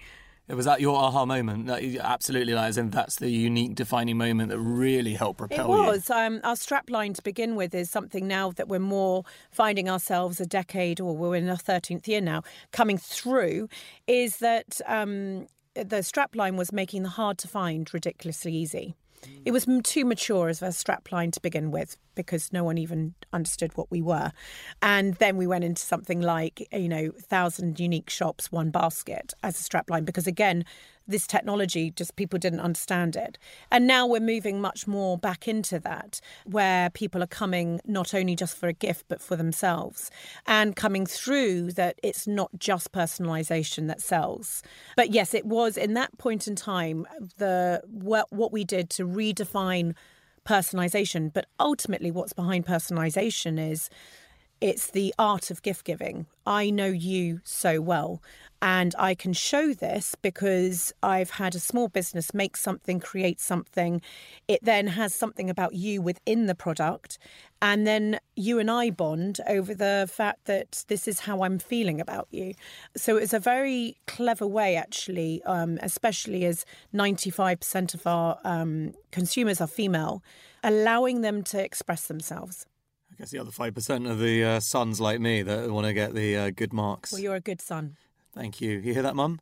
Was 0.50 0.66
that 0.66 0.82
your 0.82 0.98
aha 0.98 1.26
moment? 1.26 1.68
That 1.68 1.84
absolutely, 2.02 2.54
like, 2.54 2.70
as 2.70 2.78
in 2.78 2.90
that's 2.90 3.18
the 3.18 3.30
unique 3.30 3.76
defining 3.76 4.18
moment 4.18 4.50
that 4.50 4.60
really 4.60 5.14
helped 5.14 5.38
propel 5.38 5.72
It 5.72 5.78
you. 5.78 5.84
was. 5.84 6.10
Um, 6.10 6.42
our 6.44 6.56
strap 6.56 6.90
line 6.90 7.14
to 7.14 7.22
begin 7.22 7.56
with 7.56 7.76
is 7.76 7.90
something 7.90 8.28
now 8.28 8.52
that 8.52 8.68
we're 8.68 8.80
more 8.80 9.24
finding 9.52 9.88
ourselves 9.88 10.40
a 10.40 10.46
decade, 10.48 11.00
or 11.00 11.16
we're 11.16 11.36
in 11.36 11.48
our 11.50 11.56
13th 11.56 12.08
year 12.08 12.22
now, 12.22 12.42
coming 12.72 12.98
through, 12.98 13.70
is 14.08 14.38
that 14.38 14.82
um, 14.88 15.46
the 15.76 16.02
strap 16.02 16.36
line 16.36 16.58
was 16.58 16.72
making 16.74 17.04
the 17.04 17.10
hard 17.10 17.38
to 17.40 17.48
find 17.48 17.94
ridiculously 17.94 18.54
easy. 18.54 18.96
It 19.46 19.52
was 19.52 19.68
too 19.84 20.06
mature 20.06 20.50
as 20.50 20.62
a 20.62 20.72
strap 20.72 21.12
line 21.12 21.32
to 21.32 21.42
begin 21.42 21.72
with 21.72 21.98
because 22.16 22.52
no 22.52 22.64
one 22.64 22.78
even 22.78 23.16
understood 23.32 23.76
what 23.78 23.90
we 23.90 24.02
were. 24.02 24.32
And 24.82 25.16
then 25.16 25.38
we 25.38 25.48
went 25.48 25.64
into 25.64 25.82
something 25.82 26.22
like, 26.22 26.68
you 26.72 26.90
know, 26.90 27.12
thousand 27.18 27.80
unique 27.80 28.10
shops, 28.10 28.52
one 28.52 28.72
basket 28.72 29.34
as 29.44 29.60
a 29.60 29.64
strap 29.64 29.90
line 29.90 30.04
because 30.06 30.28
again, 30.28 30.66
this 31.10 31.28
technology 31.28 31.92
just 31.92 32.16
people 32.16 32.40
didn't 32.40 32.60
understand 32.60 33.16
it. 33.16 33.38
And 33.72 33.88
now 33.88 34.06
we're 34.08 34.20
moving 34.20 34.62
much 34.62 34.88
more 34.88 35.18
back 35.18 35.48
into 35.48 35.80
that 35.80 36.22
where 36.46 36.90
people 36.90 37.22
are 37.24 37.28
coming 37.28 37.82
not 37.86 38.14
only 38.14 38.36
just 38.36 38.56
for 38.58 38.68
a 38.68 38.74
gift 38.74 39.06
but 39.10 39.22
for 39.22 39.36
themselves 39.36 40.10
and 40.46 40.76
coming 40.76 41.06
through 41.06 41.72
that 41.74 42.00
it's 42.04 42.28
not 42.28 42.52
just 42.58 42.92
personalization 42.92 43.88
that 43.88 44.02
sells. 44.02 44.64
But 44.96 45.12
yes, 45.12 45.34
it 45.34 45.46
was 45.46 45.78
in 45.78 45.94
that 45.96 46.18
point 46.18 46.48
in 46.48 46.56
time 46.56 47.06
the 47.38 47.82
what, 47.88 48.28
we 48.52 48.64
did 48.64 48.90
to 48.92 49.06
redefine 49.06 49.94
personalization, 50.46 51.32
but 51.32 51.46
ultimately 51.60 52.10
what's 52.10 52.34
behind 52.34 52.66
personalization 52.66 53.60
is 53.60 53.90
it's 54.62 54.92
the 54.92 55.14
art 55.18 55.52
of 55.52 55.62
gift 55.62 55.86
giving. 55.86 56.26
I 56.46 56.70
know 56.70 56.88
you 56.88 57.42
so 57.44 57.80
well. 57.82 58.22
And 58.62 58.94
I 59.00 59.16
can 59.16 59.32
show 59.32 59.74
this 59.74 60.16
because 60.22 60.92
I've 61.02 61.30
had 61.30 61.56
a 61.56 61.60
small 61.60 61.88
business 61.88 62.34
make 62.34 62.58
something, 62.58 63.00
create 63.00 63.40
something. 63.40 64.02
It 64.50 64.60
then 64.62 64.88
has 64.88 65.16
something 65.16 65.50
about 65.50 65.76
you 65.76 66.02
within 66.02 66.48
the 66.48 66.56
product. 66.56 67.18
And 67.62 67.88
then 67.88 68.20
you 68.36 68.60
and 68.60 68.70
I 68.70 68.90
bond 68.90 69.40
over 69.48 69.74
the 69.74 70.10
fact 70.12 70.46
that 70.46 70.84
this 70.90 71.08
is 71.08 71.22
how 71.22 71.44
I'm 71.44 71.58
feeling 71.58 72.02
about 72.02 72.28
you. 72.32 72.54
So 72.98 73.16
it's 73.16 73.34
a 73.34 73.40
very 73.40 73.98
clever 74.08 74.48
way, 74.48 74.76
actually, 74.76 75.42
um, 75.44 75.80
especially 75.82 76.44
as 76.44 76.66
95% 76.94 77.94
of 77.94 78.06
our 78.06 78.40
um, 78.44 78.94
consumers 79.12 79.62
are 79.62 79.68
female, 79.68 80.22
allowing 80.64 81.22
them 81.22 81.44
to 81.44 81.64
express 81.64 82.08
themselves. 82.08 82.66
I 83.20 83.24
guess 83.24 83.32
the 83.32 83.40
other 83.40 83.52
5% 83.52 84.10
of 84.10 84.20
the 84.20 84.46
uh, 84.46 84.60
sons 84.62 85.02
like 85.02 85.20
me 85.20 85.42
that 85.42 85.70
want 85.70 85.86
to 85.86 85.92
get 85.92 86.14
the 86.14 86.38
uh, 86.38 86.52
good 86.52 86.72
marks. 86.72 87.12
Well, 87.12 87.20
you're 87.20 87.36
a 87.36 87.42
good 87.42 87.60
son. 87.60 87.98
Thank 88.34 88.62
you. 88.62 88.78
You 88.78 88.94
hear 88.94 89.02
that, 89.02 89.14
Mum? 89.14 89.42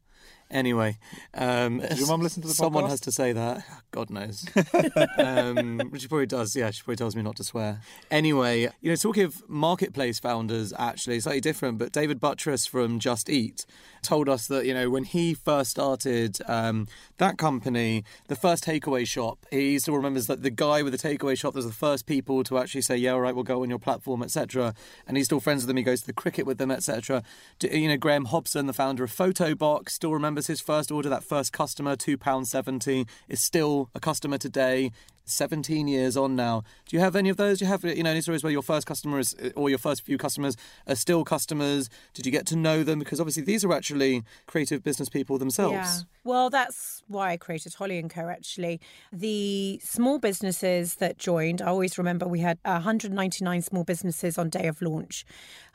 Anyway, 0.50 0.98
um, 1.34 1.80
Does 1.80 2.00
your 2.00 2.08
mum 2.08 2.22
listen 2.22 2.42
to 2.42 2.48
the 2.48 2.54
someone 2.54 2.86
podcast? 2.86 2.90
has 2.90 3.00
to 3.02 3.12
say 3.12 3.34
that. 3.34 3.64
God 3.92 4.10
knows. 4.10 4.46
um, 5.18 5.92
she 5.98 6.08
probably 6.08 6.26
does. 6.26 6.56
Yeah, 6.56 6.72
she 6.72 6.84
probably 6.84 6.96
tells 6.96 7.16
me 7.16 7.22
not 7.22 7.36
to 7.38 7.44
swear. 7.44 7.82
Anyway, 8.10 8.70
you 8.80 8.90
know, 8.90 8.96
talking 8.96 9.24
of 9.24 9.44
marketplace 9.50 10.20
founders, 10.20 10.74
actually 10.78 11.20
slightly 11.20 11.42
different. 11.42 11.78
But 11.80 11.92
David 11.92 12.20
Buttress 12.20 12.66
from 12.66 13.00
Just 13.00 13.30
Eat 13.30 13.66
told 14.04 14.30
us 14.30 14.48
that 14.48 14.66
you 14.66 14.74
know 14.74 14.90
when 14.90 15.04
he 15.04 15.34
first 15.34 15.72
started 15.72 16.38
um, 16.48 16.88
that 17.18 17.38
company, 17.38 18.06
the 18.28 18.36
first 18.36 18.64
takeaway 18.64 19.06
shop, 19.06 19.46
he 19.52 19.78
still 19.80 19.96
remembers 19.96 20.28
that 20.28 20.44
the 20.44 20.50
guy 20.50 20.82
with 20.82 20.98
the 20.98 21.10
takeaway 21.10 21.38
shop 21.38 21.56
was 21.56 21.66
the 21.66 21.74
first 21.74 22.06
people 22.06 22.44
to 22.46 22.58
actually 22.58 22.84
say, 22.84 22.96
"Yeah, 22.96 23.12
all 23.12 23.22
right, 23.22 23.36
we'll 23.36 23.44
go 23.44 23.64
on 23.64 23.70
your 23.70 23.80
platform, 23.80 24.24
etc." 24.24 24.74
And 25.06 25.18
he's 25.18 25.26
still 25.26 25.42
friends 25.42 25.64
with 25.64 25.68
them. 25.68 25.78
He 25.78 25.84
goes 25.84 26.02
to 26.02 26.08
the 26.08 26.14
cricket 26.14 26.46
with 26.46 26.58
them, 26.58 26.72
etc. 26.72 27.24
You 27.62 27.90
know, 27.90 27.98
Graham 27.98 28.26
Hobson, 28.26 28.66
the 28.68 28.74
founder 28.74 29.04
of 29.04 29.12
Photobox, 29.12 29.90
still 29.90 30.14
remembers 30.14 30.37
his 30.46 30.62
first 30.62 30.92
order. 30.92 31.10
That 31.10 31.24
first 31.24 31.52
customer, 31.52 31.96
two 31.96 32.20
pound 32.20 32.48
seventy, 32.48 33.08
is 33.28 33.42
still 33.42 33.90
a 33.96 34.00
customer 34.00 34.38
today. 34.38 34.92
17 35.30 35.88
years 35.88 36.18
on 36.18 36.36
now. 36.36 36.64
Do 36.88 36.96
you 36.96 37.02
have 37.02 37.16
any 37.16 37.30
of 37.30 37.38
those? 37.38 37.60
Do 37.60 37.66
you 37.66 37.70
have 37.70 37.84
you 37.84 38.04
know 38.04 38.12
any 38.12 38.22
stories 38.22 38.44
where 38.44 38.52
your 38.52 38.62
first 38.62 38.88
customer 38.88 39.20
is, 39.20 39.36
or 39.56 39.70
your 39.70 39.80
first 39.80 40.04
few 40.04 40.18
customers 40.18 40.56
are 40.88 40.96
still 40.96 41.24
customers? 41.24 41.90
Did 42.14 42.26
you 42.26 42.32
get 42.32 42.46
to 42.48 42.56
know 42.56 42.84
them? 42.84 43.00
Because 43.00 43.20
obviously 43.20 43.44
these 43.44 43.64
are 43.66 43.74
actually 43.74 44.24
creative 44.46 44.84
business 44.84 45.10
people 45.10 45.38
themselves. 45.38 45.74
Yeah. 45.74 46.00
Well, 46.24 46.50
that's 46.50 47.04
why 47.08 47.32
I 47.32 47.38
created 47.38 47.74
Holly 47.74 47.98
and 47.98 48.10
Co. 48.10 48.28
Actually, 48.28 48.82
the 49.12 49.80
small 49.84 50.20
businesses 50.20 50.96
that 50.96 51.18
joined, 51.18 51.62
I 51.62 51.68
always 51.68 51.98
remember 51.98 52.28
we 52.28 52.42
had 52.42 52.60
199 52.64 53.62
small 53.62 53.84
businesses 53.84 54.38
on 54.38 54.50
day 54.50 54.68
of 54.68 54.82
launch, 54.82 55.26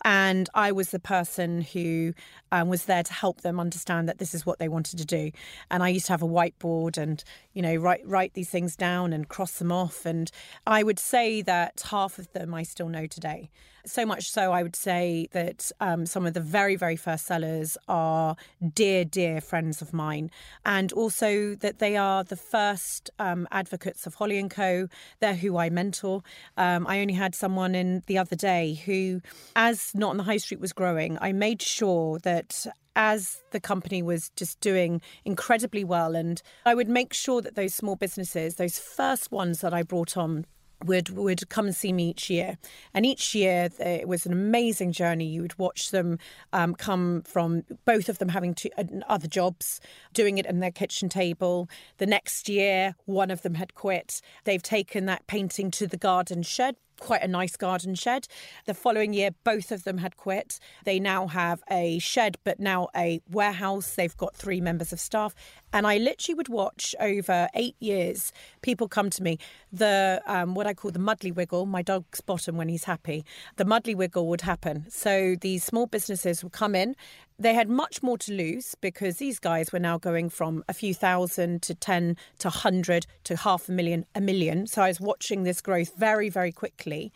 and 0.04 0.48
I 0.54 0.72
was 0.72 0.90
the 0.90 0.98
person 0.98 1.62
who 1.62 2.12
um, 2.50 2.68
was 2.68 2.84
there 2.84 3.02
to 3.02 3.12
help 3.12 3.40
them 3.40 3.58
understand 3.60 4.08
that 4.08 4.18
this 4.18 4.34
is 4.34 4.44
what 4.44 4.58
they 4.58 4.68
wanted 4.68 4.98
to 4.98 5.04
do. 5.04 5.30
And 5.70 5.82
I 5.82 5.88
used 5.88 6.06
to 6.06 6.12
have 6.12 6.22
a 6.22 6.28
whiteboard 6.28 6.98
and 6.98 7.22
you 7.54 7.62
know 7.62 7.74
write 7.76 8.06
write 8.06 8.34
these 8.34 8.50
things 8.50 8.76
down 8.76 9.12
and 9.12 9.28
cross 9.28 9.41
them 9.50 9.72
off. 9.72 10.06
And 10.06 10.30
I 10.66 10.82
would 10.82 10.98
say 10.98 11.42
that 11.42 11.82
half 11.90 12.18
of 12.18 12.32
them 12.32 12.54
I 12.54 12.62
still 12.62 12.88
know 12.88 13.06
today. 13.06 13.50
So 13.84 14.06
much 14.06 14.30
so, 14.30 14.52
I 14.52 14.62
would 14.62 14.76
say 14.76 15.28
that 15.32 15.72
um, 15.80 16.06
some 16.06 16.24
of 16.24 16.34
the 16.34 16.40
very, 16.40 16.76
very 16.76 16.94
first 16.94 17.26
sellers 17.26 17.76
are 17.88 18.36
dear, 18.74 19.04
dear 19.04 19.40
friends 19.40 19.82
of 19.82 19.92
mine, 19.92 20.30
and 20.64 20.92
also 20.92 21.56
that 21.56 21.80
they 21.80 21.96
are 21.96 22.22
the 22.22 22.36
first 22.36 23.10
um, 23.18 23.48
advocates 23.50 24.06
of 24.06 24.14
Holly 24.14 24.38
and 24.38 24.48
Co. 24.50 24.86
They're 25.18 25.34
who 25.34 25.56
I 25.56 25.68
mentor. 25.68 26.22
Um, 26.56 26.86
I 26.86 27.00
only 27.00 27.14
had 27.14 27.34
someone 27.34 27.74
in 27.74 28.04
the 28.06 28.18
other 28.18 28.36
day 28.36 28.74
who, 28.86 29.20
as 29.56 29.92
Not 29.96 30.10
on 30.10 30.16
the 30.16 30.22
High 30.22 30.36
Street 30.36 30.60
was 30.60 30.72
growing, 30.72 31.18
I 31.20 31.32
made 31.32 31.60
sure 31.60 32.20
that 32.20 32.66
as 32.94 33.42
the 33.50 33.60
company 33.60 34.02
was 34.02 34.30
just 34.36 34.60
doing 34.60 35.00
incredibly 35.24 35.82
well, 35.82 36.14
and 36.14 36.40
I 36.64 36.76
would 36.76 36.88
make 36.88 37.12
sure 37.12 37.40
that 37.40 37.56
those 37.56 37.74
small 37.74 37.96
businesses, 37.96 38.56
those 38.56 38.78
first 38.78 39.32
ones 39.32 39.60
that 39.62 39.74
I 39.74 39.82
brought 39.82 40.16
on, 40.16 40.46
would 40.84 41.10
would 41.10 41.48
come 41.48 41.66
and 41.66 41.74
see 41.74 41.92
me 41.92 42.10
each 42.10 42.30
year, 42.30 42.58
and 42.94 43.06
each 43.06 43.34
year 43.34 43.68
it 43.78 44.08
was 44.08 44.26
an 44.26 44.32
amazing 44.32 44.92
journey. 44.92 45.26
You 45.26 45.42
would 45.42 45.58
watch 45.58 45.90
them 45.90 46.18
um, 46.52 46.74
come 46.74 47.22
from 47.22 47.64
both 47.84 48.08
of 48.08 48.18
them 48.18 48.28
having 48.28 48.54
two, 48.54 48.70
uh, 48.76 48.84
other 49.08 49.28
jobs, 49.28 49.80
doing 50.12 50.38
it 50.38 50.46
in 50.46 50.60
their 50.60 50.70
kitchen 50.70 51.08
table. 51.08 51.68
The 51.98 52.06
next 52.06 52.48
year, 52.48 52.94
one 53.04 53.30
of 53.30 53.42
them 53.42 53.54
had 53.54 53.74
quit. 53.74 54.20
They've 54.44 54.62
taken 54.62 55.06
that 55.06 55.26
painting 55.26 55.70
to 55.72 55.86
the 55.86 55.96
garden 55.96 56.42
shed 56.42 56.76
quite 57.00 57.22
a 57.22 57.28
nice 57.28 57.56
garden 57.56 57.94
shed. 57.94 58.26
The 58.66 58.74
following 58.74 59.12
year, 59.12 59.30
both 59.44 59.72
of 59.72 59.84
them 59.84 59.98
had 59.98 60.16
quit. 60.16 60.58
They 60.84 61.00
now 61.00 61.26
have 61.26 61.62
a 61.70 61.98
shed, 61.98 62.36
but 62.44 62.60
now 62.60 62.88
a 62.96 63.20
warehouse. 63.30 63.94
They've 63.94 64.16
got 64.16 64.34
three 64.34 64.60
members 64.60 64.92
of 64.92 65.00
staff. 65.00 65.34
And 65.72 65.86
I 65.86 65.98
literally 65.98 66.34
would 66.34 66.48
watch 66.48 66.94
over 67.00 67.48
eight 67.54 67.76
years 67.80 68.32
people 68.60 68.88
come 68.88 69.10
to 69.10 69.22
me. 69.22 69.38
The 69.72 70.22
um, 70.26 70.54
what 70.54 70.66
I 70.66 70.74
call 70.74 70.90
the 70.90 70.98
muddly 70.98 71.32
wiggle, 71.32 71.66
my 71.66 71.82
dog's 71.82 72.20
bottom 72.20 72.56
when 72.56 72.68
he's 72.68 72.84
happy, 72.84 73.24
the 73.56 73.64
muddly 73.64 73.94
wiggle 73.94 74.28
would 74.28 74.42
happen. 74.42 74.86
So 74.88 75.36
these 75.40 75.64
small 75.64 75.86
businesses 75.86 76.42
would 76.42 76.52
come 76.52 76.74
in. 76.74 76.94
They 77.42 77.54
had 77.54 77.68
much 77.68 78.04
more 78.04 78.16
to 78.18 78.32
lose 78.32 78.76
because 78.80 79.16
these 79.16 79.40
guys 79.40 79.72
were 79.72 79.80
now 79.80 79.98
going 79.98 80.30
from 80.30 80.62
a 80.68 80.72
few 80.72 80.94
thousand 80.94 81.60
to 81.62 81.74
10 81.74 82.16
to 82.38 82.48
100 82.48 83.04
to 83.24 83.36
half 83.36 83.68
a 83.68 83.72
million, 83.72 84.06
a 84.14 84.20
million. 84.20 84.68
So 84.68 84.82
I 84.82 84.86
was 84.86 85.00
watching 85.00 85.42
this 85.42 85.60
growth 85.60 85.92
very, 85.96 86.28
very 86.28 86.52
quickly. 86.52 87.12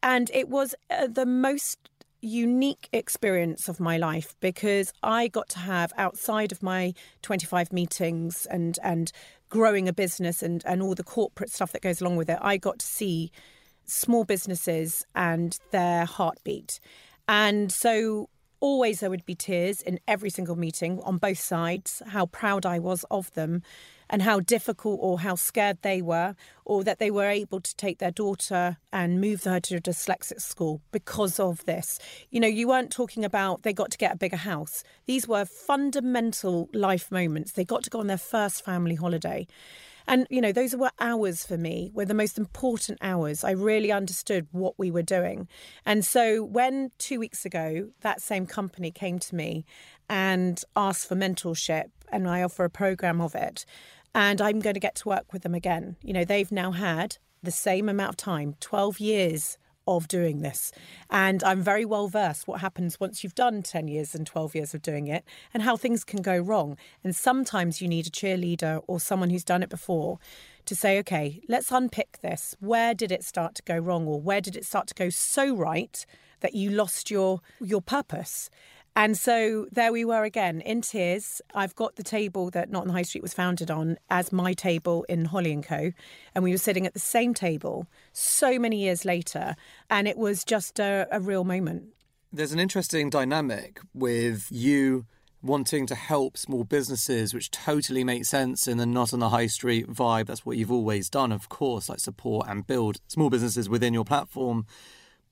And 0.00 0.30
it 0.32 0.48
was 0.48 0.76
uh, 0.90 1.08
the 1.08 1.26
most 1.26 1.88
unique 2.20 2.88
experience 2.92 3.68
of 3.68 3.80
my 3.80 3.96
life 3.96 4.36
because 4.38 4.92
I 5.02 5.26
got 5.26 5.48
to 5.50 5.58
have 5.58 5.92
outside 5.96 6.52
of 6.52 6.62
my 6.62 6.94
25 7.22 7.72
meetings 7.72 8.46
and 8.46 8.78
and 8.82 9.12
growing 9.48 9.88
a 9.88 9.92
business 9.92 10.42
and 10.42 10.64
and 10.66 10.82
all 10.82 10.96
the 10.96 11.04
corporate 11.04 11.50
stuff 11.50 11.70
that 11.72 11.82
goes 11.82 12.00
along 12.00 12.16
with 12.16 12.28
it 12.28 12.38
I 12.40 12.56
got 12.56 12.80
to 12.80 12.86
see 12.86 13.30
small 13.84 14.24
businesses 14.24 15.06
and 15.14 15.56
their 15.70 16.06
heartbeat 16.06 16.80
and 17.28 17.70
so 17.70 18.28
always 18.60 19.00
there 19.00 19.10
would 19.10 19.26
be 19.26 19.34
tears 19.34 19.82
in 19.82 20.00
every 20.06 20.30
single 20.30 20.56
meeting 20.56 21.00
on 21.02 21.18
both 21.18 21.38
sides 21.38 22.02
how 22.08 22.26
proud 22.26 22.66
I 22.66 22.78
was 22.78 23.04
of 23.10 23.32
them 23.34 23.62
and 24.10 24.22
how 24.22 24.40
difficult 24.40 24.98
or 25.02 25.20
how 25.20 25.34
scared 25.34 25.78
they 25.82 26.00
were, 26.00 26.34
or 26.64 26.82
that 26.84 26.98
they 26.98 27.10
were 27.10 27.28
able 27.28 27.60
to 27.60 27.76
take 27.76 27.98
their 27.98 28.10
daughter 28.10 28.78
and 28.92 29.20
move 29.20 29.44
her 29.44 29.60
to 29.60 29.76
a 29.76 29.80
dyslexic 29.80 30.40
school 30.40 30.80
because 30.92 31.38
of 31.38 31.64
this. 31.66 31.98
You 32.30 32.40
know, 32.40 32.48
you 32.48 32.68
weren't 32.68 32.90
talking 32.90 33.24
about 33.24 33.62
they 33.62 33.72
got 33.72 33.90
to 33.90 33.98
get 33.98 34.14
a 34.14 34.16
bigger 34.16 34.36
house. 34.36 34.82
These 35.06 35.28
were 35.28 35.44
fundamental 35.44 36.68
life 36.72 37.10
moments. 37.10 37.52
They 37.52 37.64
got 37.64 37.82
to 37.84 37.90
go 37.90 38.00
on 38.00 38.06
their 38.06 38.16
first 38.16 38.64
family 38.64 38.94
holiday. 38.94 39.46
And, 40.08 40.26
you 40.30 40.40
know, 40.40 40.52
those 40.52 40.74
were 40.74 40.90
hours 40.98 41.44
for 41.44 41.58
me, 41.58 41.90
were 41.92 42.06
the 42.06 42.14
most 42.14 42.38
important 42.38 42.98
hours. 43.02 43.44
I 43.44 43.50
really 43.50 43.92
understood 43.92 44.48
what 44.52 44.74
we 44.78 44.90
were 44.90 45.02
doing. 45.02 45.46
And 45.84 46.02
so 46.02 46.42
when 46.42 46.90
two 46.98 47.20
weeks 47.20 47.44
ago 47.44 47.90
that 48.00 48.22
same 48.22 48.46
company 48.46 48.90
came 48.90 49.18
to 49.18 49.34
me 49.34 49.66
and 50.08 50.64
asked 50.74 51.06
for 51.06 51.14
mentorship, 51.14 51.90
and 52.10 52.26
I 52.26 52.42
offer 52.42 52.64
a 52.64 52.70
program 52.70 53.20
of 53.20 53.34
it, 53.34 53.66
and 54.14 54.40
I'm 54.40 54.60
going 54.60 54.74
to 54.74 54.80
get 54.80 54.94
to 54.96 55.08
work 55.08 55.34
with 55.34 55.42
them 55.42 55.54
again. 55.54 55.96
You 56.02 56.14
know, 56.14 56.24
they've 56.24 56.50
now 56.50 56.72
had 56.72 57.18
the 57.42 57.50
same 57.50 57.90
amount 57.90 58.08
of 58.08 58.16
time 58.16 58.54
12 58.60 59.00
years 59.00 59.58
of 59.96 60.08
doing 60.08 60.40
this. 60.40 60.70
And 61.10 61.42
I'm 61.42 61.62
very 61.62 61.84
well 61.84 62.08
versed 62.08 62.46
what 62.46 62.60
happens 62.60 63.00
once 63.00 63.24
you've 63.24 63.34
done 63.34 63.62
10 63.62 63.88
years 63.88 64.14
and 64.14 64.26
12 64.26 64.54
years 64.54 64.74
of 64.74 64.82
doing 64.82 65.08
it 65.08 65.24
and 65.52 65.62
how 65.62 65.76
things 65.76 66.04
can 66.04 66.22
go 66.22 66.38
wrong. 66.38 66.76
And 67.02 67.16
sometimes 67.16 67.80
you 67.80 67.88
need 67.88 68.06
a 68.06 68.10
cheerleader 68.10 68.82
or 68.86 69.00
someone 69.00 69.30
who's 69.30 69.44
done 69.44 69.62
it 69.62 69.70
before 69.70 70.18
to 70.66 70.76
say, 70.76 70.98
okay, 70.98 71.40
let's 71.48 71.72
unpick 71.72 72.18
this. 72.20 72.54
Where 72.60 72.94
did 72.94 73.10
it 73.10 73.24
start 73.24 73.54
to 73.56 73.62
go 73.62 73.78
wrong 73.78 74.06
or 74.06 74.20
where 74.20 74.40
did 74.40 74.56
it 74.56 74.66
start 74.66 74.86
to 74.88 74.94
go 74.94 75.08
so 75.08 75.54
right 75.54 76.04
that 76.40 76.54
you 76.54 76.70
lost 76.70 77.10
your 77.10 77.40
your 77.60 77.82
purpose? 77.82 78.50
And 78.98 79.16
so 79.16 79.68
there 79.70 79.92
we 79.92 80.04
were 80.04 80.24
again 80.24 80.60
in 80.60 80.80
tears. 80.80 81.40
I've 81.54 81.76
got 81.76 81.94
the 81.94 82.02
table 82.02 82.50
that 82.50 82.68
Not 82.68 82.80
on 82.80 82.88
the 82.88 82.94
High 82.94 83.02
Street 83.02 83.22
was 83.22 83.32
founded 83.32 83.70
on 83.70 83.96
as 84.10 84.32
my 84.32 84.54
table 84.54 85.04
in 85.08 85.26
Holly 85.26 85.52
and 85.52 85.62
Co. 85.62 85.92
And 86.34 86.42
we 86.42 86.50
were 86.50 86.58
sitting 86.58 86.84
at 86.84 86.94
the 86.94 86.98
same 86.98 87.32
table 87.32 87.86
so 88.12 88.58
many 88.58 88.82
years 88.82 89.04
later. 89.04 89.54
And 89.88 90.08
it 90.08 90.18
was 90.18 90.42
just 90.42 90.80
a, 90.80 91.06
a 91.12 91.20
real 91.20 91.44
moment. 91.44 91.84
There's 92.32 92.50
an 92.50 92.58
interesting 92.58 93.08
dynamic 93.08 93.78
with 93.94 94.48
you 94.50 95.06
wanting 95.42 95.86
to 95.86 95.94
help 95.94 96.36
small 96.36 96.64
businesses, 96.64 97.32
which 97.32 97.52
totally 97.52 98.02
makes 98.02 98.28
sense 98.28 98.66
in 98.66 98.78
the 98.78 98.86
not 98.86 99.14
on 99.14 99.20
the 99.20 99.28
high 99.28 99.46
street 99.46 99.88
vibe. 99.88 100.26
That's 100.26 100.44
what 100.44 100.56
you've 100.56 100.72
always 100.72 101.08
done, 101.08 101.30
of 101.30 101.48
course, 101.48 101.88
like 101.88 102.00
support 102.00 102.48
and 102.48 102.66
build 102.66 102.96
small 103.06 103.30
businesses 103.30 103.68
within 103.68 103.94
your 103.94 104.04
platform. 104.04 104.66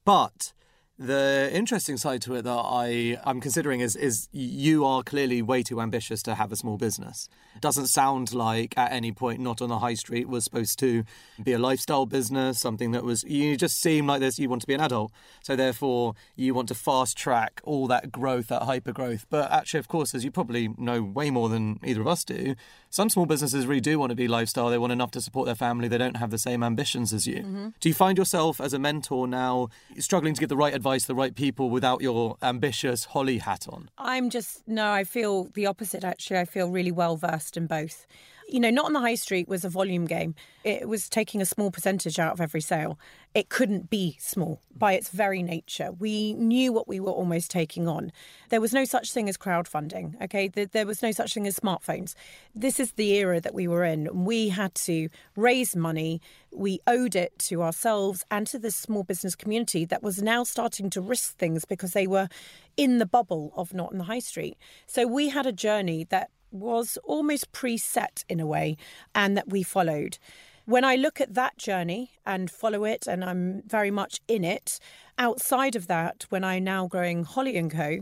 But 0.04 0.52
The 0.98 1.50
interesting 1.52 1.98
side 1.98 2.22
to 2.22 2.36
it 2.36 2.42
that 2.42 2.50
I 2.50 3.18
I'm 3.22 3.38
considering 3.38 3.80
is 3.80 3.96
is 3.96 4.30
you 4.32 4.86
are 4.86 5.02
clearly 5.02 5.42
way 5.42 5.62
too 5.62 5.82
ambitious 5.82 6.22
to 6.22 6.34
have 6.34 6.50
a 6.52 6.56
small 6.56 6.78
business. 6.78 7.28
It 7.54 7.60
doesn't 7.60 7.88
sound 7.88 8.32
like 8.32 8.72
at 8.78 8.92
any 8.92 9.12
point 9.12 9.40
not 9.40 9.60
on 9.60 9.68
the 9.68 9.80
high 9.80 9.94
street 9.94 10.26
was 10.26 10.44
supposed 10.44 10.78
to 10.78 11.04
be 11.42 11.52
a 11.52 11.58
lifestyle 11.58 12.06
business, 12.06 12.58
something 12.60 12.92
that 12.92 13.04
was 13.04 13.24
you 13.24 13.58
just 13.58 13.78
seem 13.78 14.06
like 14.06 14.20
this 14.20 14.38
you 14.38 14.48
want 14.48 14.62
to 14.62 14.66
be 14.66 14.72
an 14.72 14.80
adult. 14.80 15.12
So 15.42 15.54
therefore 15.54 16.14
you 16.34 16.54
want 16.54 16.68
to 16.68 16.74
fast 16.74 17.18
track 17.18 17.60
all 17.64 17.86
that 17.88 18.10
growth, 18.10 18.46
that 18.46 18.62
hyper 18.62 18.92
growth. 18.92 19.26
But 19.28 19.52
actually 19.52 19.80
of 19.80 19.88
course 19.88 20.14
as 20.14 20.24
you 20.24 20.30
probably 20.30 20.70
know 20.78 21.02
way 21.02 21.30
more 21.30 21.50
than 21.50 21.78
either 21.84 22.00
of 22.00 22.08
us 22.08 22.24
do, 22.24 22.54
some 22.88 23.10
small 23.10 23.26
businesses 23.26 23.66
really 23.66 23.82
do 23.82 23.98
want 23.98 24.10
to 24.10 24.16
be 24.16 24.28
lifestyle. 24.28 24.70
They 24.70 24.78
want 24.78 24.94
enough 24.94 25.10
to 25.10 25.20
support 25.20 25.44
their 25.44 25.54
family. 25.54 25.88
They 25.88 25.98
don't 25.98 26.16
have 26.16 26.30
the 26.30 26.38
same 26.38 26.62
ambitions 26.62 27.12
as 27.12 27.26
you. 27.26 27.40
Mm-hmm. 27.40 27.68
Do 27.80 27.88
you 27.90 27.94
find 27.94 28.16
yourself 28.16 28.62
as 28.62 28.72
a 28.72 28.78
mentor 28.78 29.28
now 29.28 29.68
struggling 29.98 30.32
to 30.32 30.40
get 30.40 30.48
the 30.48 30.56
right 30.56 30.72
advice 30.72 30.85
to 30.94 31.06
the 31.06 31.14
right 31.14 31.34
people 31.34 31.68
without 31.68 32.00
your 32.00 32.36
ambitious 32.42 33.06
Holly 33.06 33.38
hat 33.38 33.66
on? 33.68 33.90
I'm 33.98 34.30
just, 34.30 34.66
no, 34.68 34.92
I 34.92 35.04
feel 35.04 35.44
the 35.54 35.66
opposite 35.66 36.04
actually. 36.04 36.38
I 36.38 36.44
feel 36.44 36.70
really 36.70 36.92
well 36.92 37.16
versed 37.16 37.56
in 37.56 37.66
both 37.66 38.06
you 38.48 38.60
know, 38.60 38.70
not 38.70 38.86
on 38.86 38.92
the 38.92 39.00
high 39.00 39.16
street 39.16 39.48
was 39.48 39.64
a 39.64 39.68
volume 39.68 40.04
game. 40.04 40.34
It 40.62 40.88
was 40.88 41.08
taking 41.08 41.40
a 41.40 41.46
small 41.46 41.70
percentage 41.70 42.18
out 42.18 42.32
of 42.32 42.40
every 42.40 42.60
sale. 42.60 42.98
It 43.34 43.48
couldn't 43.48 43.90
be 43.90 44.16
small 44.20 44.60
by 44.74 44.94
its 44.94 45.08
very 45.10 45.42
nature. 45.42 45.92
We 45.92 46.32
knew 46.34 46.72
what 46.72 46.88
we 46.88 47.00
were 47.00 47.10
almost 47.10 47.50
taking 47.50 47.88
on. 47.88 48.12
There 48.48 48.60
was 48.60 48.72
no 48.72 48.84
such 48.84 49.12
thing 49.12 49.28
as 49.28 49.36
crowdfunding, 49.36 50.20
okay? 50.22 50.48
There 50.48 50.86
was 50.86 51.02
no 51.02 51.10
such 51.10 51.34
thing 51.34 51.46
as 51.46 51.58
smartphones. 51.58 52.14
This 52.54 52.80
is 52.80 52.92
the 52.92 53.12
era 53.14 53.40
that 53.40 53.54
we 53.54 53.68
were 53.68 53.84
in. 53.84 54.24
We 54.24 54.48
had 54.48 54.74
to 54.76 55.08
raise 55.36 55.76
money. 55.76 56.20
We 56.52 56.80
owed 56.86 57.16
it 57.16 57.38
to 57.40 57.62
ourselves 57.62 58.24
and 58.30 58.46
to 58.46 58.58
the 58.58 58.70
small 58.70 59.02
business 59.02 59.34
community 59.34 59.84
that 59.86 60.02
was 60.02 60.22
now 60.22 60.44
starting 60.44 60.88
to 60.90 61.00
risk 61.00 61.36
things 61.36 61.64
because 61.64 61.92
they 61.92 62.06
were 62.06 62.28
in 62.76 62.98
the 62.98 63.06
bubble 63.06 63.52
of 63.56 63.74
not 63.74 63.92
in 63.92 63.98
the 63.98 64.04
high 64.04 64.20
street. 64.20 64.56
So 64.86 65.06
we 65.06 65.30
had 65.30 65.46
a 65.46 65.52
journey 65.52 66.04
that 66.10 66.30
was 66.50 66.98
almost 67.04 67.52
preset 67.52 68.24
in 68.28 68.40
a 68.40 68.46
way 68.46 68.76
and 69.14 69.36
that 69.36 69.48
we 69.48 69.62
followed. 69.62 70.18
When 70.64 70.84
I 70.84 70.96
look 70.96 71.20
at 71.20 71.34
that 71.34 71.58
journey 71.58 72.10
and 72.26 72.50
follow 72.50 72.84
it, 72.84 73.06
and 73.06 73.24
I'm 73.24 73.62
very 73.66 73.92
much 73.92 74.20
in 74.26 74.44
it, 74.44 74.80
outside 75.16 75.76
of 75.76 75.86
that, 75.86 76.26
when 76.28 76.42
I'm 76.42 76.64
now 76.64 76.88
growing 76.88 77.22
Holly 77.22 77.56
and 77.56 77.70
Co., 77.70 78.00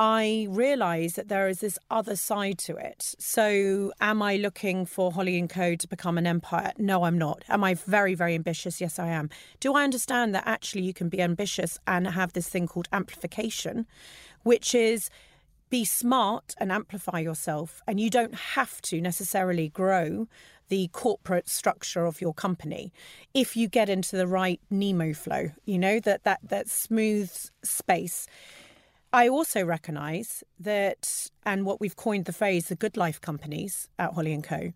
I 0.00 0.46
realise 0.48 1.14
that 1.14 1.26
there 1.26 1.48
is 1.48 1.58
this 1.58 1.76
other 1.90 2.14
side 2.14 2.58
to 2.58 2.76
it. 2.76 3.16
So, 3.18 3.92
am 4.00 4.22
I 4.22 4.36
looking 4.36 4.86
for 4.86 5.10
Holly 5.10 5.36
and 5.40 5.50
Co 5.50 5.74
to 5.74 5.88
become 5.88 6.16
an 6.18 6.26
empire? 6.26 6.72
No, 6.78 7.02
I'm 7.02 7.18
not. 7.18 7.42
Am 7.48 7.64
I 7.64 7.74
very, 7.74 8.14
very 8.14 8.36
ambitious? 8.36 8.80
Yes, 8.80 9.00
I 9.00 9.08
am. 9.08 9.28
Do 9.58 9.74
I 9.74 9.82
understand 9.82 10.36
that 10.36 10.44
actually 10.46 10.82
you 10.82 10.94
can 10.94 11.08
be 11.08 11.20
ambitious 11.20 11.80
and 11.88 12.06
have 12.06 12.32
this 12.32 12.48
thing 12.48 12.68
called 12.68 12.88
amplification, 12.92 13.86
which 14.44 14.72
is 14.72 15.10
be 15.70 15.84
smart 15.84 16.54
and 16.58 16.72
amplify 16.72 17.20
yourself. 17.20 17.82
And 17.86 18.00
you 18.00 18.10
don't 18.10 18.34
have 18.34 18.80
to 18.82 19.00
necessarily 19.00 19.68
grow 19.68 20.28
the 20.68 20.88
corporate 20.88 21.48
structure 21.48 22.04
of 22.04 22.20
your 22.20 22.34
company 22.34 22.92
if 23.34 23.56
you 23.56 23.68
get 23.68 23.88
into 23.88 24.16
the 24.16 24.26
right 24.26 24.60
Nemo 24.70 25.14
flow, 25.14 25.50
you 25.64 25.78
know, 25.78 25.98
that, 26.00 26.24
that, 26.24 26.40
that 26.42 26.68
smooth 26.68 27.32
space. 27.62 28.26
I 29.12 29.28
also 29.28 29.64
recognise 29.64 30.44
that, 30.60 31.30
and 31.46 31.64
what 31.64 31.80
we've 31.80 31.96
coined 31.96 32.26
the 32.26 32.32
phrase, 32.32 32.68
the 32.68 32.74
good 32.74 32.96
life 32.96 33.20
companies 33.20 33.88
at 33.98 34.12
Holly 34.12 34.34
and 34.34 34.44
Co., 34.44 34.72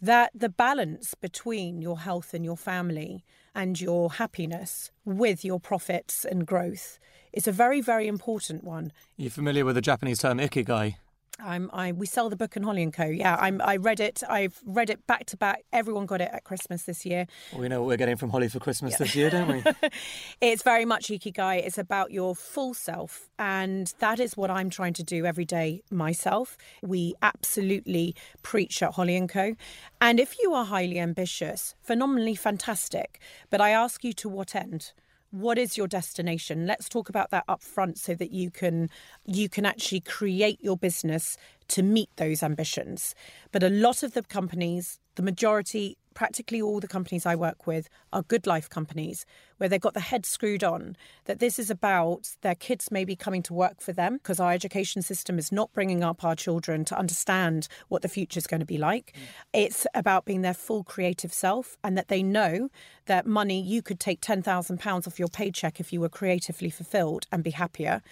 that 0.00 0.30
the 0.34 0.48
balance 0.48 1.14
between 1.14 1.82
your 1.82 1.98
health 1.98 2.32
and 2.32 2.42
your 2.42 2.56
family 2.56 3.22
and 3.54 3.78
your 3.78 4.12
happiness 4.12 4.90
with 5.04 5.44
your 5.44 5.60
profits 5.60 6.24
and 6.24 6.46
growth 6.46 6.98
is 7.32 7.46
a 7.46 7.52
very, 7.52 7.80
very 7.80 8.06
important 8.06 8.64
one. 8.64 8.92
You're 9.16 9.30
familiar 9.30 9.64
with 9.64 9.74
the 9.74 9.82
Japanese 9.82 10.18
term 10.18 10.38
ikigai? 10.38 10.96
I'm, 11.42 11.70
I 11.72 11.92
we 11.92 12.06
sell 12.06 12.28
the 12.28 12.36
book 12.36 12.56
in 12.56 12.62
Holly 12.62 12.82
and 12.82 12.92
Co. 12.92 13.04
Yeah, 13.04 13.36
I'm, 13.38 13.60
I 13.62 13.76
read 13.76 14.00
it. 14.00 14.22
I've 14.28 14.58
read 14.64 14.90
it 14.90 15.06
back 15.06 15.26
to 15.26 15.36
back. 15.36 15.64
Everyone 15.72 16.06
got 16.06 16.20
it 16.20 16.30
at 16.32 16.44
Christmas 16.44 16.84
this 16.84 17.06
year. 17.06 17.26
we 17.56 17.68
know 17.68 17.80
what 17.80 17.88
we're 17.88 17.96
getting 17.96 18.16
from 18.16 18.30
Holly 18.30 18.48
for 18.48 18.58
Christmas 18.58 18.92
yeah. 18.92 18.98
this 18.98 19.14
year, 19.14 19.30
don't 19.30 19.48
we? 19.48 19.62
it's 20.40 20.62
very 20.62 20.84
much 20.84 21.08
ikigai. 21.08 21.64
It's 21.64 21.78
about 21.78 22.10
your 22.10 22.34
full 22.34 22.74
self, 22.74 23.28
and 23.38 23.92
that 23.98 24.20
is 24.20 24.36
what 24.36 24.50
I'm 24.50 24.70
trying 24.70 24.94
to 24.94 25.02
do 25.02 25.24
every 25.26 25.44
day 25.44 25.82
myself. 25.90 26.56
We 26.82 27.14
absolutely 27.22 28.14
preach 28.42 28.82
at 28.82 28.94
Holly 28.94 29.16
and 29.16 29.28
Co. 29.28 29.54
And 30.00 30.20
if 30.20 30.36
you 30.42 30.54
are 30.54 30.64
highly 30.64 30.98
ambitious, 30.98 31.74
phenomenally 31.80 32.34
fantastic, 32.34 33.20
but 33.50 33.60
I 33.60 33.70
ask 33.70 34.04
you 34.04 34.12
to 34.14 34.28
what 34.28 34.54
end? 34.54 34.92
What 35.30 35.58
is 35.58 35.76
your 35.76 35.86
destination? 35.86 36.66
Let's 36.66 36.88
talk 36.88 37.08
about 37.08 37.30
that 37.30 37.44
up 37.48 37.62
front 37.62 37.98
so 37.98 38.14
that 38.14 38.32
you 38.32 38.50
can 38.50 38.90
you 39.24 39.48
can 39.48 39.64
actually 39.64 40.00
create 40.00 40.62
your 40.62 40.76
business 40.76 41.36
to 41.68 41.82
meet 41.82 42.10
those 42.16 42.42
ambitions. 42.42 43.14
But 43.52 43.62
a 43.62 43.68
lot 43.68 44.02
of 44.02 44.14
the 44.14 44.22
companies 44.22 44.98
the 45.16 45.22
majority 45.22 45.98
practically 46.20 46.60
all 46.60 46.80
the 46.80 46.86
companies 46.86 47.24
I 47.24 47.34
work 47.34 47.66
with 47.66 47.88
are 48.12 48.20
good 48.22 48.46
life 48.46 48.68
companies 48.68 49.24
where 49.56 49.70
they've 49.70 49.80
got 49.80 49.94
the 49.94 50.00
head 50.00 50.26
screwed 50.26 50.62
on 50.62 50.94
that 51.24 51.38
this 51.38 51.58
is 51.58 51.70
about 51.70 52.36
their 52.42 52.54
kids 52.54 52.90
maybe 52.90 53.16
coming 53.16 53.42
to 53.44 53.54
work 53.54 53.80
for 53.80 53.94
them 53.94 54.18
because 54.18 54.38
our 54.38 54.52
education 54.52 55.00
system 55.00 55.38
is 55.38 55.50
not 55.50 55.72
bringing 55.72 56.04
up 56.04 56.22
our 56.22 56.36
children 56.36 56.84
to 56.84 56.98
understand 56.98 57.68
what 57.88 58.02
the 58.02 58.08
future 58.08 58.36
is 58.36 58.46
going 58.46 58.60
to 58.60 58.66
be 58.66 58.76
like. 58.76 59.14
Mm. 59.14 59.20
It's 59.54 59.86
about 59.94 60.26
being 60.26 60.42
their 60.42 60.52
full 60.52 60.84
creative 60.84 61.32
self 61.32 61.78
and 61.82 61.96
that 61.96 62.08
they 62.08 62.22
know 62.22 62.68
that 63.06 63.24
money, 63.24 63.58
you 63.58 63.80
could 63.80 63.98
take 63.98 64.20
£10,000 64.20 65.06
off 65.06 65.18
your 65.18 65.28
paycheck 65.28 65.80
if 65.80 65.90
you 65.90 66.02
were 66.02 66.10
creatively 66.10 66.68
fulfilled 66.68 67.24
and 67.32 67.42
be 67.42 67.52
happier. 67.52 68.02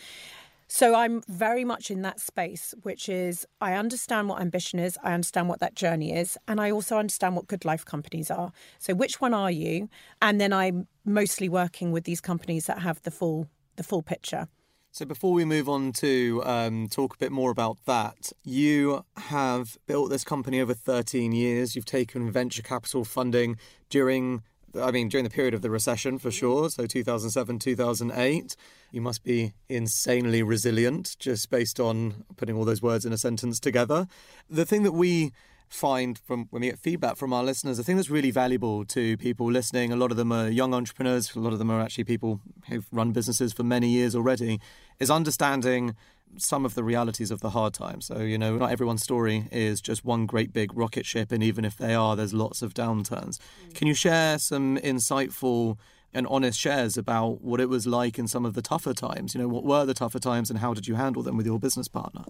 So 0.70 0.94
I'm 0.94 1.22
very 1.28 1.64
much 1.64 1.90
in 1.90 2.02
that 2.02 2.20
space, 2.20 2.74
which 2.82 3.08
is 3.08 3.46
I 3.58 3.72
understand 3.72 4.28
what 4.28 4.42
ambition 4.42 4.78
is, 4.78 4.98
I 5.02 5.14
understand 5.14 5.48
what 5.48 5.60
that 5.60 5.74
journey 5.74 6.14
is, 6.14 6.36
and 6.46 6.60
I 6.60 6.70
also 6.70 6.98
understand 6.98 7.36
what 7.36 7.46
good 7.46 7.64
life 7.64 7.86
companies 7.86 8.30
are. 8.30 8.52
So 8.78 8.94
which 8.94 9.18
one 9.18 9.32
are 9.32 9.50
you? 9.50 9.88
And 10.20 10.38
then 10.38 10.52
I'm 10.52 10.86
mostly 11.06 11.48
working 11.48 11.90
with 11.90 12.04
these 12.04 12.20
companies 12.20 12.66
that 12.66 12.80
have 12.80 13.02
the 13.02 13.10
full 13.10 13.48
the 13.76 13.82
full 13.82 14.02
picture. 14.02 14.48
So 14.90 15.06
before 15.06 15.32
we 15.32 15.44
move 15.44 15.68
on 15.68 15.92
to 15.94 16.42
um, 16.44 16.88
talk 16.88 17.14
a 17.14 17.18
bit 17.18 17.30
more 17.32 17.50
about 17.50 17.78
that, 17.86 18.32
you 18.42 19.04
have 19.16 19.78
built 19.86 20.10
this 20.10 20.24
company 20.24 20.60
over 20.60 20.74
13 20.74 21.32
years. 21.32 21.76
You've 21.76 21.84
taken 21.84 22.30
venture 22.30 22.62
capital 22.62 23.04
funding 23.04 23.56
during 23.88 24.42
I 24.80 24.90
mean, 24.90 25.08
during 25.08 25.24
the 25.24 25.30
period 25.30 25.54
of 25.54 25.62
the 25.62 25.70
recession 25.70 26.18
for 26.18 26.28
mm-hmm. 26.28 26.38
sure, 26.38 26.70
so 26.70 26.86
2007, 26.86 27.58
2008, 27.58 28.56
you 28.90 29.00
must 29.00 29.24
be 29.24 29.52
insanely 29.68 30.42
resilient 30.42 31.16
just 31.18 31.50
based 31.50 31.80
on 31.80 32.24
putting 32.36 32.56
all 32.56 32.64
those 32.64 32.82
words 32.82 33.04
in 33.04 33.12
a 33.12 33.18
sentence 33.18 33.60
together. 33.60 34.06
The 34.48 34.66
thing 34.66 34.82
that 34.82 34.92
we 34.92 35.32
find 35.68 36.18
from 36.18 36.46
when 36.50 36.62
we 36.62 36.68
get 36.68 36.78
feedback 36.78 37.16
from 37.16 37.32
our 37.32 37.44
listeners, 37.44 37.76
the 37.76 37.84
thing 37.84 37.96
that's 37.96 38.10
really 38.10 38.30
valuable 38.30 38.84
to 38.86 39.16
people 39.16 39.50
listening, 39.50 39.92
a 39.92 39.96
lot 39.96 40.10
of 40.10 40.16
them 40.16 40.32
are 40.32 40.48
young 40.48 40.74
entrepreneurs, 40.74 41.34
a 41.34 41.40
lot 41.40 41.52
of 41.52 41.58
them 41.58 41.70
are 41.70 41.80
actually 41.80 42.04
people 42.04 42.40
who've 42.68 42.86
run 42.92 43.12
businesses 43.12 43.52
for 43.52 43.62
many 43.62 43.88
years 43.88 44.14
already, 44.14 44.60
is 44.98 45.10
understanding 45.10 45.94
some 46.36 46.64
of 46.64 46.74
the 46.74 46.84
realities 46.84 47.30
of 47.30 47.40
the 47.40 47.50
hard 47.50 47.72
times. 47.72 48.06
So, 48.06 48.18
you 48.18 48.36
know, 48.38 48.56
not 48.56 48.70
everyone's 48.70 49.02
story 49.02 49.48
is 49.50 49.80
just 49.80 50.04
one 50.04 50.26
great 50.26 50.52
big 50.52 50.76
rocket 50.76 51.06
ship, 51.06 51.32
and 51.32 51.42
even 51.42 51.64
if 51.64 51.76
they 51.76 51.94
are, 51.94 52.16
there's 52.16 52.34
lots 52.34 52.62
of 52.62 52.74
downturns. 52.74 53.38
Mm. 53.68 53.74
Can 53.74 53.86
you 53.86 53.94
share 53.94 54.38
some 54.38 54.76
insightful 54.78 55.78
and 56.12 56.26
honest 56.26 56.58
shares 56.58 56.96
about 56.96 57.42
what 57.42 57.60
it 57.60 57.68
was 57.68 57.86
like 57.86 58.18
in 58.18 58.26
some 58.26 58.44
of 58.44 58.54
the 58.54 58.62
tougher 58.62 58.94
times? 58.94 59.34
You 59.34 59.42
know, 59.42 59.48
what 59.48 59.64
were 59.64 59.84
the 59.84 59.94
tougher 59.94 60.18
times, 60.18 60.50
and 60.50 60.58
how 60.58 60.74
did 60.74 60.86
you 60.86 60.96
handle 60.96 61.22
them 61.22 61.36
with 61.36 61.46
your 61.46 61.58
business 61.58 61.88
partner? 61.88 62.24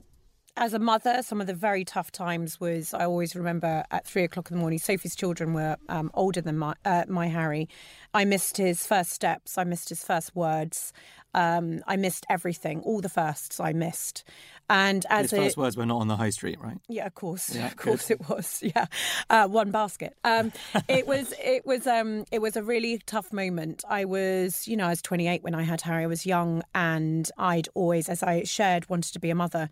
As 0.59 0.75
a 0.75 0.79
mother, 0.79 1.23
some 1.23 1.41
of 1.41 1.47
the 1.47 1.55
very 1.55 1.85
tough 1.85 2.13
times 2.13 2.61
was 2.61 2.93
I 2.93 3.05
always 3.05 3.35
remember 3.35 3.85
at 3.91 4.07
three 4.07 4.25
o'clock 4.25 4.51
in 4.51 4.57
the 4.57 4.61
morning. 4.61 4.79
Sophie's 4.79 5.17
children 5.17 5.55
were 5.55 5.77
um, 5.89 6.11
older 6.15 6.41
than 6.41 6.59
my 6.59 6.75
uh, 6.85 7.05
my 7.09 7.29
Harry. 7.29 7.69
I 8.13 8.25
missed 8.25 8.57
his 8.57 8.87
first 8.87 9.13
steps. 9.13 9.57
I 9.57 9.65
missed 9.65 9.89
his 9.89 10.05
first 10.05 10.35
words. 10.35 10.93
Um, 11.35 11.83
I 11.87 11.97
missed 11.97 12.25
everything, 12.29 12.81
all 12.81 13.01
the 13.01 13.09
firsts 13.09 13.61
I 13.61 13.73
missed. 13.73 14.25
And 14.71 15.07
as 15.09 15.31
his 15.31 15.39
first 15.39 15.57
words 15.57 15.77
were 15.77 15.87
not 15.87 16.01
on 16.01 16.09
the 16.09 16.17
high 16.17 16.31
street, 16.31 16.59
right? 16.61 16.79
Yeah, 16.89 17.07
of 17.07 17.15
course, 17.15 17.55
yeah, 17.55 17.67
of 17.67 17.77
course 17.77 18.09
good. 18.09 18.21
it 18.21 18.29
was. 18.29 18.63
Yeah, 18.63 18.87
uh, 19.31 19.47
one 19.47 19.71
basket. 19.71 20.17
Um, 20.25 20.53
it 20.89 21.07
was, 21.07 21.33
it 21.43 21.65
was, 21.65 21.87
um, 21.87 22.25
it 22.33 22.41
was 22.41 22.57
a 22.57 22.63
really 22.63 22.99
tough 23.07 23.33
moment. 23.33 23.85
I 23.89 24.05
was, 24.05 24.67
you 24.67 24.77
know, 24.77 24.87
I 24.87 24.91
was 24.91 25.03
28 25.03 25.43
when 25.43 25.55
I 25.55 25.63
had 25.63 25.83
Harry. 25.83 26.05
I 26.05 26.07
was 26.07 26.27
young, 26.27 26.63
and 26.75 27.31
I'd 27.39 27.69
always, 27.75 28.09
as 28.09 28.23
I 28.23 28.43
shared, 28.45 28.89
wanted 28.91 29.13
to 29.13 29.21
be 29.21 29.31
a 29.31 29.35
mother. 29.35 29.71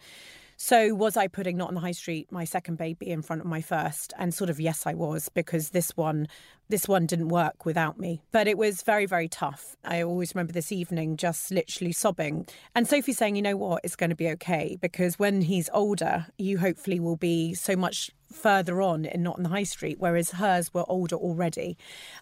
So, 0.58 0.94
was 0.94 1.18
I 1.18 1.28
putting 1.28 1.58
Not 1.58 1.68
on 1.68 1.74
the 1.74 1.80
High 1.80 1.92
Street, 1.92 2.32
my 2.32 2.44
second 2.44 2.78
baby, 2.78 3.10
in 3.10 3.20
front 3.20 3.42
of 3.42 3.46
my 3.46 3.60
first? 3.60 4.14
And 4.18 4.32
sort 4.32 4.48
of, 4.48 4.58
yes, 4.58 4.86
I 4.86 4.94
was, 4.94 5.28
because 5.28 5.70
this 5.70 5.94
one, 5.98 6.28
this 6.70 6.88
one 6.88 7.04
didn't 7.04 7.28
work 7.28 7.66
without 7.66 7.98
me. 7.98 8.22
But 8.32 8.48
it 8.48 8.56
was 8.56 8.80
very, 8.80 9.04
very 9.04 9.28
tough. 9.28 9.76
I 9.84 10.02
always 10.02 10.34
remember 10.34 10.54
this 10.54 10.72
evening 10.72 11.18
just 11.18 11.50
literally 11.50 11.92
sobbing. 11.92 12.46
And 12.74 12.88
Sophie 12.88 13.12
saying, 13.12 13.36
you 13.36 13.42
know 13.42 13.56
what, 13.56 13.82
it's 13.84 13.96
going 13.96 14.08
to 14.10 14.16
be 14.16 14.30
okay, 14.30 14.78
because 14.80 15.18
when 15.18 15.42
he's 15.42 15.68
older, 15.74 16.26
you 16.38 16.56
hopefully 16.56 17.00
will 17.00 17.16
be 17.16 17.52
so 17.52 17.76
much 17.76 18.10
further 18.32 18.80
on 18.80 19.04
and 19.04 19.22
not 19.22 19.36
on 19.36 19.42
the 19.42 19.50
high 19.50 19.62
street, 19.62 19.96
whereas 19.98 20.30
hers 20.30 20.72
were 20.72 20.84
older 20.88 21.16
already. 21.16 21.76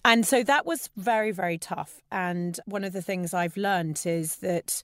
And 0.04 0.26
so 0.26 0.42
that 0.42 0.66
was 0.66 0.90
very, 0.96 1.30
very 1.30 1.56
tough. 1.56 2.02
And 2.10 2.58
one 2.66 2.82
of 2.82 2.92
the 2.92 3.02
things 3.02 3.32
I've 3.32 3.56
learned 3.56 4.02
is 4.04 4.36
that 4.36 4.82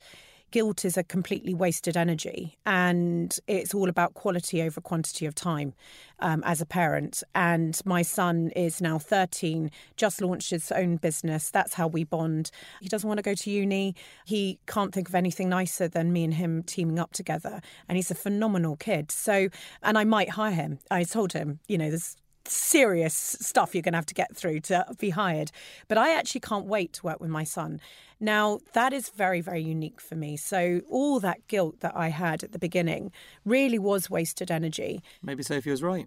guilt 0.50 0.84
is 0.84 0.96
a 0.96 1.02
completely 1.02 1.54
wasted 1.54 1.96
energy 1.96 2.56
and 2.66 3.38
it's 3.46 3.74
all 3.74 3.88
about 3.88 4.14
quality 4.14 4.62
over 4.62 4.80
quantity 4.80 5.26
of 5.26 5.34
time 5.34 5.74
um, 6.20 6.42
as 6.44 6.60
a 6.60 6.66
parent. 6.66 7.22
And 7.34 7.80
my 7.84 8.02
son 8.02 8.50
is 8.56 8.80
now 8.80 8.98
13 8.98 9.70
just 9.96 10.20
launched 10.20 10.50
his 10.50 10.70
own 10.72 10.96
business. 10.96 11.50
That's 11.50 11.74
how 11.74 11.86
we 11.86 12.04
bond. 12.04 12.50
He 12.80 12.88
doesn't 12.88 13.06
want 13.08 13.18
to 13.18 13.22
go 13.22 13.34
to 13.34 13.50
uni. 13.50 13.94
He 14.24 14.58
can't 14.66 14.94
think 14.94 15.08
of 15.08 15.14
anything 15.14 15.48
nicer 15.48 15.88
than 15.88 16.12
me 16.12 16.24
and 16.24 16.34
him 16.34 16.62
teaming 16.62 16.98
up 16.98 17.12
together 17.12 17.60
and 17.88 17.96
he's 17.96 18.10
a 18.10 18.14
phenomenal 18.14 18.76
kid. 18.76 19.10
So 19.10 19.48
and 19.82 19.98
i 19.98 20.04
might 20.04 20.30
hire 20.30 20.52
him. 20.52 20.78
I 20.90 21.04
told 21.04 21.32
him 21.32 21.60
you 21.68 21.78
know 21.78 21.88
there's 21.88 22.16
serious 22.46 23.14
stuff 23.14 23.74
you're 23.74 23.82
going 23.82 23.92
to 23.92 23.98
have 23.98 24.06
to 24.06 24.14
get 24.14 24.36
through 24.36 24.60
to 24.60 24.84
be 24.98 25.10
hired. 25.10 25.50
But 25.88 25.98
I 25.98 26.14
actually 26.14 26.40
can't 26.40 26.66
wait 26.66 26.92
to 26.94 27.06
work 27.06 27.20
with 27.20 27.30
my 27.30 27.44
son. 27.44 27.80
Now, 28.18 28.60
that 28.74 28.92
is 28.92 29.08
very, 29.10 29.40
very 29.40 29.62
unique 29.62 30.00
for 30.00 30.14
me. 30.14 30.36
So, 30.36 30.82
all 30.90 31.20
that 31.20 31.46
guilt 31.48 31.80
that 31.80 31.96
I 31.96 32.08
had 32.08 32.44
at 32.44 32.52
the 32.52 32.58
beginning 32.58 33.12
really 33.44 33.78
was 33.78 34.10
wasted 34.10 34.50
energy. 34.50 35.02
Maybe 35.22 35.42
Sophie 35.42 35.70
was 35.70 35.82
right. 35.82 36.06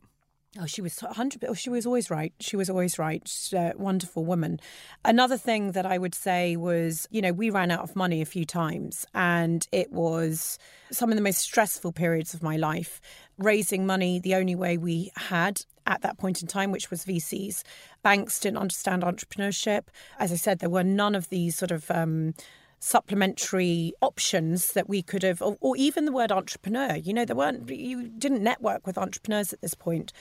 Oh, 0.59 0.67
she 0.67 0.81
was 0.81 0.99
100 0.99 1.45
oh, 1.45 1.55
she 1.55 1.71
was 1.71 1.87
always 1.87 2.11
right. 2.11 2.31
She 2.39 2.55
was 2.55 2.69
always 2.69 2.99
right. 2.99 3.27
Wonderful 3.75 4.23
woman. 4.23 4.59
Another 5.03 5.37
thing 5.37 5.71
that 5.71 5.87
I 5.87 5.97
would 5.97 6.13
say 6.13 6.55
was, 6.55 7.07
you 7.09 7.23
know, 7.23 7.33
we 7.33 7.49
ran 7.49 7.71
out 7.71 7.81
of 7.81 7.95
money 7.95 8.21
a 8.21 8.25
few 8.25 8.45
times 8.45 9.03
and 9.15 9.67
it 9.71 9.91
was 9.91 10.59
some 10.91 11.09
of 11.09 11.15
the 11.15 11.23
most 11.23 11.39
stressful 11.39 11.91
periods 11.91 12.35
of 12.35 12.43
my 12.43 12.55
life. 12.55 13.01
Raising 13.39 13.87
money 13.87 14.19
the 14.19 14.35
only 14.35 14.53
way 14.53 14.77
we 14.77 15.11
had 15.15 15.65
at 15.85 16.01
that 16.01 16.17
point 16.17 16.41
in 16.41 16.47
time, 16.47 16.71
which 16.71 16.89
was 16.89 17.05
VCs. 17.05 17.63
Banks 18.01 18.39
didn't 18.39 18.57
understand 18.57 19.03
entrepreneurship. 19.03 19.83
As 20.19 20.31
I 20.31 20.35
said, 20.35 20.59
there 20.59 20.69
were 20.69 20.83
none 20.83 21.15
of 21.15 21.29
these 21.29 21.55
sort 21.55 21.71
of 21.71 21.89
um, 21.91 22.33
supplementary 22.79 23.93
options 24.01 24.73
that 24.73 24.89
we 24.89 25.01
could 25.01 25.23
have, 25.23 25.41
or, 25.41 25.57
or, 25.61 25.77
even 25.77 26.03
the 26.03 26.11
word 26.11 26.31
entrepreneur. 26.31 26.95
You 26.95 27.13
know, 27.13 27.23
there 27.23 27.35
weren't, 27.35 27.69
you 27.69 28.09
didn't 28.09 28.43
network 28.43 28.85
with 28.85 28.97
entrepreneurs 28.97 29.53
at 29.53 29.61
this 29.61 29.73
point. 29.73 30.11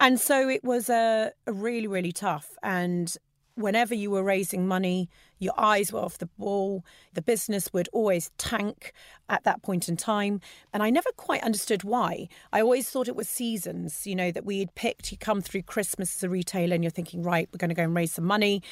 And 0.00 0.20
so 0.20 0.48
it 0.48 0.62
was 0.62 0.88
a, 0.88 1.32
a 1.48 1.52
really, 1.52 1.88
really 1.88 2.12
tough. 2.12 2.56
And 2.62 3.16
whenever 3.54 3.94
you 3.94 4.10
were 4.10 4.22
raising 4.22 4.66
money, 4.66 5.08
your 5.38 5.54
eyes 5.58 5.92
were 5.92 6.00
off 6.00 6.18
the 6.18 6.26
ball. 6.38 6.84
The 7.14 7.22
business 7.22 7.72
would 7.72 7.88
always 7.92 8.30
tank 8.38 8.92
at 9.28 9.44
that 9.44 9.62
point 9.62 9.88
in 9.88 9.96
time. 9.96 10.40
And 10.72 10.82
I 10.82 10.90
never 10.90 11.10
quite 11.16 11.42
understood 11.42 11.84
why. 11.84 12.28
I 12.52 12.60
always 12.60 12.88
thought 12.88 13.08
it 13.08 13.16
was 13.16 13.28
seasons, 13.28 14.06
you 14.06 14.14
know, 14.14 14.30
that 14.30 14.44
we 14.44 14.60
had 14.60 14.74
picked. 14.74 15.12
You 15.12 15.18
come 15.18 15.40
through 15.40 15.62
Christmas 15.62 16.16
as 16.16 16.22
a 16.22 16.28
retailer 16.28 16.74
and 16.74 16.84
you're 16.84 16.90
thinking, 16.90 17.22
right, 17.22 17.48
we're 17.52 17.58
going 17.58 17.70
to 17.70 17.74
go 17.74 17.82
and 17.82 17.94
raise 17.94 18.12
some 18.12 18.24
money 18.24 18.62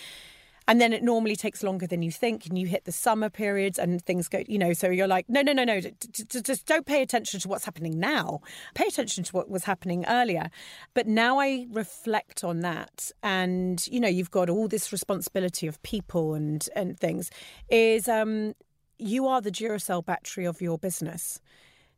and 0.71 0.81
then 0.81 0.93
it 0.93 1.03
normally 1.03 1.35
takes 1.35 1.65
longer 1.65 1.85
than 1.85 2.01
you 2.01 2.13
think 2.13 2.47
and 2.47 2.57
you 2.57 2.69
hit 2.69 2.85
the 2.85 2.93
summer 2.93 3.29
periods 3.29 3.77
and 3.77 4.01
things 4.05 4.29
go 4.29 4.41
you 4.47 4.57
know 4.57 4.73
so 4.73 4.89
you're 4.89 5.09
like 5.09 5.29
no 5.29 5.43
no 5.43 5.53
no 5.53 5.65
no 5.65 5.81
just 5.81 6.65
don't 6.65 6.87
pay 6.87 7.03
attention 7.03 7.41
to 7.41 7.49
what's 7.49 7.65
happening 7.65 7.99
now. 7.99 8.41
Pay 8.75 8.85
attention 8.87 9.25
to 9.25 9.33
what 9.33 9.51
was 9.51 9.65
happening 9.65 10.05
earlier. 10.07 10.49
But 10.95 11.09
now 11.09 11.41
i 11.41 11.67
reflect 11.73 12.45
on 12.45 12.61
that 12.61 13.11
and 13.21 13.85
you 13.89 13.99
know 13.99 14.09
you've 14.09 14.31
got 14.31 14.49
all 14.49 14.69
this 14.69 14.93
responsibility 14.93 15.67
of 15.67 15.83
people 15.83 16.35
and 16.35 16.69
and 16.77 16.99
things 16.99 17.31
is 17.69 18.09
um 18.09 18.55
you 18.97 19.27
are 19.27 19.41
the 19.41 19.51
duracell 19.51 20.05
battery 20.05 20.45
of 20.45 20.61
your 20.61 20.79
business. 20.79 21.41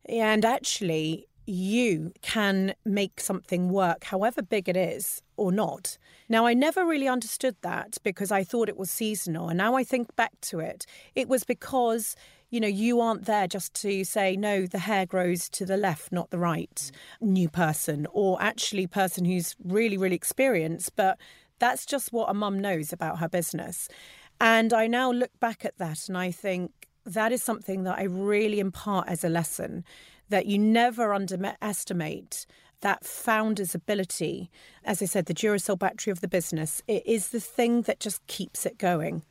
And 0.08 0.46
actually 0.46 1.26
you 1.44 2.12
can 2.22 2.74
make 2.84 3.20
something 3.20 3.68
work, 3.68 4.04
however 4.04 4.40
big 4.40 4.68
it 4.68 4.76
is 4.76 5.20
or 5.42 5.52
not. 5.52 5.98
Now, 6.28 6.46
I 6.46 6.54
never 6.54 6.86
really 6.86 7.08
understood 7.08 7.56
that 7.62 7.98
because 8.02 8.30
I 8.30 8.44
thought 8.44 8.68
it 8.68 8.76
was 8.76 8.90
seasonal. 8.90 9.48
And 9.48 9.58
now 9.58 9.74
I 9.74 9.84
think 9.84 10.14
back 10.14 10.32
to 10.42 10.60
it, 10.60 10.86
it 11.14 11.28
was 11.28 11.42
because, 11.44 12.14
you 12.50 12.60
know, 12.60 12.68
you 12.68 13.00
aren't 13.00 13.24
there 13.24 13.48
just 13.48 13.74
to 13.82 14.04
say, 14.04 14.36
no, 14.36 14.66
the 14.66 14.78
hair 14.78 15.04
grows 15.04 15.48
to 15.50 15.66
the 15.66 15.76
left, 15.76 16.12
not 16.12 16.30
the 16.30 16.38
right, 16.38 16.90
new 17.20 17.48
person, 17.48 18.06
or 18.12 18.40
actually 18.40 18.86
person 18.86 19.24
who's 19.24 19.56
really, 19.64 19.98
really 19.98 20.16
experienced. 20.16 20.94
But 20.94 21.18
that's 21.58 21.84
just 21.84 22.12
what 22.12 22.30
a 22.30 22.34
mum 22.34 22.60
knows 22.60 22.92
about 22.92 23.18
her 23.18 23.28
business. 23.28 23.88
And 24.40 24.72
I 24.72 24.86
now 24.86 25.10
look 25.10 25.38
back 25.40 25.64
at 25.64 25.78
that 25.78 26.08
and 26.08 26.16
I 26.16 26.30
think 26.30 26.70
that 27.04 27.32
is 27.32 27.42
something 27.42 27.82
that 27.82 27.98
I 27.98 28.04
really 28.04 28.60
impart 28.60 29.08
as 29.08 29.24
a 29.24 29.28
lesson 29.28 29.84
that 30.28 30.46
you 30.46 30.58
never 30.58 31.12
underestimate 31.12 32.46
that 32.82 33.04
founder's 33.04 33.74
ability. 33.74 34.50
As 34.84 35.02
I 35.02 35.06
said, 35.06 35.26
the 35.26 35.34
Duracell 35.34 35.78
battery 35.78 36.10
of 36.10 36.20
the 36.20 36.28
business, 36.28 36.82
it 36.86 37.04
is 37.06 37.30
the 37.30 37.40
thing 37.40 37.82
that 37.82 37.98
just 37.98 38.24
keeps 38.26 38.66
it 38.66 38.78
going. 38.78 39.22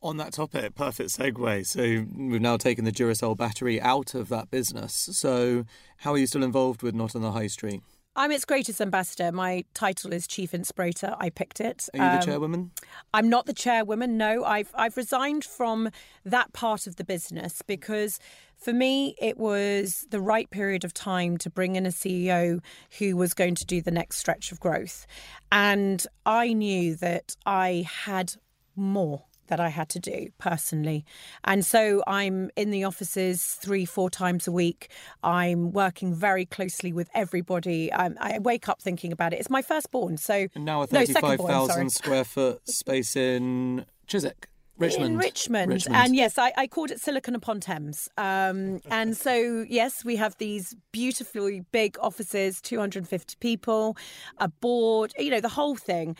On 0.00 0.16
that 0.18 0.32
topic, 0.34 0.76
perfect 0.76 1.10
segue. 1.10 1.66
So 1.66 1.82
we've 1.82 2.40
now 2.40 2.56
taken 2.56 2.84
the 2.84 2.92
Duracell 2.92 3.36
battery 3.36 3.80
out 3.80 4.14
of 4.14 4.28
that 4.28 4.50
business. 4.50 5.08
So 5.12 5.64
how 5.98 6.12
are 6.12 6.18
you 6.18 6.26
still 6.26 6.44
involved 6.44 6.82
with 6.82 6.94
Not 6.94 7.16
on 7.16 7.22
the 7.22 7.32
High 7.32 7.48
Street? 7.48 7.82
I'm 8.18 8.32
its 8.32 8.44
greatest 8.44 8.80
ambassador. 8.80 9.30
My 9.30 9.64
title 9.74 10.12
is 10.12 10.26
Chief 10.26 10.52
Inspirator. 10.52 11.14
I 11.20 11.30
picked 11.30 11.60
it. 11.60 11.88
Are 11.94 11.98
you 11.98 12.02
um, 12.02 12.16
the 12.18 12.26
chairwoman? 12.26 12.70
I'm 13.14 13.28
not 13.28 13.46
the 13.46 13.52
chairwoman. 13.52 14.16
No, 14.16 14.42
I've 14.42 14.72
I've 14.74 14.96
resigned 14.96 15.44
from 15.44 15.90
that 16.24 16.52
part 16.52 16.88
of 16.88 16.96
the 16.96 17.04
business 17.04 17.62
because 17.64 18.18
for 18.58 18.72
me 18.72 19.14
it 19.20 19.38
was 19.38 20.06
the 20.10 20.20
right 20.20 20.50
period 20.50 20.84
of 20.84 20.92
time 20.92 21.38
to 21.38 21.50
bring 21.50 21.76
in 21.76 21.86
a 21.86 21.90
CEO 21.90 22.60
who 22.98 23.16
was 23.16 23.34
going 23.34 23.54
to 23.54 23.64
do 23.64 23.80
the 23.80 23.90
next 23.90 24.18
stretch 24.18 24.52
of 24.52 24.60
growth, 24.60 25.06
and 25.50 26.06
I 26.26 26.52
knew 26.52 26.96
that 26.96 27.36
I 27.46 27.86
had 28.04 28.34
more 28.76 29.24
that 29.48 29.60
I 29.60 29.68
had 29.68 29.88
to 29.90 29.98
do 29.98 30.28
personally. 30.38 31.04
And 31.44 31.64
so 31.64 32.02
I'm 32.06 32.50
in 32.56 32.70
the 32.70 32.84
offices 32.84 33.44
three, 33.44 33.84
four 33.84 34.08
times 34.08 34.46
a 34.46 34.52
week. 34.52 34.90
I'm 35.22 35.72
working 35.72 36.14
very 36.14 36.46
closely 36.46 36.92
with 36.92 37.10
everybody. 37.14 37.92
I'm, 37.92 38.16
i 38.20 38.38
wake 38.38 38.68
up 38.68 38.80
thinking 38.80 39.12
about 39.12 39.32
it. 39.32 39.40
It's 39.40 39.50
my 39.50 39.62
firstborn. 39.62 40.16
So 40.16 40.46
and 40.54 40.64
now 40.64 40.82
a 40.82 40.86
35,000 40.86 41.82
no, 41.82 41.88
square 41.88 42.24
foot 42.24 42.68
space 42.68 43.16
in 43.16 43.84
Chiswick. 44.06 44.48
Richmond. 44.78 45.12
In 45.12 45.18
Richmond. 45.18 45.72
Richmond. 45.72 45.96
And 45.96 46.16
yes, 46.16 46.38
I, 46.38 46.52
I, 46.56 46.66
called 46.66 46.90
it 46.90 47.00
Silicon 47.00 47.34
upon 47.34 47.60
Thames. 47.60 48.08
Um, 48.16 48.80
and 48.90 49.16
so, 49.16 49.64
yes, 49.68 50.04
we 50.04 50.16
have 50.16 50.36
these 50.38 50.76
beautifully 50.92 51.60
big 51.72 51.96
offices, 52.00 52.60
250 52.60 53.36
people, 53.40 53.96
a 54.38 54.48
board, 54.48 55.12
you 55.18 55.30
know, 55.30 55.40
the 55.40 55.48
whole 55.48 55.76
thing. 55.76 56.16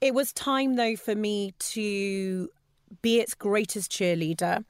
It 0.00 0.14
was 0.14 0.32
time, 0.32 0.76
though, 0.76 0.94
for 0.94 1.14
me 1.14 1.54
to 1.58 2.48
be 3.02 3.20
its 3.20 3.34
greatest 3.34 3.90
cheerleader, 3.90 4.64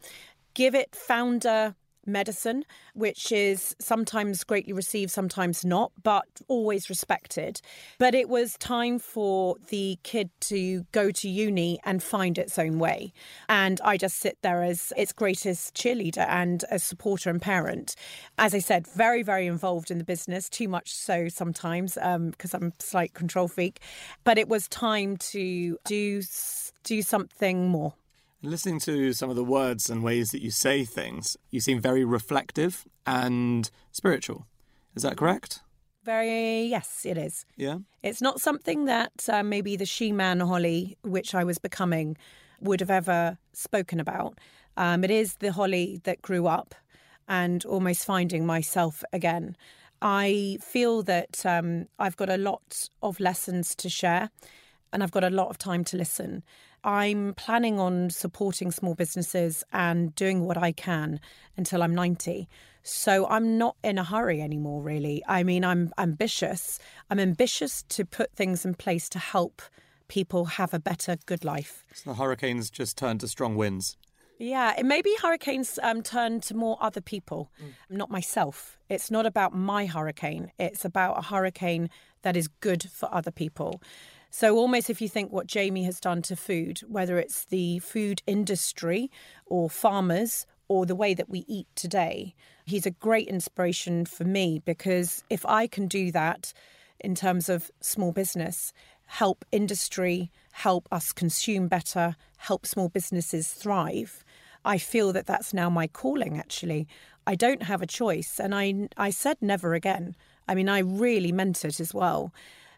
give 0.55 0.75
it 0.75 0.95
founder 0.95 1.75
medicine, 2.09 2.65
which 2.95 3.31
is 3.31 3.77
sometimes 3.79 4.45
greatly 4.45 4.73
received, 4.73 5.11
sometimes 5.11 5.65
not, 5.65 5.93
but 6.03 6.27
always 6.49 6.89
respected. 6.89 7.61
But 7.99 8.15
it 8.15 8.29
was 8.29 8.57
time 8.59 8.99
for 8.99 9.57
the 9.69 9.99
kid 10.03 10.31
to 10.43 10.87
go 10.93 11.11
to 11.11 11.29
uni 11.29 11.79
and 11.85 12.03
find 12.03 12.39
its 12.39 12.59
own 12.59 12.79
way. 12.79 13.13
And 13.49 13.81
I 13.85 13.97
just 13.97 14.19
sit 14.19 14.39
there 14.43 14.63
as 14.63 14.93
its 14.97 15.13
greatest 15.13 15.75
cheerleader 15.75 16.27
and 16.29 16.65
a 16.71 16.79
supporter 16.79 17.31
and 17.31 17.41
parent. 17.41 17.95
As 18.39 18.55
I 18.55 18.59
said, 18.59 18.87
very, 18.87 19.23
very 19.23 19.47
involved 19.47 19.91
in 19.91 19.99
the 19.99 20.05
business, 20.05 20.49
too 20.49 20.69
much 20.69 20.95
so 20.95 21.29
sometimes 21.29 21.95
because 21.95 22.55
um, 22.55 22.63
I'm 22.63 22.69
a 22.69 22.83
slight 22.83 23.15
control 23.15 23.49
freak. 23.49 23.81
But 24.25 24.39
it 24.39 24.49
was 24.49 24.69
time 24.69 25.17
to 25.33 25.79
do 25.85 26.23
do 26.85 27.03
something 27.03 27.69
more. 27.69 27.95
Listening 28.43 28.79
to 28.81 29.13
some 29.13 29.31
of 29.31 29.37
the 29.37 29.43
words 29.43 29.91
and 29.91 30.05
ways 30.05 30.31
that 30.31 30.43
you 30.43 30.53
say 30.53 30.85
things, 30.85 31.37
you 31.51 31.61
seem 31.61 31.81
very 31.81 32.05
reflective 32.05 32.87
and 33.05 33.69
spiritual. 33.91 34.47
Is 34.95 35.03
that 35.03 35.17
correct? 35.17 35.61
Very, 36.05 36.63
yes, 36.63 37.05
it 37.05 37.19
is. 37.19 37.45
Yeah. 37.57 37.79
It's 38.05 38.23
not 38.23 38.41
something 38.41 38.85
that 38.85 39.29
uh, 39.29 39.43
maybe 39.43 39.75
the 39.75 39.85
she 39.85 40.13
man 40.13 40.39
Holly, 40.39 40.97
which 41.03 41.35
I 41.35 41.43
was 41.43 41.59
becoming, 41.59 42.17
would 42.61 42.79
have 42.79 42.91
ever 42.91 43.39
spoken 43.53 43.99
about. 43.99 44.39
Um, 44.77 45.03
it 45.03 45.11
is 45.11 45.35
the 45.35 45.51
Holly 45.51 46.01
that 46.05 46.23
grew 46.23 46.47
up 46.47 46.77
and 47.27 47.65
almost 47.65 48.07
finding 48.07 48.47
myself 48.47 49.03
again. 49.13 49.57
I 50.01 50.59
feel 50.61 51.03
that 51.03 51.45
um, 51.45 51.87
I've 51.99 52.17
got 52.17 52.31
a 52.31 52.37
lot 52.37 52.89
of 53.03 53.19
lessons 53.19 53.75
to 53.75 53.89
share 53.89 54.31
and 54.93 55.03
I've 55.03 55.11
got 55.11 55.25
a 55.25 55.31
lot 55.31 55.49
of 55.49 55.59
time 55.59 55.83
to 55.85 55.97
listen. 55.97 56.45
I'm 56.89 57.35
planning 57.35 57.79
on 57.79 58.09
supporting 58.09 58.71
small 58.71 58.95
businesses 58.95 59.63
and 59.75 60.15
doing 60.15 60.47
what 60.47 60.57
I 60.57 60.73
can 60.73 61.21
until 61.55 61.83
I'm 61.83 61.95
90. 61.95 62.49
So 62.83 63.27
I'm 63.27 63.59
not 63.59 63.77
in 63.85 63.99
a 63.99 64.05
hurry 64.05 64.41
anymore, 64.41 64.81
really. 64.81 65.23
I 65.29 65.43
mean, 65.43 65.67
I'm 65.67 65.93
ambitious. 65.99 66.79
I'm 67.11 67.21
ambitious 67.21 67.83
to 67.91 68.07
put 68.07 68.33
things 68.33 68.65
in 68.65 68.73
place 68.73 69.11
to 69.11 69.19
help 69.19 69.61
people 70.09 70.47
have 70.47 70.73
a 70.73 70.79
better, 70.79 71.19
good 71.27 71.45
life. 71.45 71.85
So 71.93 72.09
the 72.09 72.17
hurricanes 72.17 72.71
just 72.71 72.97
turned 72.97 73.21
to 73.21 73.29
strong 73.29 73.55
winds. 73.55 73.99
Yeah, 74.39 74.73
it 74.79 74.87
maybe 74.87 75.13
hurricanes 75.21 75.79
um, 75.83 76.03
turn 76.03 76.41
to 76.43 76.55
more 76.55 76.79
other 76.81 77.03
people, 77.03 77.51
mm. 77.63 77.73
not 77.91 78.09
myself. 78.11 78.79
It's 78.89 79.11
not 79.11 79.27
about 79.27 79.55
my 79.55 79.85
hurricane. 79.85 80.53
It's 80.59 80.87
about 80.87 81.19
a 81.19 81.23
hurricane 81.23 81.91
that 82.23 82.35
is 82.35 82.49
good 82.49 82.85
for 82.85 83.13
other 83.15 83.31
people. 83.31 83.83
So, 84.31 84.57
almost 84.57 84.91
if 84.91 85.01
you 85.01 85.09
think 85.09 85.33
what 85.33 85.47
Jamie 85.47 85.85
has 85.85 86.01
done 86.01 86.23
to 86.23 86.37
food, 86.37 86.81
whether 86.87 87.19
it's 87.19 87.45
the 87.47 87.79
food 87.79 88.23
industry 88.27 89.11
or 89.47 89.71
farmers 89.71 90.47
or 90.69 90.85
the 90.85 90.95
way 90.95 91.15
that 91.15 91.31
we 91.31 91.45
eat 91.49 91.67
today, 91.75 92.35
he's 92.67 92.85
a 92.85 92.91
great 92.91 93.27
inspiration 93.29 94.05
for 94.05 94.25
me 94.25 94.61
because 94.65 95.25
if 95.31 95.47
I 95.47 95.67
can 95.67 95.89
do 95.89 96.13
that 96.13 96.53
in 97.01 97.15
terms 97.15 97.49
of 97.49 97.71
small 97.81 98.13
business, 98.13 98.73
help 99.07 99.45
industry, 99.51 100.31
help 100.53 100.87
us 100.93 101.13
consume 101.13 101.67
better, 101.69 102.15
help 102.37 102.67
small 102.67 102.91
businesses 102.91 103.49
thrive, 103.49 104.25
I 104.65 104.77
feel 104.77 105.13
that 105.15 105.27
that's 105.27 105.55
now 105.55 105.71
my 105.71 105.87
calling 105.87 106.39
actually. 106.39 106.87
I 107.27 107.35
don't 107.35 107.63
have 107.63 107.83
a 107.83 107.87
choice. 107.87 108.39
And 108.39 108.55
I, 108.55 108.89
I 108.97 109.11
said 109.11 109.39
never 109.41 109.75
again. 109.75 110.15
I 110.47 110.55
mean, 110.55 110.69
I 110.69 110.81
really 110.81 111.33
meant 111.33 111.65
it 111.65 111.81
as 111.81 111.95
well. 111.95 112.33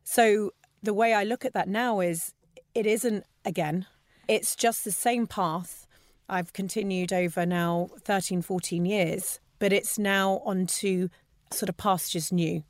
So 0.04 0.52
the 0.82 0.94
way 0.94 1.12
I 1.14 1.24
look 1.24 1.44
at 1.44 1.52
that 1.54 1.68
now 1.68 2.00
is 2.00 2.32
it 2.74 2.86
isn't 2.86 3.24
again, 3.44 3.86
it's 4.28 4.54
just 4.56 4.84
the 4.84 4.92
same 4.92 5.26
path 5.26 5.86
I've 6.28 6.52
continued 6.52 7.12
over 7.12 7.44
now 7.44 7.88
13, 8.00 8.42
14 8.42 8.84
years, 8.84 9.40
but 9.58 9.72
it's 9.72 9.98
now 9.98 10.40
onto 10.44 11.08
sort 11.52 11.68
of 11.68 11.76
pastures 11.76 12.30
new. 12.32 12.62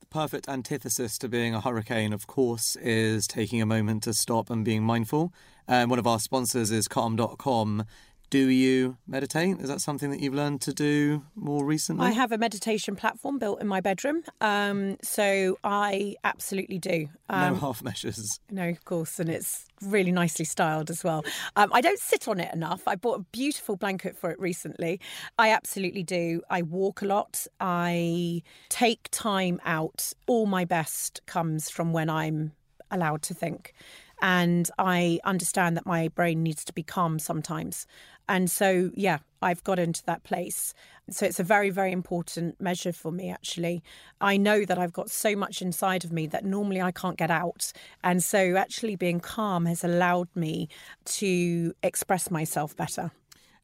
The 0.00 0.06
perfect 0.08 0.48
antithesis 0.48 1.18
to 1.18 1.28
being 1.28 1.54
a 1.54 1.60
hurricane, 1.60 2.12
of 2.12 2.28
course, 2.28 2.76
is 2.76 3.26
taking 3.26 3.60
a 3.60 3.66
moment 3.66 4.04
to 4.04 4.14
stop 4.14 4.48
and 4.48 4.64
being 4.64 4.84
mindful. 4.84 5.32
And 5.66 5.90
one 5.90 5.98
of 5.98 6.06
our 6.06 6.20
sponsors 6.20 6.70
is 6.70 6.86
calm.com 6.86 7.84
do 8.30 8.48
you 8.48 8.96
meditate? 9.06 9.60
Is 9.60 9.68
that 9.68 9.80
something 9.80 10.10
that 10.10 10.20
you've 10.20 10.34
learned 10.34 10.60
to 10.62 10.72
do 10.72 11.22
more 11.34 11.64
recently? 11.64 12.06
I 12.06 12.10
have 12.10 12.32
a 12.32 12.38
meditation 12.38 12.96
platform 12.96 13.38
built 13.38 13.60
in 13.60 13.68
my 13.68 13.80
bedroom. 13.80 14.22
Um, 14.40 14.96
so 15.02 15.58
I 15.62 16.16
absolutely 16.24 16.78
do. 16.78 17.08
Um, 17.28 17.54
no 17.54 17.60
half 17.60 17.82
measures. 17.82 18.40
No, 18.50 18.68
of 18.68 18.84
course. 18.84 19.20
And 19.20 19.30
it's 19.30 19.66
really 19.80 20.10
nicely 20.10 20.44
styled 20.44 20.90
as 20.90 21.04
well. 21.04 21.24
Um, 21.54 21.70
I 21.72 21.80
don't 21.80 22.00
sit 22.00 22.26
on 22.26 22.40
it 22.40 22.52
enough. 22.52 22.88
I 22.88 22.96
bought 22.96 23.20
a 23.20 23.24
beautiful 23.30 23.76
blanket 23.76 24.16
for 24.16 24.30
it 24.30 24.40
recently. 24.40 25.00
I 25.38 25.50
absolutely 25.50 26.02
do. 26.02 26.42
I 26.50 26.62
walk 26.62 27.02
a 27.02 27.06
lot. 27.06 27.46
I 27.60 28.42
take 28.68 29.08
time 29.12 29.60
out. 29.64 30.12
All 30.26 30.46
my 30.46 30.64
best 30.64 31.20
comes 31.26 31.70
from 31.70 31.92
when 31.92 32.10
I'm 32.10 32.52
allowed 32.90 33.22
to 33.22 33.34
think 33.34 33.74
and 34.22 34.70
I 34.78 35.20
understand 35.24 35.76
that 35.76 35.86
my 35.86 36.08
brain 36.08 36.42
needs 36.42 36.64
to 36.64 36.72
be 36.72 36.82
calm 36.82 37.18
sometimes. 37.18 37.86
And 38.28 38.50
so, 38.50 38.90
yeah, 38.94 39.18
I've 39.42 39.62
got 39.64 39.78
into 39.78 40.02
that 40.06 40.24
place. 40.24 40.74
So 41.08 41.24
it's 41.24 41.38
a 41.38 41.44
very, 41.44 41.70
very 41.70 41.92
important 41.92 42.60
measure 42.60 42.92
for 42.92 43.12
me, 43.12 43.30
actually. 43.30 43.82
I 44.20 44.36
know 44.36 44.64
that 44.64 44.78
I've 44.78 44.92
got 44.92 45.10
so 45.10 45.36
much 45.36 45.62
inside 45.62 46.04
of 46.04 46.12
me 46.12 46.26
that 46.28 46.44
normally 46.44 46.82
I 46.82 46.90
can't 46.90 47.16
get 47.16 47.30
out. 47.30 47.72
And 48.02 48.22
so 48.22 48.56
actually 48.56 48.96
being 48.96 49.20
calm 49.20 49.66
has 49.66 49.84
allowed 49.84 50.28
me 50.34 50.68
to 51.04 51.74
express 51.82 52.30
myself 52.30 52.76
better. 52.76 53.12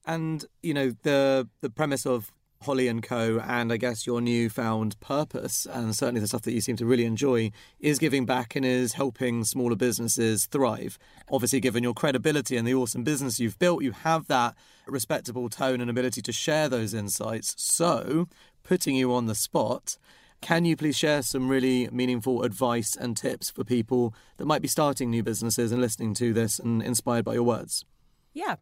And, 0.06 0.44
you 0.62 0.74
know, 0.74 0.92
the 1.02 1.48
the 1.60 1.70
premise 1.70 2.06
of 2.06 2.32
Holly 2.62 2.88
and 2.88 3.02
Co. 3.02 3.40
and 3.40 3.72
I 3.72 3.76
guess 3.76 4.06
your 4.06 4.20
newfound 4.20 4.98
purpose, 5.00 5.66
and 5.66 5.94
certainly 5.94 6.20
the 6.20 6.28
stuff 6.28 6.42
that 6.42 6.52
you 6.52 6.60
seem 6.60 6.76
to 6.76 6.86
really 6.86 7.04
enjoy, 7.04 7.50
is 7.80 7.98
giving 7.98 8.24
back 8.24 8.56
and 8.56 8.64
is 8.64 8.94
helping 8.94 9.44
smaller 9.44 9.76
businesses 9.76 10.46
thrive. 10.46 10.98
Obviously, 11.30 11.60
given 11.60 11.82
your 11.82 11.94
credibility 11.94 12.56
and 12.56 12.66
the 12.66 12.74
awesome 12.74 13.04
business 13.04 13.40
you've 13.40 13.58
built, 13.58 13.82
you 13.82 13.92
have 13.92 14.26
that 14.28 14.54
respectable 14.86 15.48
tone 15.48 15.80
and 15.80 15.90
ability 15.90 16.22
to 16.22 16.32
share 16.32 16.68
those 16.68 16.94
insights. 16.94 17.54
So, 17.58 18.28
putting 18.62 18.96
you 18.96 19.12
on 19.12 19.26
the 19.26 19.34
spot, 19.34 19.98
can 20.40 20.64
you 20.64 20.76
please 20.76 20.96
share 20.96 21.22
some 21.22 21.48
really 21.48 21.88
meaningful 21.92 22.42
advice 22.42 22.96
and 22.96 23.16
tips 23.16 23.50
for 23.50 23.64
people 23.64 24.14
that 24.36 24.46
might 24.46 24.62
be 24.62 24.68
starting 24.68 25.10
new 25.10 25.22
businesses 25.22 25.72
and 25.72 25.80
listening 25.80 26.14
to 26.14 26.32
this 26.32 26.58
and 26.58 26.82
inspired 26.82 27.24
by 27.24 27.34
your 27.34 27.44
words? 27.44 27.84
Yeah. 28.32 28.56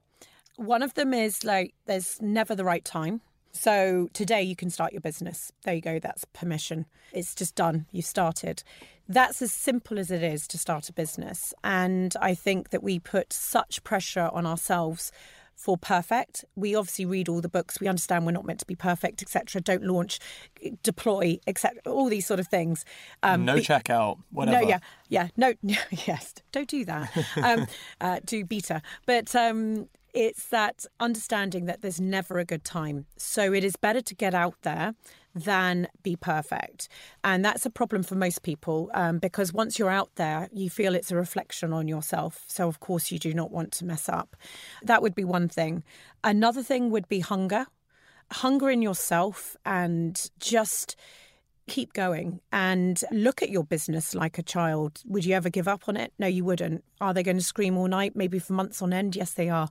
One 0.56 0.82
of 0.82 0.92
them 0.94 1.14
is 1.14 1.42
like, 1.42 1.74
there's 1.86 2.20
never 2.20 2.54
the 2.54 2.64
right 2.64 2.84
time 2.84 3.22
so 3.52 4.08
today 4.12 4.42
you 4.42 4.56
can 4.56 4.70
start 4.70 4.92
your 4.92 5.00
business. 5.00 5.52
There 5.64 5.74
you 5.74 5.80
go. 5.80 5.98
That's 5.98 6.24
permission. 6.26 6.86
It's 7.12 7.34
just 7.34 7.54
done. 7.54 7.86
You've 7.90 8.04
started. 8.04 8.62
That's 9.08 9.42
as 9.42 9.52
simple 9.52 9.98
as 9.98 10.10
it 10.10 10.22
is 10.22 10.46
to 10.48 10.58
start 10.58 10.88
a 10.88 10.92
business. 10.92 11.52
And 11.64 12.14
I 12.20 12.34
think 12.34 12.70
that 12.70 12.82
we 12.82 12.98
put 12.98 13.32
such 13.32 13.82
pressure 13.82 14.30
on 14.32 14.46
ourselves 14.46 15.10
for 15.60 15.76
perfect. 15.76 16.44
We 16.56 16.74
obviously 16.74 17.04
read 17.04 17.28
all 17.28 17.42
the 17.42 17.48
books. 17.48 17.80
We 17.80 17.86
understand 17.86 18.24
we're 18.24 18.32
not 18.32 18.46
meant 18.46 18.60
to 18.60 18.66
be 18.66 18.74
perfect, 18.74 19.20
etc. 19.20 19.60
Don't 19.60 19.84
launch, 19.84 20.18
deploy, 20.82 21.38
etc. 21.46 21.80
All 21.84 22.08
these 22.08 22.26
sort 22.26 22.40
of 22.40 22.48
things. 22.48 22.84
Um, 23.22 23.44
no 23.44 23.56
checkout, 23.56 24.18
whatever. 24.30 24.62
No, 24.62 24.68
yeah, 24.68 24.78
yeah, 25.08 25.28
no, 25.36 25.52
yes. 25.62 26.34
Don't 26.52 26.68
do 26.68 26.86
that. 26.86 27.10
um, 27.42 27.66
uh, 28.00 28.20
do 28.24 28.42
beta, 28.44 28.80
but 29.04 29.34
um, 29.36 29.88
it's 30.14 30.48
that 30.48 30.86
understanding 30.98 31.66
that 31.66 31.82
there's 31.82 32.00
never 32.00 32.38
a 32.38 32.44
good 32.44 32.64
time. 32.64 33.06
So 33.16 33.52
it 33.52 33.64
is 33.64 33.76
better 33.76 34.00
to 34.00 34.14
get 34.14 34.34
out 34.34 34.56
there 34.62 34.94
than 35.34 35.88
be 36.02 36.16
perfect. 36.16 36.88
And 37.22 37.44
that's 37.44 37.64
a 37.64 37.70
problem 37.70 38.02
for 38.02 38.16
most 38.16 38.42
people 38.42 38.90
um, 38.94 39.18
because 39.18 39.52
once 39.52 39.78
you're 39.78 39.90
out 39.90 40.10
there, 40.16 40.48
you 40.52 40.68
feel 40.68 40.94
it's 40.94 41.12
a 41.12 41.16
reflection 41.16 41.72
on 41.72 41.86
yourself. 41.86 42.44
So, 42.48 42.66
of 42.66 42.80
course, 42.80 43.12
you 43.12 43.18
do 43.18 43.32
not 43.32 43.52
want 43.52 43.72
to 43.74 43.84
mess 43.84 44.08
up. 44.08 44.36
That 44.82 45.02
would 45.02 45.14
be 45.14 45.24
one 45.24 45.48
thing. 45.48 45.84
Another 46.24 46.62
thing 46.62 46.90
would 46.90 47.08
be 47.08 47.20
hunger 47.20 47.66
hunger 48.32 48.70
in 48.70 48.82
yourself 48.82 49.56
and 49.64 50.30
just 50.38 50.96
keep 51.70 51.92
going 51.92 52.40
and 52.52 53.02
look 53.12 53.42
at 53.42 53.48
your 53.48 53.62
business 53.62 54.14
like 54.14 54.38
a 54.38 54.42
child. 54.42 55.00
Would 55.06 55.24
you 55.24 55.34
ever 55.34 55.48
give 55.48 55.68
up 55.68 55.88
on 55.88 55.96
it? 55.96 56.12
No, 56.18 56.26
you 56.26 56.44
wouldn't. 56.44 56.84
Are 57.00 57.14
they 57.14 57.22
going 57.22 57.38
to 57.38 57.42
scream 57.44 57.78
all 57.78 57.86
night, 57.86 58.16
maybe 58.16 58.40
for 58.40 58.54
months 58.54 58.82
on 58.82 58.92
end? 58.92 59.14
Yes, 59.14 59.32
they 59.32 59.48
are 59.48 59.68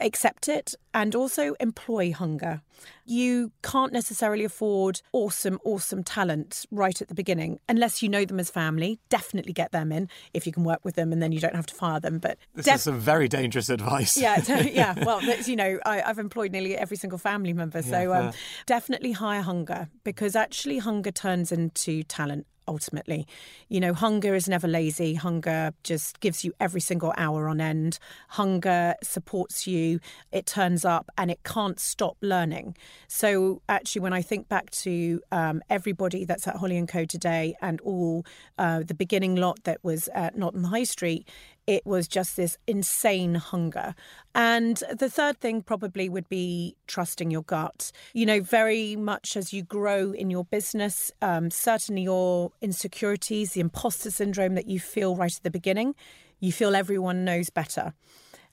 accept 0.00 0.48
it 0.48 0.74
and 0.94 1.14
also 1.14 1.54
employ 1.60 2.12
hunger. 2.12 2.62
You 3.04 3.52
can't 3.62 3.92
necessarily 3.92 4.44
afford 4.44 5.02
awesome, 5.12 5.58
awesome 5.64 6.02
talent 6.02 6.64
right 6.70 7.00
at 7.00 7.08
the 7.08 7.14
beginning 7.14 7.60
unless 7.68 8.02
you 8.02 8.08
know 8.08 8.24
them 8.24 8.40
as 8.40 8.50
family. 8.50 8.98
Definitely 9.08 9.52
get 9.52 9.72
them 9.72 9.92
in 9.92 10.08
if 10.32 10.46
you 10.46 10.52
can 10.52 10.64
work 10.64 10.80
with 10.84 10.94
them 10.94 11.12
and 11.12 11.22
then 11.22 11.32
you 11.32 11.40
don't 11.40 11.54
have 11.54 11.66
to 11.66 11.74
fire 11.74 12.00
them. 12.00 12.18
But 12.18 12.38
this 12.54 12.66
def- 12.66 12.76
is 12.76 12.82
some 12.82 12.98
very 12.98 13.28
dangerous 13.28 13.68
advice. 13.68 14.16
Yeah, 14.16 14.42
yeah. 14.62 15.04
Well, 15.04 15.22
you 15.22 15.56
know, 15.56 15.78
I, 15.84 15.98
have 15.98 16.18
employed 16.18 16.52
nearly 16.52 16.76
every 16.76 16.96
single 16.96 17.18
family 17.18 17.52
member. 17.52 17.82
So 17.82 18.14
um, 18.14 18.32
definitely 18.66 19.12
hire 19.12 19.42
hunger 19.42 19.88
because 20.04 20.34
actually 20.34 20.78
hunger 20.78 21.10
turns 21.10 21.52
into 21.52 22.02
talent 22.04 22.46
ultimately. 22.70 23.26
You 23.68 23.80
know, 23.80 23.92
hunger 23.92 24.34
is 24.34 24.48
never 24.48 24.68
lazy. 24.68 25.14
Hunger 25.14 25.74
just 25.82 26.20
gives 26.20 26.44
you 26.44 26.54
every 26.60 26.80
single 26.80 27.12
hour 27.16 27.48
on 27.48 27.60
end. 27.60 27.98
Hunger 28.28 28.94
supports 29.02 29.66
you, 29.66 30.00
it 30.32 30.46
turns 30.46 30.84
up, 30.84 31.10
and 31.18 31.30
it 31.30 31.42
can't 31.42 31.78
stop 31.80 32.16
learning. 32.22 32.76
So, 33.08 33.60
actually, 33.68 34.02
when 34.02 34.12
I 34.12 34.22
think 34.22 34.48
back 34.48 34.70
to 34.70 35.20
um, 35.32 35.62
everybody 35.68 36.24
that's 36.24 36.46
at 36.46 36.56
Holly 36.56 36.78
and 36.78 36.88
Co 36.88 37.04
today 37.04 37.54
and 37.60 37.80
all 37.80 38.24
uh, 38.56 38.84
the 38.86 38.94
beginning 38.94 39.34
lot 39.34 39.64
that 39.64 39.82
was 39.82 40.08
at 40.14 40.38
Not 40.38 40.54
High 40.56 40.84
Street, 40.84 41.28
it 41.66 41.86
was 41.86 42.08
just 42.08 42.36
this 42.36 42.58
insane 42.66 43.36
hunger. 43.36 43.94
And 44.34 44.82
the 44.92 45.10
third 45.10 45.38
thing 45.40 45.62
probably 45.62 46.08
would 46.08 46.28
be 46.28 46.76
trusting 46.86 47.30
your 47.30 47.42
gut. 47.42 47.92
You 48.12 48.26
know, 48.26 48.40
very 48.40 48.96
much 48.96 49.36
as 49.36 49.52
you 49.52 49.62
grow 49.62 50.12
in 50.12 50.30
your 50.30 50.44
business, 50.44 51.12
um, 51.22 51.50
certainly 51.50 52.02
your 52.02 52.52
insecurities, 52.60 53.52
the 53.52 53.60
imposter 53.60 54.10
syndrome 54.10 54.54
that 54.54 54.68
you 54.68 54.80
feel 54.80 55.16
right 55.16 55.34
at 55.34 55.42
the 55.42 55.50
beginning, 55.50 55.94
you 56.40 56.52
feel 56.52 56.74
everyone 56.74 57.24
knows 57.24 57.50
better. 57.50 57.92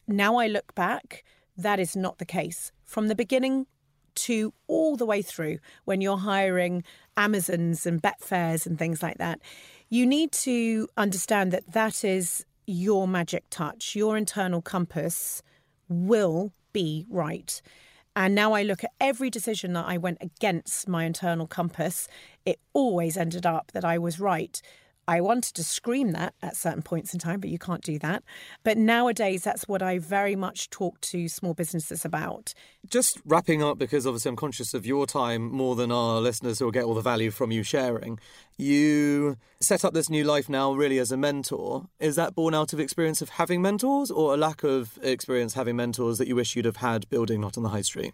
Now 0.07 0.37
I 0.37 0.47
look 0.47 0.75
back, 0.75 1.23
that 1.57 1.79
is 1.79 1.95
not 1.95 2.17
the 2.17 2.25
case. 2.25 2.71
From 2.85 3.07
the 3.07 3.15
beginning 3.15 3.67
to 4.15 4.53
all 4.67 4.95
the 4.95 5.05
way 5.05 5.21
through, 5.21 5.59
when 5.85 6.01
you're 6.01 6.17
hiring 6.17 6.83
Amazons 7.15 7.85
and 7.85 8.01
Betfairs 8.01 8.65
and 8.65 8.77
things 8.77 9.03
like 9.03 9.17
that, 9.17 9.39
you 9.89 10.05
need 10.05 10.31
to 10.33 10.87
understand 10.97 11.51
that 11.51 11.71
that 11.71 12.03
is 12.03 12.45
your 12.67 13.07
magic 13.07 13.45
touch, 13.49 13.95
your 13.95 14.17
internal 14.17 14.61
compass 14.61 15.41
will 15.89 16.53
be 16.73 17.05
right. 17.09 17.61
And 18.15 18.35
now 18.35 18.53
I 18.53 18.63
look 18.63 18.83
at 18.83 18.91
every 18.99 19.29
decision 19.29 19.73
that 19.73 19.85
I 19.87 19.97
went 19.97 20.17
against 20.21 20.87
my 20.87 21.05
internal 21.05 21.47
compass, 21.47 22.07
it 22.45 22.59
always 22.73 23.15
ended 23.15 23.45
up 23.45 23.71
that 23.73 23.85
I 23.85 23.97
was 23.97 24.19
right. 24.19 24.61
I 25.07 25.21
wanted 25.21 25.53
to 25.55 25.63
scream 25.63 26.11
that 26.11 26.33
at 26.41 26.57
certain 26.57 26.81
points 26.81 27.13
in 27.13 27.19
time, 27.19 27.39
but 27.39 27.49
you 27.49 27.57
can't 27.57 27.83
do 27.83 27.97
that. 27.99 28.23
But 28.63 28.77
nowadays, 28.77 29.43
that's 29.43 29.67
what 29.67 29.81
I 29.81 29.99
very 29.99 30.35
much 30.35 30.69
talk 30.69 30.99
to 31.01 31.29
small 31.29 31.53
businesses 31.53 32.03
about. 32.03 32.53
Just 32.85 33.21
wrapping 33.25 33.63
up, 33.63 33.77
because 33.77 34.05
obviously 34.05 34.29
I'm 34.29 34.35
conscious 34.35 34.73
of 34.73 34.85
your 34.85 35.05
time 35.05 35.49
more 35.49 35.75
than 35.75 35.91
our 35.91 36.19
listeners 36.19 36.59
who 36.59 36.65
will 36.65 36.73
get 36.73 36.83
all 36.83 36.93
the 36.93 37.01
value 37.01 37.31
from 37.31 37.51
you 37.51 37.63
sharing. 37.63 38.19
You 38.57 39.37
set 39.61 39.85
up 39.85 39.93
this 39.93 40.09
new 40.09 40.25
life 40.25 40.49
now 40.49 40.73
really 40.73 40.99
as 40.99 41.11
a 41.11 41.17
mentor. 41.17 41.85
Is 41.99 42.17
that 42.17 42.35
born 42.35 42.53
out 42.53 42.73
of 42.73 42.79
experience 42.79 43.21
of 43.21 43.29
having 43.29 43.61
mentors 43.61 44.11
or 44.11 44.33
a 44.33 44.37
lack 44.37 44.63
of 44.63 44.99
experience 45.01 45.53
having 45.53 45.77
mentors 45.77 46.17
that 46.17 46.27
you 46.27 46.35
wish 46.35 46.55
you'd 46.55 46.65
have 46.65 46.77
had 46.77 47.07
building 47.09 47.39
not 47.39 47.55
on 47.55 47.63
the 47.63 47.69
high 47.69 47.81
street? 47.81 48.13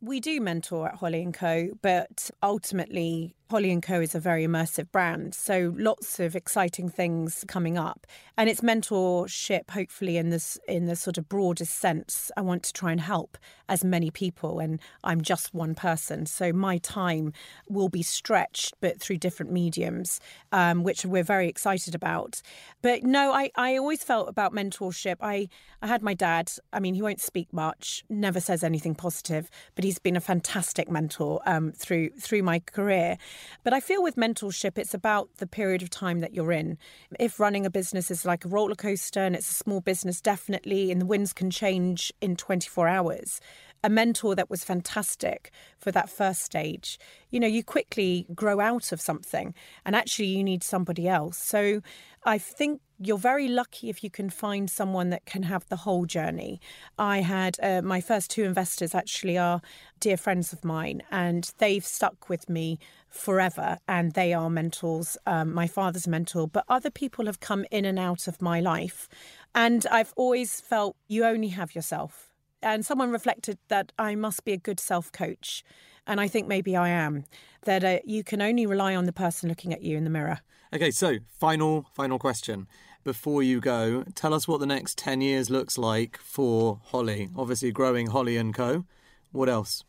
We 0.00 0.20
do 0.20 0.38
mentor 0.40 0.88
at 0.88 0.96
Holly 0.96 1.26
& 1.30 1.32
Co, 1.32 1.68
but 1.80 2.30
ultimately 2.42 3.34
Holly 3.50 3.78
& 3.80 3.82
Co 3.82 4.00
is 4.00 4.14
a 4.14 4.20
very 4.20 4.46
immersive 4.46 4.90
brand, 4.90 5.34
so 5.34 5.74
lots 5.76 6.18
of 6.18 6.34
exciting 6.34 6.88
things 6.88 7.44
coming 7.46 7.76
up. 7.76 8.06
And 8.38 8.48
it's 8.48 8.62
mentorship 8.62 9.70
hopefully 9.70 10.16
in 10.16 10.30
this 10.30 10.58
in 10.66 10.86
the 10.86 10.96
sort 10.96 11.18
of 11.18 11.28
broadest 11.28 11.76
sense. 11.76 12.32
I 12.36 12.40
want 12.40 12.62
to 12.64 12.72
try 12.72 12.90
and 12.90 13.00
help 13.00 13.36
as 13.68 13.84
many 13.84 14.10
people 14.10 14.58
and 14.58 14.80
I'm 15.04 15.20
just 15.20 15.54
one 15.54 15.74
person, 15.74 16.26
so 16.26 16.52
my 16.52 16.78
time 16.78 17.32
will 17.68 17.90
be 17.90 18.02
stretched 18.02 18.74
but 18.80 18.98
through 18.98 19.18
different 19.18 19.52
mediums, 19.52 20.20
um, 20.50 20.82
which 20.82 21.04
we're 21.04 21.22
very 21.22 21.48
excited 21.48 21.94
about. 21.94 22.40
But 22.82 23.04
no, 23.04 23.32
I, 23.32 23.50
I 23.56 23.76
always 23.76 24.02
felt 24.02 24.28
about 24.28 24.52
mentorship. 24.52 25.16
I, 25.20 25.48
I 25.82 25.86
had 25.86 26.02
my 26.02 26.14
dad, 26.14 26.50
I 26.72 26.80
mean 26.80 26.94
he 26.94 27.02
won't 27.02 27.20
speak 27.20 27.52
much, 27.52 28.04
never 28.08 28.40
says 28.40 28.64
anything 28.64 28.94
positive, 28.94 29.50
but 29.74 29.84
he's 29.84 29.98
been 29.98 30.16
a 30.16 30.20
fantastic 30.20 30.90
mentor 30.90 31.40
um, 31.46 31.72
through 31.72 32.10
through 32.18 32.42
my 32.42 32.58
career. 32.58 33.18
But 33.62 33.72
I 33.72 33.80
feel 33.80 34.02
with 34.02 34.16
mentorship, 34.16 34.78
it's 34.78 34.94
about 34.94 35.28
the 35.36 35.46
period 35.46 35.82
of 35.82 35.90
time 35.90 36.20
that 36.20 36.34
you're 36.34 36.52
in. 36.52 36.78
If 37.18 37.40
running 37.40 37.66
a 37.66 37.70
business 37.70 38.10
is 38.10 38.24
like 38.24 38.44
a 38.44 38.48
roller 38.48 38.74
coaster 38.74 39.20
and 39.20 39.34
it's 39.34 39.50
a 39.50 39.54
small 39.54 39.80
business, 39.80 40.20
definitely, 40.20 40.90
and 40.90 41.00
the 41.00 41.06
winds 41.06 41.32
can 41.32 41.50
change 41.50 42.12
in 42.20 42.36
24 42.36 42.88
hours. 42.88 43.40
A 43.82 43.90
mentor 43.90 44.34
that 44.34 44.48
was 44.48 44.64
fantastic 44.64 45.50
for 45.78 45.92
that 45.92 46.08
first 46.08 46.42
stage. 46.42 46.98
You 47.30 47.38
know, 47.38 47.46
you 47.46 47.62
quickly 47.62 48.26
grow 48.34 48.58
out 48.60 48.92
of 48.92 49.00
something 49.00 49.54
and 49.84 49.94
actually 49.94 50.28
you 50.28 50.42
need 50.42 50.62
somebody 50.62 51.06
else. 51.06 51.36
So 51.36 51.82
I 52.24 52.38
think 52.38 52.80
you're 52.98 53.18
very 53.18 53.48
lucky 53.48 53.90
if 53.90 54.02
you 54.02 54.10
can 54.10 54.30
find 54.30 54.70
someone 54.70 55.10
that 55.10 55.26
can 55.26 55.42
have 55.42 55.66
the 55.68 55.76
whole 55.76 56.06
journey. 56.06 56.60
I 56.98 57.20
had 57.20 57.58
uh, 57.62 57.82
my 57.82 58.00
first 58.00 58.30
two 58.30 58.44
investors 58.44 58.94
actually 58.94 59.36
are 59.36 59.60
dear 60.00 60.16
friends 60.16 60.52
of 60.52 60.64
mine, 60.64 61.02
and 61.10 61.52
they've 61.58 61.84
stuck 61.84 62.28
with 62.28 62.48
me 62.48 62.78
forever, 63.14 63.78
and 63.88 64.12
they 64.12 64.32
are 64.32 64.50
mentors. 64.50 65.16
Um, 65.26 65.54
my 65.54 65.66
father's 65.66 66.08
mentor, 66.08 66.48
but 66.48 66.64
other 66.68 66.90
people 66.90 67.26
have 67.26 67.40
come 67.40 67.64
in 67.70 67.84
and 67.84 67.98
out 67.98 68.26
of 68.28 68.42
my 68.42 68.60
life, 68.60 69.08
and 69.54 69.86
I've 69.90 70.12
always 70.16 70.60
felt 70.60 70.96
you 71.08 71.24
only 71.24 71.48
have 71.48 71.74
yourself. 71.74 72.32
And 72.62 72.84
someone 72.84 73.10
reflected 73.10 73.58
that 73.68 73.92
I 73.98 74.14
must 74.14 74.44
be 74.44 74.52
a 74.52 74.56
good 74.56 74.80
self 74.80 75.12
coach. 75.12 75.62
And 76.06 76.20
I 76.20 76.28
think 76.28 76.46
maybe 76.46 76.76
I 76.76 76.90
am, 76.90 77.24
that 77.64 77.82
uh, 77.82 77.98
you 78.04 78.24
can 78.24 78.42
only 78.42 78.66
rely 78.66 78.94
on 78.94 79.06
the 79.06 79.12
person 79.12 79.48
looking 79.48 79.72
at 79.72 79.82
you 79.82 79.96
in 79.96 80.04
the 80.04 80.10
mirror. 80.10 80.40
Okay, 80.72 80.90
so 80.90 81.16
final, 81.38 81.86
final 81.94 82.18
question. 82.18 82.66
Before 83.04 83.42
you 83.42 83.60
go, 83.60 84.04
tell 84.14 84.34
us 84.34 84.48
what 84.48 84.60
the 84.60 84.66
next 84.66 84.98
10 84.98 85.20
years 85.20 85.48
looks 85.50 85.78
like 85.78 86.18
for 86.18 86.80
Holly. 86.84 87.28
Obviously, 87.36 87.70
growing 87.70 88.08
Holly 88.08 88.36
and 88.36 88.54
Co. 88.54 88.84
What 89.30 89.48
else? 89.48 89.84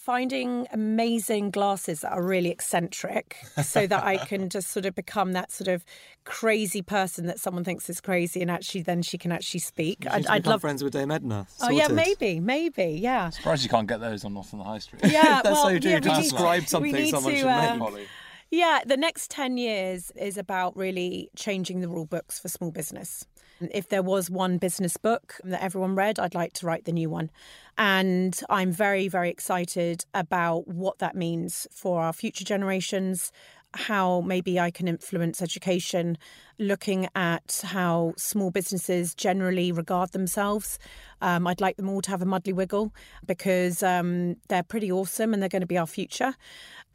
Finding 0.00 0.66
amazing 0.72 1.50
glasses 1.50 2.00
that 2.00 2.12
are 2.12 2.22
really 2.22 2.48
eccentric 2.48 3.36
so 3.62 3.86
that 3.86 4.02
I 4.02 4.16
can 4.16 4.48
just 4.56 4.70
sort 4.70 4.86
of 4.86 4.94
become 4.94 5.32
that 5.32 5.52
sort 5.52 5.68
of 5.68 5.84
crazy 6.24 6.80
person 6.80 7.26
that 7.26 7.38
someone 7.38 7.64
thinks 7.64 7.90
is 7.90 8.00
crazy 8.00 8.40
and 8.40 8.50
actually 8.50 8.80
then 8.80 9.02
she 9.02 9.18
can 9.18 9.30
actually 9.30 9.60
speak. 9.60 10.06
I'd, 10.10 10.26
I'd 10.26 10.46
love 10.46 10.62
friends 10.62 10.82
with 10.82 10.94
Dame 10.94 11.10
Edna. 11.10 11.46
Sorted. 11.50 11.76
Oh 11.76 11.78
yeah, 11.78 11.88
maybe, 11.88 12.40
maybe, 12.40 12.98
yeah. 12.98 13.26
I'm 13.26 13.32
surprised 13.32 13.62
you 13.62 13.68
can't 13.68 13.86
get 13.86 14.00
those 14.00 14.24
on 14.24 14.32
Not 14.32 14.46
on 14.54 14.60
the 14.60 14.64
High 14.64 14.78
Street. 14.78 15.02
Yeah, 15.04 15.22
that's 15.42 15.50
well, 15.50 15.64
so 15.64 15.78
true. 15.78 15.90
Yeah, 15.90 16.00
to 16.00 16.08
describe 16.08 16.66
something 16.66 17.10
someone 17.10 17.34
to, 17.34 17.38
should 17.38 17.46
uh, 17.46 17.90
make. 17.90 18.08
Yeah, 18.50 18.80
the 18.86 18.96
next 18.96 19.30
10 19.30 19.58
years 19.58 20.10
is 20.16 20.38
about 20.38 20.76
really 20.76 21.30
changing 21.36 21.80
the 21.80 21.88
rule 21.88 22.06
books 22.06 22.40
for 22.40 22.48
small 22.48 22.70
business. 22.70 23.26
If 23.60 23.88
there 23.88 24.02
was 24.02 24.30
one 24.30 24.58
business 24.58 24.96
book 24.96 25.36
that 25.44 25.62
everyone 25.62 25.94
read, 25.94 26.18
I'd 26.18 26.34
like 26.34 26.52
to 26.54 26.66
write 26.66 26.84
the 26.84 26.92
new 26.92 27.10
one. 27.10 27.30
And 27.76 28.38
I'm 28.48 28.72
very, 28.72 29.08
very 29.08 29.30
excited 29.30 30.04
about 30.14 30.66
what 30.68 30.98
that 30.98 31.14
means 31.14 31.66
for 31.70 32.02
our 32.02 32.12
future 32.12 32.44
generations, 32.44 33.32
how 33.74 34.20
maybe 34.22 34.58
I 34.58 34.70
can 34.70 34.88
influence 34.88 35.40
education, 35.40 36.18
looking 36.58 37.08
at 37.14 37.62
how 37.64 38.14
small 38.16 38.50
businesses 38.50 39.14
generally 39.14 39.72
regard 39.72 40.12
themselves. 40.12 40.78
Um, 41.20 41.46
I'd 41.46 41.60
like 41.60 41.76
them 41.76 41.88
all 41.88 42.02
to 42.02 42.10
have 42.10 42.22
a 42.22 42.26
muddly 42.26 42.52
wiggle 42.52 42.92
because 43.26 43.82
um, 43.82 44.36
they're 44.48 44.62
pretty 44.62 44.90
awesome 44.90 45.32
and 45.32 45.42
they're 45.42 45.48
going 45.48 45.60
to 45.60 45.66
be 45.66 45.78
our 45.78 45.86
future. 45.86 46.34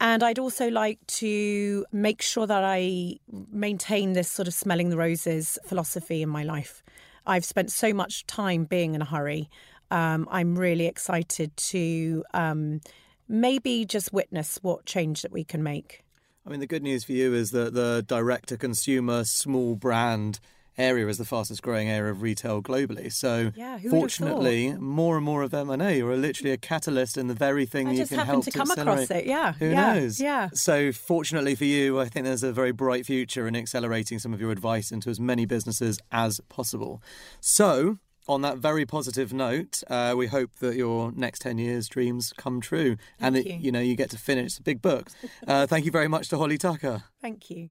And 0.00 0.22
I'd 0.22 0.38
also 0.38 0.68
like 0.68 0.98
to 1.06 1.86
make 1.92 2.20
sure 2.20 2.46
that 2.46 2.62
I 2.62 3.16
maintain 3.50 4.12
this 4.12 4.30
sort 4.30 4.46
of 4.46 4.54
smelling 4.54 4.90
the 4.90 4.96
roses 4.98 5.58
philosophy 5.64 6.22
in 6.22 6.28
my 6.28 6.42
life. 6.42 6.82
I've 7.26 7.44
spent 7.44 7.72
so 7.72 7.92
much 7.92 8.26
time 8.26 8.64
being 8.64 8.94
in 8.94 9.02
a 9.02 9.06
hurry. 9.06 9.48
Um, 9.90 10.28
I'm 10.30 10.58
really 10.58 10.86
excited 10.86 11.56
to 11.56 12.24
um, 12.34 12.80
maybe 13.28 13.84
just 13.84 14.12
witness 14.12 14.58
what 14.62 14.84
change 14.84 15.22
that 15.22 15.32
we 15.32 15.44
can 15.44 15.62
make. 15.62 16.05
I 16.46 16.50
mean, 16.50 16.60
the 16.60 16.66
good 16.66 16.82
news 16.82 17.02
for 17.02 17.12
you 17.12 17.34
is 17.34 17.50
that 17.50 17.74
the 17.74 18.04
direct 18.06 18.48
to 18.50 18.56
consumer 18.56 19.24
small 19.24 19.74
brand 19.74 20.38
area 20.78 21.08
is 21.08 21.18
the 21.18 21.24
fastest 21.24 21.62
growing 21.62 21.88
area 21.88 22.12
of 22.12 22.22
retail 22.22 22.62
globally. 22.62 23.12
So, 23.12 23.50
yeah, 23.56 23.78
fortunately, 23.90 24.74
more 24.74 25.16
and 25.16 25.24
more 25.24 25.42
of 25.42 25.50
know 25.76 25.88
you're 25.88 26.16
literally 26.16 26.52
a 26.52 26.56
catalyst 26.56 27.16
in 27.16 27.26
the 27.26 27.34
very 27.34 27.66
thing 27.66 27.88
I 27.88 27.92
you 27.92 28.06
can 28.06 28.18
help 28.20 28.44
to 28.44 28.50
to 28.50 28.58
come 28.58 28.70
accelerate. 28.70 29.04
across 29.04 29.10
it. 29.10 29.26
Yeah, 29.26 29.54
Who 29.54 29.70
yeah, 29.70 29.94
knows? 29.94 30.20
Yeah. 30.20 30.50
So, 30.52 30.92
fortunately 30.92 31.54
for 31.54 31.64
you, 31.64 31.98
I 31.98 32.08
think 32.08 32.26
there's 32.26 32.42
a 32.42 32.52
very 32.52 32.72
bright 32.72 33.06
future 33.06 33.48
in 33.48 33.56
accelerating 33.56 34.18
some 34.18 34.32
of 34.32 34.40
your 34.40 34.50
advice 34.50 34.92
into 34.92 35.10
as 35.10 35.18
many 35.18 35.46
businesses 35.46 35.98
as 36.12 36.40
possible. 36.48 37.02
So, 37.40 37.98
on 38.28 38.42
that 38.42 38.58
very 38.58 38.84
positive 38.86 39.32
note, 39.32 39.82
uh, 39.88 40.14
we 40.16 40.26
hope 40.26 40.56
that 40.56 40.76
your 40.76 41.12
next 41.12 41.40
10 41.40 41.58
years 41.58 41.88
dreams 41.88 42.32
come 42.36 42.60
true 42.60 42.96
and 43.20 43.36
that 43.36 43.46
you. 43.46 43.56
you 43.56 43.72
know 43.72 43.80
you 43.80 43.96
get 43.96 44.10
to 44.10 44.18
finish 44.18 44.54
the 44.54 44.62
big 44.62 44.82
book. 44.82 45.08
Uh, 45.46 45.66
thank 45.66 45.84
you 45.84 45.92
very 45.92 46.08
much 46.08 46.28
to 46.28 46.36
Holly 46.36 46.58
Tucker. 46.58 47.04
Thank 47.20 47.50
you. 47.50 47.68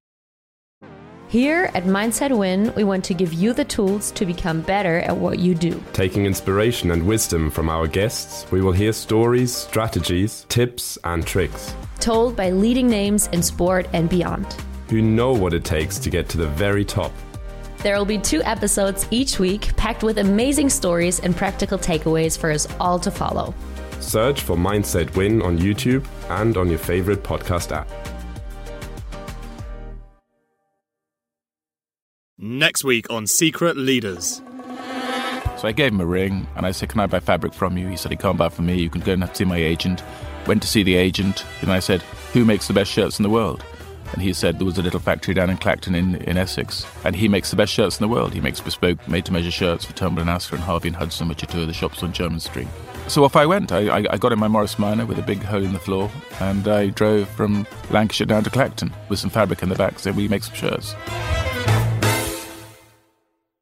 Here 1.28 1.70
at 1.74 1.84
Mindset 1.84 2.36
Win, 2.36 2.72
we 2.76 2.84
want 2.84 3.04
to 3.06 3.14
give 3.14 3.32
you 3.32 3.52
the 3.52 3.64
tools 3.64 4.12
to 4.12 4.24
become 4.24 4.60
better 4.60 5.00
at 5.00 5.16
what 5.16 5.40
you 5.40 5.54
do. 5.54 5.82
Taking 5.92 6.24
inspiration 6.24 6.92
and 6.92 7.04
wisdom 7.06 7.50
from 7.50 7.68
our 7.68 7.88
guests, 7.88 8.50
we 8.52 8.60
will 8.60 8.72
hear 8.72 8.92
stories, 8.92 9.52
strategies, 9.52 10.46
tips, 10.48 10.96
and 11.02 11.26
tricks. 11.26 11.74
Told 11.98 12.36
by 12.36 12.50
leading 12.50 12.88
names 12.88 13.26
in 13.32 13.42
sport 13.42 13.88
and 13.92 14.08
beyond. 14.08 14.46
Who 14.88 15.02
know 15.02 15.32
what 15.32 15.52
it 15.52 15.64
takes 15.64 15.98
to 15.98 16.10
get 16.10 16.28
to 16.30 16.38
the 16.38 16.46
very 16.46 16.84
top. 16.84 17.12
There 17.86 17.96
will 17.96 18.04
be 18.04 18.18
two 18.18 18.42
episodes 18.42 19.06
each 19.12 19.38
week 19.38 19.76
packed 19.76 20.02
with 20.02 20.18
amazing 20.18 20.70
stories 20.70 21.20
and 21.20 21.36
practical 21.36 21.78
takeaways 21.78 22.36
for 22.36 22.50
us 22.50 22.66
all 22.80 22.98
to 22.98 23.12
follow. 23.12 23.54
Search 24.00 24.40
for 24.40 24.56
Mindset 24.56 25.14
Win 25.14 25.40
on 25.40 25.56
YouTube 25.56 26.04
and 26.28 26.56
on 26.56 26.68
your 26.68 26.80
favorite 26.80 27.22
podcast 27.22 27.70
app. 27.70 27.88
Next 32.36 32.82
week 32.82 33.08
on 33.08 33.28
Secret 33.28 33.76
Leaders. 33.76 34.42
So 35.56 35.68
I 35.68 35.72
gave 35.72 35.92
him 35.92 36.00
a 36.00 36.06
ring 36.06 36.48
and 36.56 36.66
I 36.66 36.72
said, 36.72 36.88
Can 36.88 36.98
I 36.98 37.06
buy 37.06 37.20
fabric 37.20 37.54
from 37.54 37.78
you? 37.78 37.86
He 37.86 37.96
said, 37.96 38.10
He 38.10 38.16
can't 38.16 38.36
buy 38.36 38.48
from 38.48 38.66
me. 38.66 38.80
You 38.80 38.90
can 38.90 39.02
go 39.02 39.12
and 39.12 39.30
see 39.36 39.44
my 39.44 39.58
agent. 39.58 40.02
Went 40.48 40.60
to 40.62 40.68
see 40.68 40.82
the 40.82 40.96
agent 40.96 41.46
and 41.60 41.70
I 41.70 41.78
said, 41.78 42.02
Who 42.32 42.44
makes 42.44 42.66
the 42.66 42.74
best 42.74 42.90
shirts 42.90 43.20
in 43.20 43.22
the 43.22 43.30
world? 43.30 43.64
And 44.12 44.22
he 44.22 44.32
said 44.32 44.58
there 44.58 44.66
was 44.66 44.78
a 44.78 44.82
little 44.82 45.00
factory 45.00 45.34
down 45.34 45.50
in 45.50 45.56
Clacton 45.56 45.94
in, 45.94 46.16
in 46.16 46.36
Essex. 46.36 46.86
And 47.04 47.14
he 47.16 47.28
makes 47.28 47.50
the 47.50 47.56
best 47.56 47.72
shirts 47.72 47.98
in 47.98 48.02
the 48.02 48.12
world. 48.12 48.32
He 48.32 48.40
makes 48.40 48.60
bespoke, 48.60 49.06
made 49.08 49.24
to 49.26 49.32
measure 49.32 49.50
shirts 49.50 49.84
for 49.84 49.92
Turnbull 49.92 50.22
and 50.22 50.30
Asser 50.30 50.54
and 50.54 50.64
Harvey 50.64 50.88
and 50.88 50.96
Hudson, 50.96 51.28
which 51.28 51.42
are 51.42 51.46
two 51.46 51.62
of 51.62 51.66
the 51.66 51.72
shops 51.72 52.02
on 52.02 52.12
Jermyn 52.12 52.40
Street. 52.40 52.68
So 53.08 53.24
off 53.24 53.36
I 53.36 53.46
went. 53.46 53.70
I, 53.70 54.04
I, 54.10 54.16
got 54.16 54.32
in 54.32 54.38
my 54.38 54.48
Morris 54.48 54.78
Minor 54.78 55.06
with 55.06 55.18
a 55.18 55.22
big 55.22 55.42
hole 55.42 55.62
in 55.62 55.72
the 55.72 55.78
floor 55.78 56.10
and 56.40 56.66
I 56.66 56.88
drove 56.88 57.28
from 57.28 57.66
Lancashire 57.90 58.26
down 58.26 58.42
to 58.44 58.50
Clacton 58.50 58.92
with 59.08 59.20
some 59.20 59.30
fabric 59.30 59.62
in 59.62 59.68
the 59.68 59.76
back. 59.76 60.00
so 60.00 60.10
we 60.10 60.26
make 60.26 60.42
some 60.42 60.54
shirts? 60.54 60.94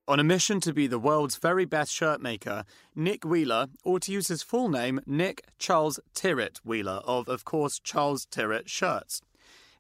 On 0.07 0.21
a 0.21 0.25
mission 0.25 0.61
to 0.61 0.75
be 0.75 0.87
the 0.87 0.99
world's 0.99 1.37
very 1.37 1.65
best 1.65 1.91
shirt 1.91 2.21
maker, 2.21 2.65
Nick 2.95 3.25
Wheeler, 3.25 3.69
or 3.85 3.99
to 4.01 4.13
use 4.13 4.29
his 4.29 4.43
full 4.43 4.69
name, 4.69 5.01
Nick 5.07 5.47
Charles 5.59 5.99
Tyrwhitt 6.15 6.59
Wheeler, 6.59 7.01
of, 7.07 7.27
of 7.27 7.47
course, 7.47 7.79
Charles 7.79 8.27
Tyrwhitt 8.27 8.69
Shirts. 8.69 9.23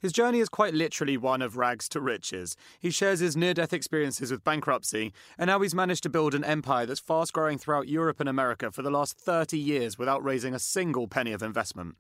His 0.05 0.12
journey 0.12 0.40
is 0.40 0.50
quite 0.50 0.74
literally 0.74 1.16
one 1.16 1.40
of 1.40 1.57
rags 1.57 1.88
to 1.88 1.98
riches. 1.98 2.59
He 2.78 2.90
shares 2.90 3.20
his 3.20 3.38
near 3.38 3.55
death 3.55 3.72
experiences 3.72 4.30
with 4.30 4.44
bankruptcy, 4.44 5.14
and 5.38 5.48
how 5.48 5.62
he's 5.62 5.74
managed 5.74 6.02
to 6.02 6.11
build 6.11 6.34
an 6.34 6.44
empire 6.44 6.84
that's 6.84 7.00
fast 7.00 7.32
growing 7.32 7.57
throughout 7.57 7.88
Europe 7.88 8.20
and 8.20 8.28
America 8.28 8.70
for 8.70 8.82
the 8.82 8.90
last 8.90 9.16
30 9.16 9.59
years 9.59 9.98
without 9.98 10.22
raising 10.22 10.52
a 10.52 10.59
single 10.59 11.09
penny 11.09 11.32
of 11.32 11.42
investment. 11.42 11.96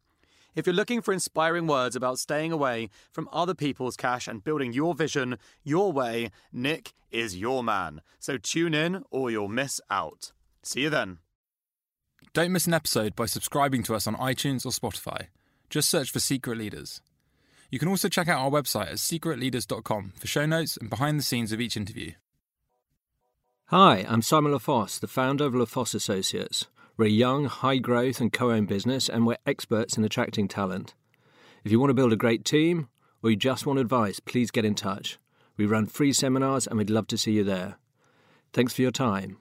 If 0.54 0.66
you're 0.66 0.74
looking 0.74 1.00
for 1.00 1.14
inspiring 1.14 1.66
words 1.66 1.96
about 1.96 2.18
staying 2.18 2.52
away 2.52 2.90
from 3.10 3.26
other 3.32 3.54
people's 3.54 3.96
cash 3.96 4.28
and 4.28 4.44
building 4.44 4.74
your 4.74 4.94
vision 4.94 5.38
your 5.62 5.90
way, 5.90 6.30
Nick 6.52 6.92
is 7.10 7.38
your 7.38 7.64
man. 7.64 8.02
So 8.18 8.36
tune 8.36 8.74
in 8.74 9.02
or 9.10 9.30
you'll 9.30 9.48
miss 9.48 9.80
out. 9.90 10.32
See 10.62 10.82
you 10.82 10.90
then. 10.90 11.20
Don't 12.34 12.52
miss 12.52 12.66
an 12.66 12.74
episode 12.74 13.16
by 13.16 13.24
subscribing 13.24 13.82
to 13.84 13.94
us 13.94 14.06
on 14.06 14.14
iTunes 14.16 14.66
or 14.66 14.72
Spotify. 14.72 15.28
Just 15.70 15.88
search 15.88 16.10
for 16.10 16.20
Secret 16.20 16.58
Leaders. 16.58 17.00
You 17.74 17.80
can 17.80 17.88
also 17.88 18.08
check 18.08 18.28
out 18.28 18.38
our 18.38 18.52
website 18.52 18.86
at 18.86 18.98
secretleaders.com 18.98 20.12
for 20.14 20.28
show 20.28 20.46
notes 20.46 20.76
and 20.76 20.88
behind 20.88 21.18
the 21.18 21.24
scenes 21.24 21.50
of 21.50 21.60
each 21.60 21.76
interview. 21.76 22.12
Hi, 23.66 24.06
I'm 24.08 24.22
Simon 24.22 24.52
LaFosse, 24.52 25.00
the 25.00 25.08
founder 25.08 25.44
of 25.44 25.54
LaFosse 25.54 25.96
Associates. 25.96 26.68
We're 26.96 27.06
a 27.06 27.10
young, 27.10 27.46
high 27.46 27.78
growth, 27.78 28.20
and 28.20 28.32
co 28.32 28.52
owned 28.52 28.68
business, 28.68 29.08
and 29.08 29.26
we're 29.26 29.38
experts 29.44 29.98
in 29.98 30.04
attracting 30.04 30.46
talent. 30.46 30.94
If 31.64 31.72
you 31.72 31.80
want 31.80 31.90
to 31.90 31.94
build 31.94 32.12
a 32.12 32.16
great 32.16 32.44
team 32.44 32.90
or 33.24 33.30
you 33.30 33.36
just 33.36 33.66
want 33.66 33.80
advice, 33.80 34.20
please 34.20 34.52
get 34.52 34.64
in 34.64 34.76
touch. 34.76 35.18
We 35.56 35.66
run 35.66 35.86
free 35.86 36.12
seminars 36.12 36.68
and 36.68 36.78
we'd 36.78 36.90
love 36.90 37.08
to 37.08 37.18
see 37.18 37.32
you 37.32 37.42
there. 37.42 37.78
Thanks 38.52 38.72
for 38.72 38.82
your 38.82 38.92
time. 38.92 39.38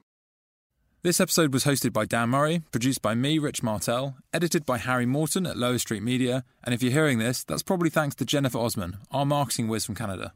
This 1.04 1.20
episode 1.20 1.52
was 1.52 1.64
hosted 1.64 1.92
by 1.92 2.06
Dan 2.06 2.30
Murray, 2.30 2.62
produced 2.72 3.02
by 3.02 3.14
me, 3.14 3.38
Rich 3.38 3.62
Martell, 3.62 4.16
edited 4.32 4.64
by 4.64 4.78
Harry 4.78 5.04
Morton 5.04 5.46
at 5.46 5.54
Lower 5.54 5.76
Street 5.76 6.02
Media, 6.02 6.44
and 6.62 6.74
if 6.74 6.82
you're 6.82 6.92
hearing 6.92 7.18
this, 7.18 7.44
that's 7.44 7.62
probably 7.62 7.90
thanks 7.90 8.14
to 8.14 8.24
Jennifer 8.24 8.56
Osman, 8.56 8.96
our 9.10 9.26
marketing 9.26 9.68
whiz 9.68 9.84
from 9.84 9.96
Canada. 9.96 10.32